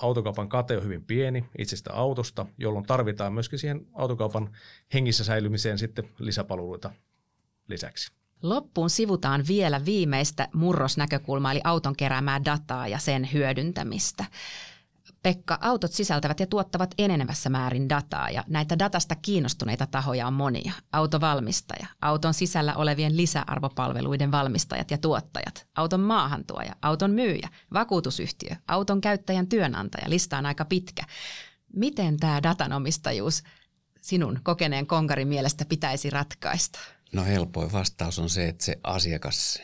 autokaupan 0.02 0.50
kate 0.50 0.78
on 0.78 0.84
hyvin 0.84 1.06
pieni 1.06 1.46
itsestä 1.58 1.94
autosta, 1.94 2.46
jolloin 2.58 2.86
tarvitaan 2.86 3.34
myöskin 3.34 3.60
siihen 3.60 3.88
autokaupan 3.94 4.58
hengissä 4.94 5.24
säilymiseen 5.24 5.78
sitten 5.78 6.10
lisäpalveluita 6.20 6.92
lisäksi. 7.68 8.19
Loppuun 8.44 8.90
sivutaan 8.90 9.44
vielä 9.48 9.86
viimeistä 9.86 10.48
murrosnäkökulmaa, 10.54 11.52
eli 11.52 11.62
auton 11.64 11.96
keräämää 11.96 12.46
dataa 12.46 12.88
ja 12.88 13.00
sen 13.00 13.34
hyödyntämistä. 13.34 14.26
Pekka, 15.24 15.58
autot 15.62 15.92
sisältävät 15.92 16.40
ja 16.40 16.48
tuottavat 16.48 16.94
enenevässä 16.98 17.50
määrin 17.50 17.90
dataa 17.90 18.30
ja 18.30 18.44
näitä 18.48 18.80
datasta 18.80 19.16
kiinnostuneita 19.16 19.88
tahoja 19.88 20.28
on 20.28 20.34
monia. 20.34 20.74
Autovalmistaja, 20.92 21.88
auton 22.02 22.34
sisällä 22.34 22.76
olevien 22.76 23.18
lisäarvopalveluiden 23.18 24.32
valmistajat 24.32 24.92
ja 24.92 24.98
tuottajat, 24.98 25.68
auton 25.76 26.00
maahantuoja, 26.00 26.76
auton 26.82 27.12
myyjä, 27.12 27.50
vakuutusyhtiö, 27.74 28.56
auton 28.68 29.02
käyttäjän 29.02 29.48
työnantaja, 29.48 30.10
lista 30.10 30.38
on 30.38 30.46
aika 30.46 30.66
pitkä. 30.66 31.04
Miten 31.74 32.18
tämä 32.18 32.44
datanomistajuus 32.44 33.44
sinun 34.02 34.40
kokeneen 34.44 34.88
konkarin 34.88 35.28
mielestä 35.28 35.66
pitäisi 35.66 36.10
ratkaista? 36.10 36.80
No 37.14 37.26
helpoin 37.26 37.72
vastaus 37.72 38.20
on 38.20 38.30
se, 38.30 38.48
että 38.48 38.66
se 38.66 38.80
asiakas 38.84 39.62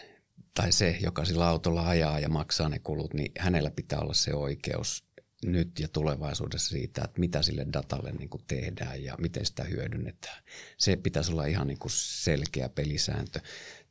tai 0.54 0.72
se, 0.72 0.98
joka 1.02 1.26
sillä 1.26 1.48
autolla 1.48 1.88
ajaa 1.88 2.20
ja 2.20 2.30
maksaa 2.30 2.70
ne 2.70 2.80
kulut, 2.80 3.14
niin 3.14 3.32
hänellä 3.40 3.72
pitää 3.72 4.00
olla 4.00 4.14
se 4.14 4.34
oikeus 4.34 5.06
nyt 5.46 5.80
ja 5.80 5.88
tulevaisuudessa 5.88 6.70
siitä, 6.70 7.02
että 7.04 7.20
mitä 7.20 7.42
sille 7.42 7.66
datalle 7.74 8.12
niin 8.12 8.30
kuin 8.30 8.44
tehdään 8.48 9.04
ja 9.04 9.16
miten 9.20 9.46
sitä 9.46 9.64
hyödynnetään. 9.64 10.44
Se 10.78 10.96
pitäisi 10.96 11.32
olla 11.32 11.46
ihan 11.46 11.68
niin 11.68 11.80
kuin 11.80 11.92
selkeä 11.96 12.70
pelisääntö. 12.70 13.40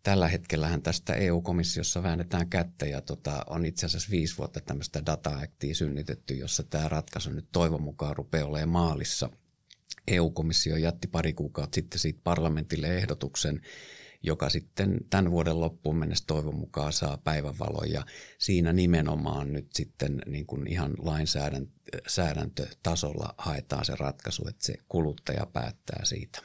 Tällä 0.02 0.28
hetkellähän 0.28 0.82
tästä 0.82 1.14
EU-komissiossa 1.14 2.02
väännetään 2.02 2.48
kättä 2.48 2.86
ja 2.86 3.00
tota, 3.00 3.44
on 3.46 3.66
itse 3.66 3.86
asiassa 3.86 4.10
viisi 4.10 4.38
vuotta 4.38 4.60
tämmöistä 4.60 5.06
data-aktia 5.06 5.74
synnytetty, 5.74 6.34
jossa 6.34 6.62
tämä 6.62 6.88
ratkaisu 6.88 7.30
nyt 7.30 7.48
toivon 7.52 7.82
mukaan 7.82 8.16
rupeaa 8.16 8.46
olemaan 8.46 8.68
maalissa– 8.68 9.30
EU-komissio 10.08 10.76
jätti 10.76 11.08
pari 11.08 11.32
kuukautta 11.32 11.74
sitten 11.74 11.98
siitä 11.98 12.20
parlamentille 12.24 12.96
ehdotuksen, 12.96 13.60
joka 14.22 14.50
sitten 14.50 15.00
tämän 15.10 15.30
vuoden 15.30 15.60
loppuun 15.60 15.96
mennessä 15.96 16.24
toivon 16.26 16.54
mukaan 16.54 16.92
saa 16.92 17.16
päivänvalon 17.16 17.92
ja 17.92 18.06
siinä 18.38 18.72
nimenomaan 18.72 19.52
nyt 19.52 19.68
sitten 19.74 20.22
niin 20.26 20.46
kuin 20.46 20.66
ihan 20.66 20.94
lainsäädäntötasolla 20.98 23.34
haetaan 23.38 23.84
se 23.84 23.92
ratkaisu, 23.98 24.48
että 24.48 24.66
se 24.66 24.74
kuluttaja 24.88 25.46
päättää 25.46 26.04
siitä. 26.04 26.42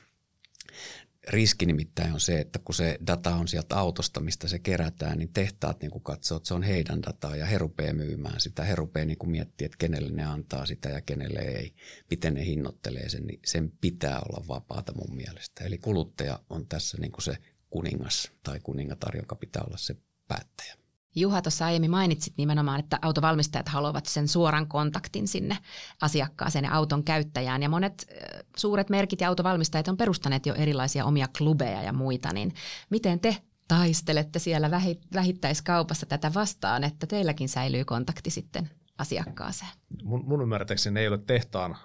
Riski 1.29 1.65
nimittäin 1.65 2.13
on 2.13 2.19
se, 2.19 2.39
että 2.39 2.59
kun 2.59 2.75
se 2.75 2.97
data 3.07 3.35
on 3.35 3.47
sieltä 3.47 3.75
autosta, 3.77 4.19
mistä 4.19 4.47
se 4.47 4.59
kerätään, 4.59 5.17
niin 5.17 5.33
tehtaat 5.33 5.81
niin 5.81 6.01
katsoo, 6.03 6.37
että 6.37 6.47
se 6.47 6.53
on 6.53 6.63
heidän 6.63 7.01
dataa 7.01 7.35
ja 7.35 7.45
he 7.45 7.57
rupeaa 7.57 7.93
myymään 7.93 8.39
sitä. 8.39 8.63
He 8.63 8.75
rupeaa 8.75 9.05
niin 9.05 9.17
miettiä, 9.25 9.65
että 9.65 9.77
kenelle 9.77 10.11
ne 10.11 10.25
antaa 10.25 10.65
sitä 10.65 10.89
ja 10.89 11.01
kenelle 11.01 11.39
ei, 11.39 11.73
miten 12.09 12.33
ne 12.33 12.45
hinnoittelee 12.45 13.09
sen, 13.09 13.27
niin 13.27 13.39
sen 13.45 13.71
pitää 13.81 14.19
olla 14.19 14.47
vapaata 14.47 14.93
mun 14.93 15.15
mielestä. 15.15 15.63
Eli 15.63 15.77
kuluttaja 15.77 16.39
on 16.49 16.67
tässä 16.67 16.97
niin 17.01 17.11
se 17.19 17.37
kuningas 17.69 18.31
tai 18.43 18.59
kuningatar, 18.59 19.17
joka 19.17 19.35
pitää 19.35 19.63
olla 19.67 19.77
se 19.77 19.95
päättäjä. 20.27 20.78
Juha, 21.15 21.41
tuossa 21.41 21.65
aiemmin 21.65 21.91
mainitsit 21.91 22.33
nimenomaan, 22.37 22.79
että 22.79 22.99
autovalmistajat 23.01 23.69
haluavat 23.69 24.05
sen 24.05 24.27
suoran 24.27 24.67
kontaktin 24.67 25.27
sinne 25.27 25.57
asiakkaaseen 26.01 26.65
ja 26.65 26.73
auton 26.73 27.03
käyttäjään. 27.03 27.63
Ja 27.63 27.69
monet 27.69 28.07
suuret 28.57 28.89
merkit 28.89 29.21
ja 29.21 29.29
autovalmistajat 29.29 29.87
on 29.87 29.97
perustaneet 29.97 30.45
jo 30.45 30.53
erilaisia 30.53 31.05
omia 31.05 31.27
klubeja 31.37 31.81
ja 31.81 31.93
muita. 31.93 32.33
Niin 32.33 32.53
miten 32.89 33.19
te 33.19 33.37
taistelette 33.67 34.39
siellä 34.39 34.71
vähittäiskaupassa 35.13 36.05
tätä 36.05 36.33
vastaan, 36.33 36.83
että 36.83 37.07
teilläkin 37.07 37.49
säilyy 37.49 37.85
kontakti 37.85 38.29
sitten 38.29 38.69
asiakkaaseen? 38.99 39.71
Mun, 40.03 40.25
mun 40.25 40.41
ymmärtääkseni 40.41 40.93
ne 40.93 40.99
ei 40.99 41.07
ole 41.07 41.17
tehtaan 41.17 41.77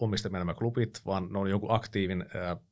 omistamia 0.00 0.38
nämä 0.38 0.54
klubit, 0.54 1.00
vaan 1.06 1.28
ne 1.32 1.38
on 1.38 1.50
joku 1.50 1.72
aktiivin, 1.72 2.24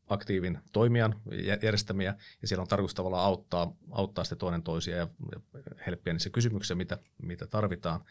aktiivin 0.09 0.59
toimijan 0.73 1.15
järjestämiä, 1.63 2.15
ja 2.43 2.49
siellä 2.49 2.63
on 2.63 2.69
tarkoitus 2.69 2.95
tavallaan 2.95 3.25
auttaa, 3.25 3.73
auttaa 3.91 4.25
sitten 4.25 4.39
toinen 4.39 4.63
toisia 4.63 4.97
ja, 4.97 5.09
ja 5.33 5.41
helppiä 5.87 6.13
niissä 6.13 6.31
kysymyksissä, 6.31 6.75
mitä, 6.75 6.99
mitä 7.23 7.47
tarvitaan. 7.47 8.05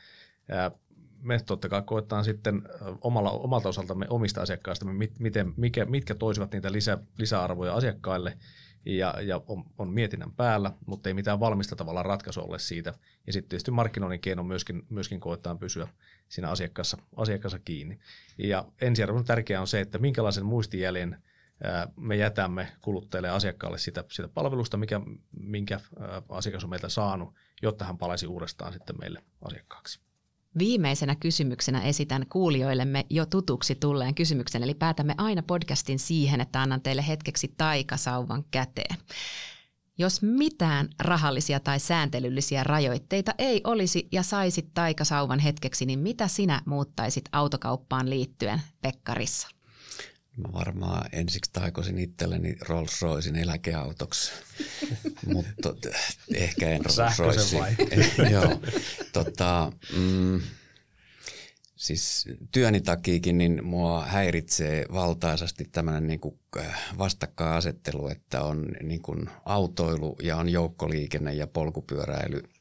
Me 1.22 1.40
totta 1.46 1.70
kai 1.70 1.82
koetaan 1.86 2.26
sitten 2.26 2.62
omalla, 3.02 3.32
omalta 3.32 3.70
osaltamme 3.70 4.06
omista 4.10 4.42
asiakkaistamme, 4.42 5.08
miten, 5.20 5.54
mikä, 5.58 5.86
mitkä 5.86 6.16
toisivat 6.16 6.52
niitä 6.52 6.72
lisä, 6.72 6.98
lisäarvoja 7.18 7.74
asiakkaille, 7.74 8.38
ja, 8.86 9.14
ja 9.22 9.42
on, 9.48 9.64
on 9.78 9.90
mietinnän 9.90 10.32
päällä, 10.32 10.72
mutta 10.86 11.10
ei 11.10 11.14
mitään 11.14 11.40
valmista 11.40 11.76
tavallaan 11.76 12.06
ratkaisua 12.06 12.44
ole 12.44 12.60
siitä. 12.60 12.94
Ja 13.28 13.34
sitten 13.34 13.50
tietysti 13.50 13.72
markkinoinnin 13.72 14.20
keino 14.20 14.44
myöskin, 14.44 14.86
myöskin 14.90 15.20
koetaan 15.20 15.60
pysyä 15.60 15.88
siinä 16.30 16.50
asiakkaassa, 16.50 16.98
asiakkaassa 17.16 17.60
kiinni. 17.60 18.00
Ja 18.38 18.66
ensiarvoisen 18.82 19.28
tärkeää 19.28 19.62
on 19.62 19.68
se, 19.68 19.82
että 19.82 19.98
minkälaisen 19.98 20.46
muistijäljen 20.46 21.18
me 21.96 22.16
jätämme 22.16 22.68
kuluttajille 22.82 23.30
asiakkaalle 23.30 23.78
sitä, 23.78 24.04
sitä 24.12 24.28
palvelusta, 24.28 24.78
mikä, 24.78 25.02
minkä 25.40 25.80
asiakas 26.30 26.64
on 26.64 26.70
meiltä 26.70 26.90
saanut, 26.90 27.34
jotta 27.62 27.86
hän 27.86 27.98
palaisi 27.98 28.28
uudestaan 28.28 28.74
sitten 28.74 28.96
meille 29.00 29.24
asiakkaaksi. 29.42 30.09
Viimeisenä 30.60 31.16
kysymyksenä 31.16 31.82
esitän 31.82 32.26
kuulijoillemme 32.30 33.06
jo 33.10 33.26
tutuksi 33.26 33.76
tulleen 33.76 34.16
kysymyksen, 34.16 34.64
eli 34.64 34.74
päätämme 34.74 35.16
aina 35.18 35.44
podcastin 35.44 36.00
siihen, 36.00 36.42
että 36.42 36.62
annan 36.62 36.82
teille 36.82 37.08
hetkeksi 37.08 37.54
taikasauvan 37.58 38.44
käteen. 38.52 38.98
Jos 39.98 40.22
mitään 40.22 40.90
rahallisia 41.00 41.60
tai 41.60 41.80
sääntelyllisiä 41.80 42.64
rajoitteita 42.64 43.34
ei 43.38 43.62
olisi 43.64 44.08
ja 44.12 44.24
saisit 44.24 44.70
taikasauvan 44.74 45.40
hetkeksi, 45.40 45.86
niin 45.86 46.00
mitä 46.00 46.28
sinä 46.28 46.62
muuttaisit 46.66 47.26
autokauppaan 47.32 48.10
liittyen, 48.10 48.62
Pekkarissa? 48.82 49.59
Mä 50.40 50.54
varmaan 50.54 51.10
ensiksi 51.12 51.52
taikoisin 51.54 52.00
itselleni 52.00 52.56
Rolls 52.62 53.02
Roycein 53.02 53.36
eläkeautoksi, 53.36 54.32
mutta 55.34 55.76
ehkä 56.34 56.70
en 56.70 56.82
Rolls 56.86 57.20
Royce. 57.20 57.58
Joo, 58.32 58.62
tota, 59.14 59.72
mm, 59.98 60.42
siis 61.76 62.26
työni 62.52 62.82
takiikin 62.82 63.38
niin 63.38 63.66
mua 63.66 64.06
häiritsee 64.06 64.86
valtaisasti 64.94 65.66
tämmöinen 65.72 66.08
niin 66.08 66.20
kuin 66.20 66.40
äh, 66.58 66.80
vastakkainasettelu, 66.98 68.08
että 68.08 68.44
on 68.44 68.66
niin 68.84 69.02
kuin 69.02 69.30
autoilu 69.46 70.16
ja 70.24 70.38
on 70.38 70.50
joukkoliikenne 70.50 71.34
ja 71.34 71.48
polkupyöräily– 71.48 72.44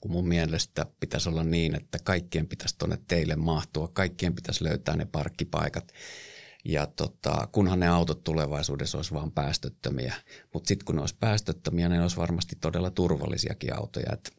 kun 0.00 0.12
mun 0.12 0.28
mielestä 0.28 0.86
pitäisi 1.00 1.28
olla 1.28 1.44
niin, 1.44 1.74
että 1.74 1.98
kaikkien 2.04 2.46
pitäisi 2.46 2.78
tuonne 2.78 2.98
teille 3.08 3.36
mahtua, 3.36 3.88
kaikkien 3.88 4.34
pitäisi 4.34 4.64
löytää 4.64 4.96
ne 4.96 5.06
parkkipaikat 5.12 5.92
ja 6.68 6.86
tota, 6.86 7.48
kunhan 7.52 7.80
ne 7.80 7.88
autot 7.88 8.24
tulevaisuudessa 8.24 8.98
olisi 8.98 9.14
vaan 9.14 9.32
päästöttömiä. 9.32 10.14
Mutta 10.52 10.68
sitten 10.68 10.84
kun 10.84 10.94
ne 10.94 11.00
olisi 11.00 11.16
päästöttömiä, 11.20 11.88
ne 11.88 12.02
olisi 12.02 12.16
varmasti 12.16 12.56
todella 12.60 12.90
turvallisiakin 12.90 13.76
autoja. 13.76 14.12
Et, 14.12 14.32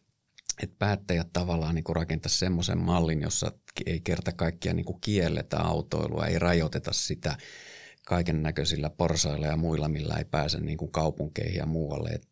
et 0.64 0.80
päättäjät 0.80 1.28
tavallaan 1.34 1.76
niin 1.76 1.96
rakentaa 1.96 2.30
semmoisen 2.30 2.78
mallin, 2.78 3.22
jossa 3.22 3.52
ei 3.86 4.00
kerta 4.00 4.32
kaikkiaan 4.32 4.76
niin 4.76 5.02
kielletä 5.02 5.58
autoilua, 5.58 6.26
ei 6.26 6.40
rajoiteta 6.40 6.94
sitä 6.94 7.38
kaiken 8.06 8.44
näköisillä 8.44 8.90
porsailla 8.90 9.48
ja 9.48 9.58
muilla, 9.58 9.88
millä 9.88 10.16
ei 10.18 10.26
pääse 10.26 10.60
niin 10.60 10.78
kuin 10.78 10.92
kaupunkeihin 10.92 11.58
ja 11.58 11.66
muualle. 11.66 12.10
Et, 12.10 12.28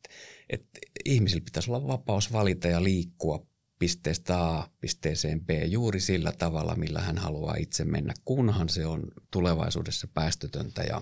et 0.50 0.66
ihmisillä 1.06 1.46
pitäisi 1.46 1.72
olla 1.72 1.88
vapaus 1.88 2.34
valita 2.34 2.68
ja 2.68 2.84
liikkua 2.84 3.46
pisteestä 3.80 4.40
A 4.40 4.68
pisteeseen 4.82 5.46
B 5.46 5.50
juuri 5.66 6.00
sillä 6.00 6.32
tavalla, 6.32 6.76
millä 6.76 7.02
hän 7.02 7.18
haluaa 7.18 7.56
itse 7.56 7.86
mennä, 7.86 8.14
kunhan 8.26 8.70
se 8.70 8.86
on 8.86 9.04
tulevaisuudessa 9.32 10.08
päästötöntä 10.14 10.84
ja, 10.84 11.02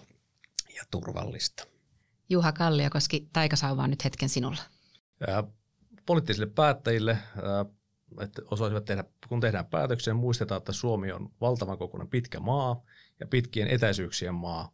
ja 0.75 0.83
turvallista. 0.91 1.67
Juha 2.29 2.51
Kalliokoski, 2.51 3.29
taikasauva 3.33 3.83
on 3.83 3.89
nyt 3.89 4.05
hetken 4.05 4.29
sinulla. 4.29 4.61
Ää, 5.27 5.43
poliittisille 6.05 6.47
päättäjille, 6.55 7.11
ää, 7.11 7.65
että 8.19 8.41
osaisivat 8.51 8.85
tehdä, 8.85 9.03
kun 9.29 9.39
tehdään 9.39 9.65
päätöksiä, 9.65 10.13
muistetaan, 10.13 10.57
että 10.57 10.71
Suomi 10.71 11.11
on 11.11 11.29
valtavan 11.41 11.77
kokoinen 11.77 12.07
pitkä 12.07 12.39
maa 12.39 12.83
ja 13.19 13.27
pitkien 13.27 13.67
etäisyyksien 13.67 14.33
maa, 14.33 14.71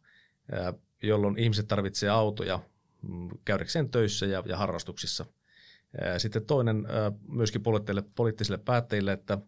ää, 0.52 0.74
jolloin 1.02 1.38
ihmiset 1.38 1.68
tarvitsevat 1.68 2.14
autoja 2.14 2.60
mm, 3.02 3.28
käydäkseen 3.44 3.90
töissä 3.90 4.26
ja, 4.26 4.42
ja 4.46 4.56
harrastuksissa– 4.56 5.26
sitten 6.18 6.44
toinen 6.44 6.86
myöskin 7.28 7.62
poliittisille 8.14 8.58
päättäjille, 8.58 9.12
että, 9.12 9.38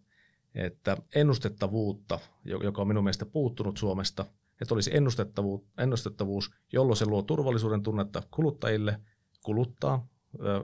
että 0.54 0.96
ennustettavuutta, 1.14 2.18
joka 2.44 2.82
on 2.82 2.88
minun 2.88 3.04
mielestä 3.04 3.26
puuttunut 3.26 3.76
Suomesta, 3.76 4.24
että 4.60 4.74
olisi 4.74 4.96
ennustettavuus, 4.96 5.62
ennustettavuus, 5.78 6.50
jolloin 6.72 6.96
se 6.96 7.06
luo 7.06 7.22
turvallisuuden 7.22 7.82
tunnetta 7.82 8.22
kuluttajille 8.30 9.00
kuluttaa 9.42 10.06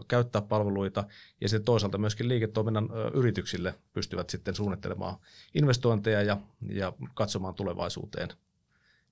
käyttää 0.08 0.42
palveluita 0.42 1.04
ja 1.40 1.48
sitten 1.48 1.64
toisaalta 1.64 1.98
myöskin 1.98 2.28
liiketoiminnan 2.28 2.88
yrityksille 3.14 3.74
pystyvät 3.92 4.30
sitten 4.30 4.54
suunnittelemaan 4.54 5.16
investointeja 5.54 6.22
ja, 6.22 6.36
ja 6.68 6.92
katsomaan 7.14 7.54
tulevaisuuteen 7.54 8.28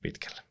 pitkälle. 0.03 0.43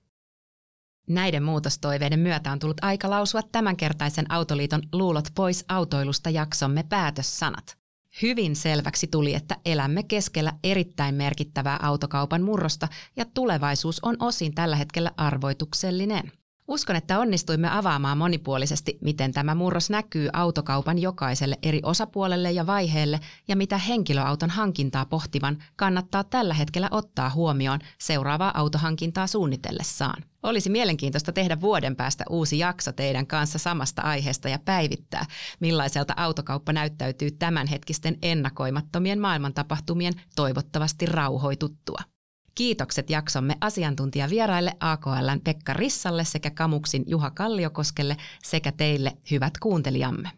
Näiden 1.08 1.44
muutostoiveiden 1.44 2.20
myötä 2.20 2.52
on 2.52 2.60
tullut 2.60 2.78
aika 2.82 3.10
lausua 3.10 3.42
tämänkertaisen 3.52 4.32
Autoliiton 4.32 4.82
Luulot 4.92 5.28
pois 5.36 5.66
autoilusta 5.68 6.30
jaksomme 6.30 6.84
päätössanat. 6.84 7.78
Hyvin 8.22 8.56
selväksi 8.56 9.08
tuli, 9.08 9.34
että 9.34 9.58
elämme 9.66 10.04
keskellä 10.04 10.54
erittäin 10.64 11.16
merkittävää 11.16 11.80
autokaupan 11.82 12.42
murrosta 12.42 12.88
ja 13.16 13.26
tulevaisuus 13.34 14.00
on 14.04 14.16
osin 14.20 14.56
tällä 14.56 14.76
hetkellä 14.76 15.12
arvoituksellinen. 15.18 16.32
Uskon, 16.68 16.96
että 16.96 17.20
onnistuimme 17.20 17.78
avaamaan 17.78 18.18
monipuolisesti, 18.18 18.98
miten 19.02 19.32
tämä 19.32 19.56
murros 19.56 19.90
näkyy 19.90 20.30
autokaupan 20.34 21.00
jokaiselle 21.00 21.58
eri 21.64 21.80
osapuolelle 21.84 22.52
ja 22.52 22.68
vaiheelle 22.68 23.20
ja 23.48 23.56
mitä 23.56 23.78
henkilöauton 23.78 24.50
hankintaa 24.50 25.06
pohtivan 25.06 25.58
kannattaa 25.76 26.24
tällä 26.24 26.54
hetkellä 26.54 26.88
ottaa 26.92 27.30
huomioon 27.30 27.80
seuraavaa 27.98 28.60
autohankintaa 28.60 29.28
suunnitellessaan. 29.28 30.24
Olisi 30.44 30.70
mielenkiintoista 30.70 31.32
tehdä 31.32 31.62
vuoden 31.62 31.96
päästä 31.96 32.24
uusi 32.30 32.60
jakso 32.60 32.92
teidän 32.92 33.28
kanssa 33.28 33.60
samasta 33.60 34.02
aiheesta 34.02 34.50
ja 34.50 34.60
päivittää, 34.60 35.26
millaiselta 35.60 36.14
autokauppa 36.18 36.74
näyttäytyy 36.74 37.32
tämänhetkisten 37.32 38.18
ennakoimattomien 38.22 39.20
maailmantapahtumien 39.20 40.14
toivottavasti 40.36 41.06
rauhoituttua. 41.06 42.15
Kiitokset 42.56 43.10
jaksomme 43.10 43.58
asiantuntijavieraille 43.62 44.74
AKLn 44.80 45.42
Pekka 45.44 45.74
Rissalle 45.74 46.26
sekä 46.26 46.52
Kamuksin 46.52 47.04
Juha 47.08 47.32
Kalliokoskelle 47.32 48.18
sekä 48.44 48.72
teille 48.72 49.18
hyvät 49.32 49.54
kuuntelijamme. 49.60 50.32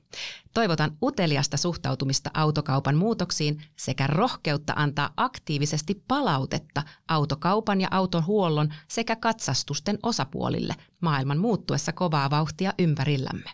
Toivotan 0.53 0.97
uteliasta 1.03 1.57
suhtautumista 1.57 2.32
autokaupan 2.34 2.95
muutoksiin 2.95 3.61
sekä 3.76 4.07
rohkeutta 4.07 4.74
antaa 4.76 5.13
aktiivisesti 5.18 6.03
palautetta 6.07 6.84
autokaupan 7.07 7.82
ja 7.82 7.88
autohuollon 7.91 8.74
sekä 8.88 9.15
katsastusten 9.15 9.99
osapuolille 10.03 10.74
maailman 11.01 11.38
muuttuessa 11.38 11.91
kovaa 11.91 12.30
vauhtia 12.30 12.74
ympärillämme. 12.80 13.49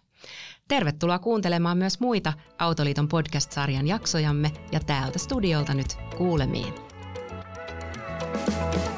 Tervetuloa 0.67 1.19
kuuntelemaan 1.19 1.77
myös 1.77 1.99
muita 1.99 2.33
Autoliiton 2.59 3.07
podcast-sarjan 3.07 3.87
jaksojamme 3.87 4.51
ja 4.71 4.79
täältä 4.79 5.19
studiolta 5.19 5.73
nyt 5.73 5.97
kuulemiin. 6.17 6.92
Música 8.19 8.92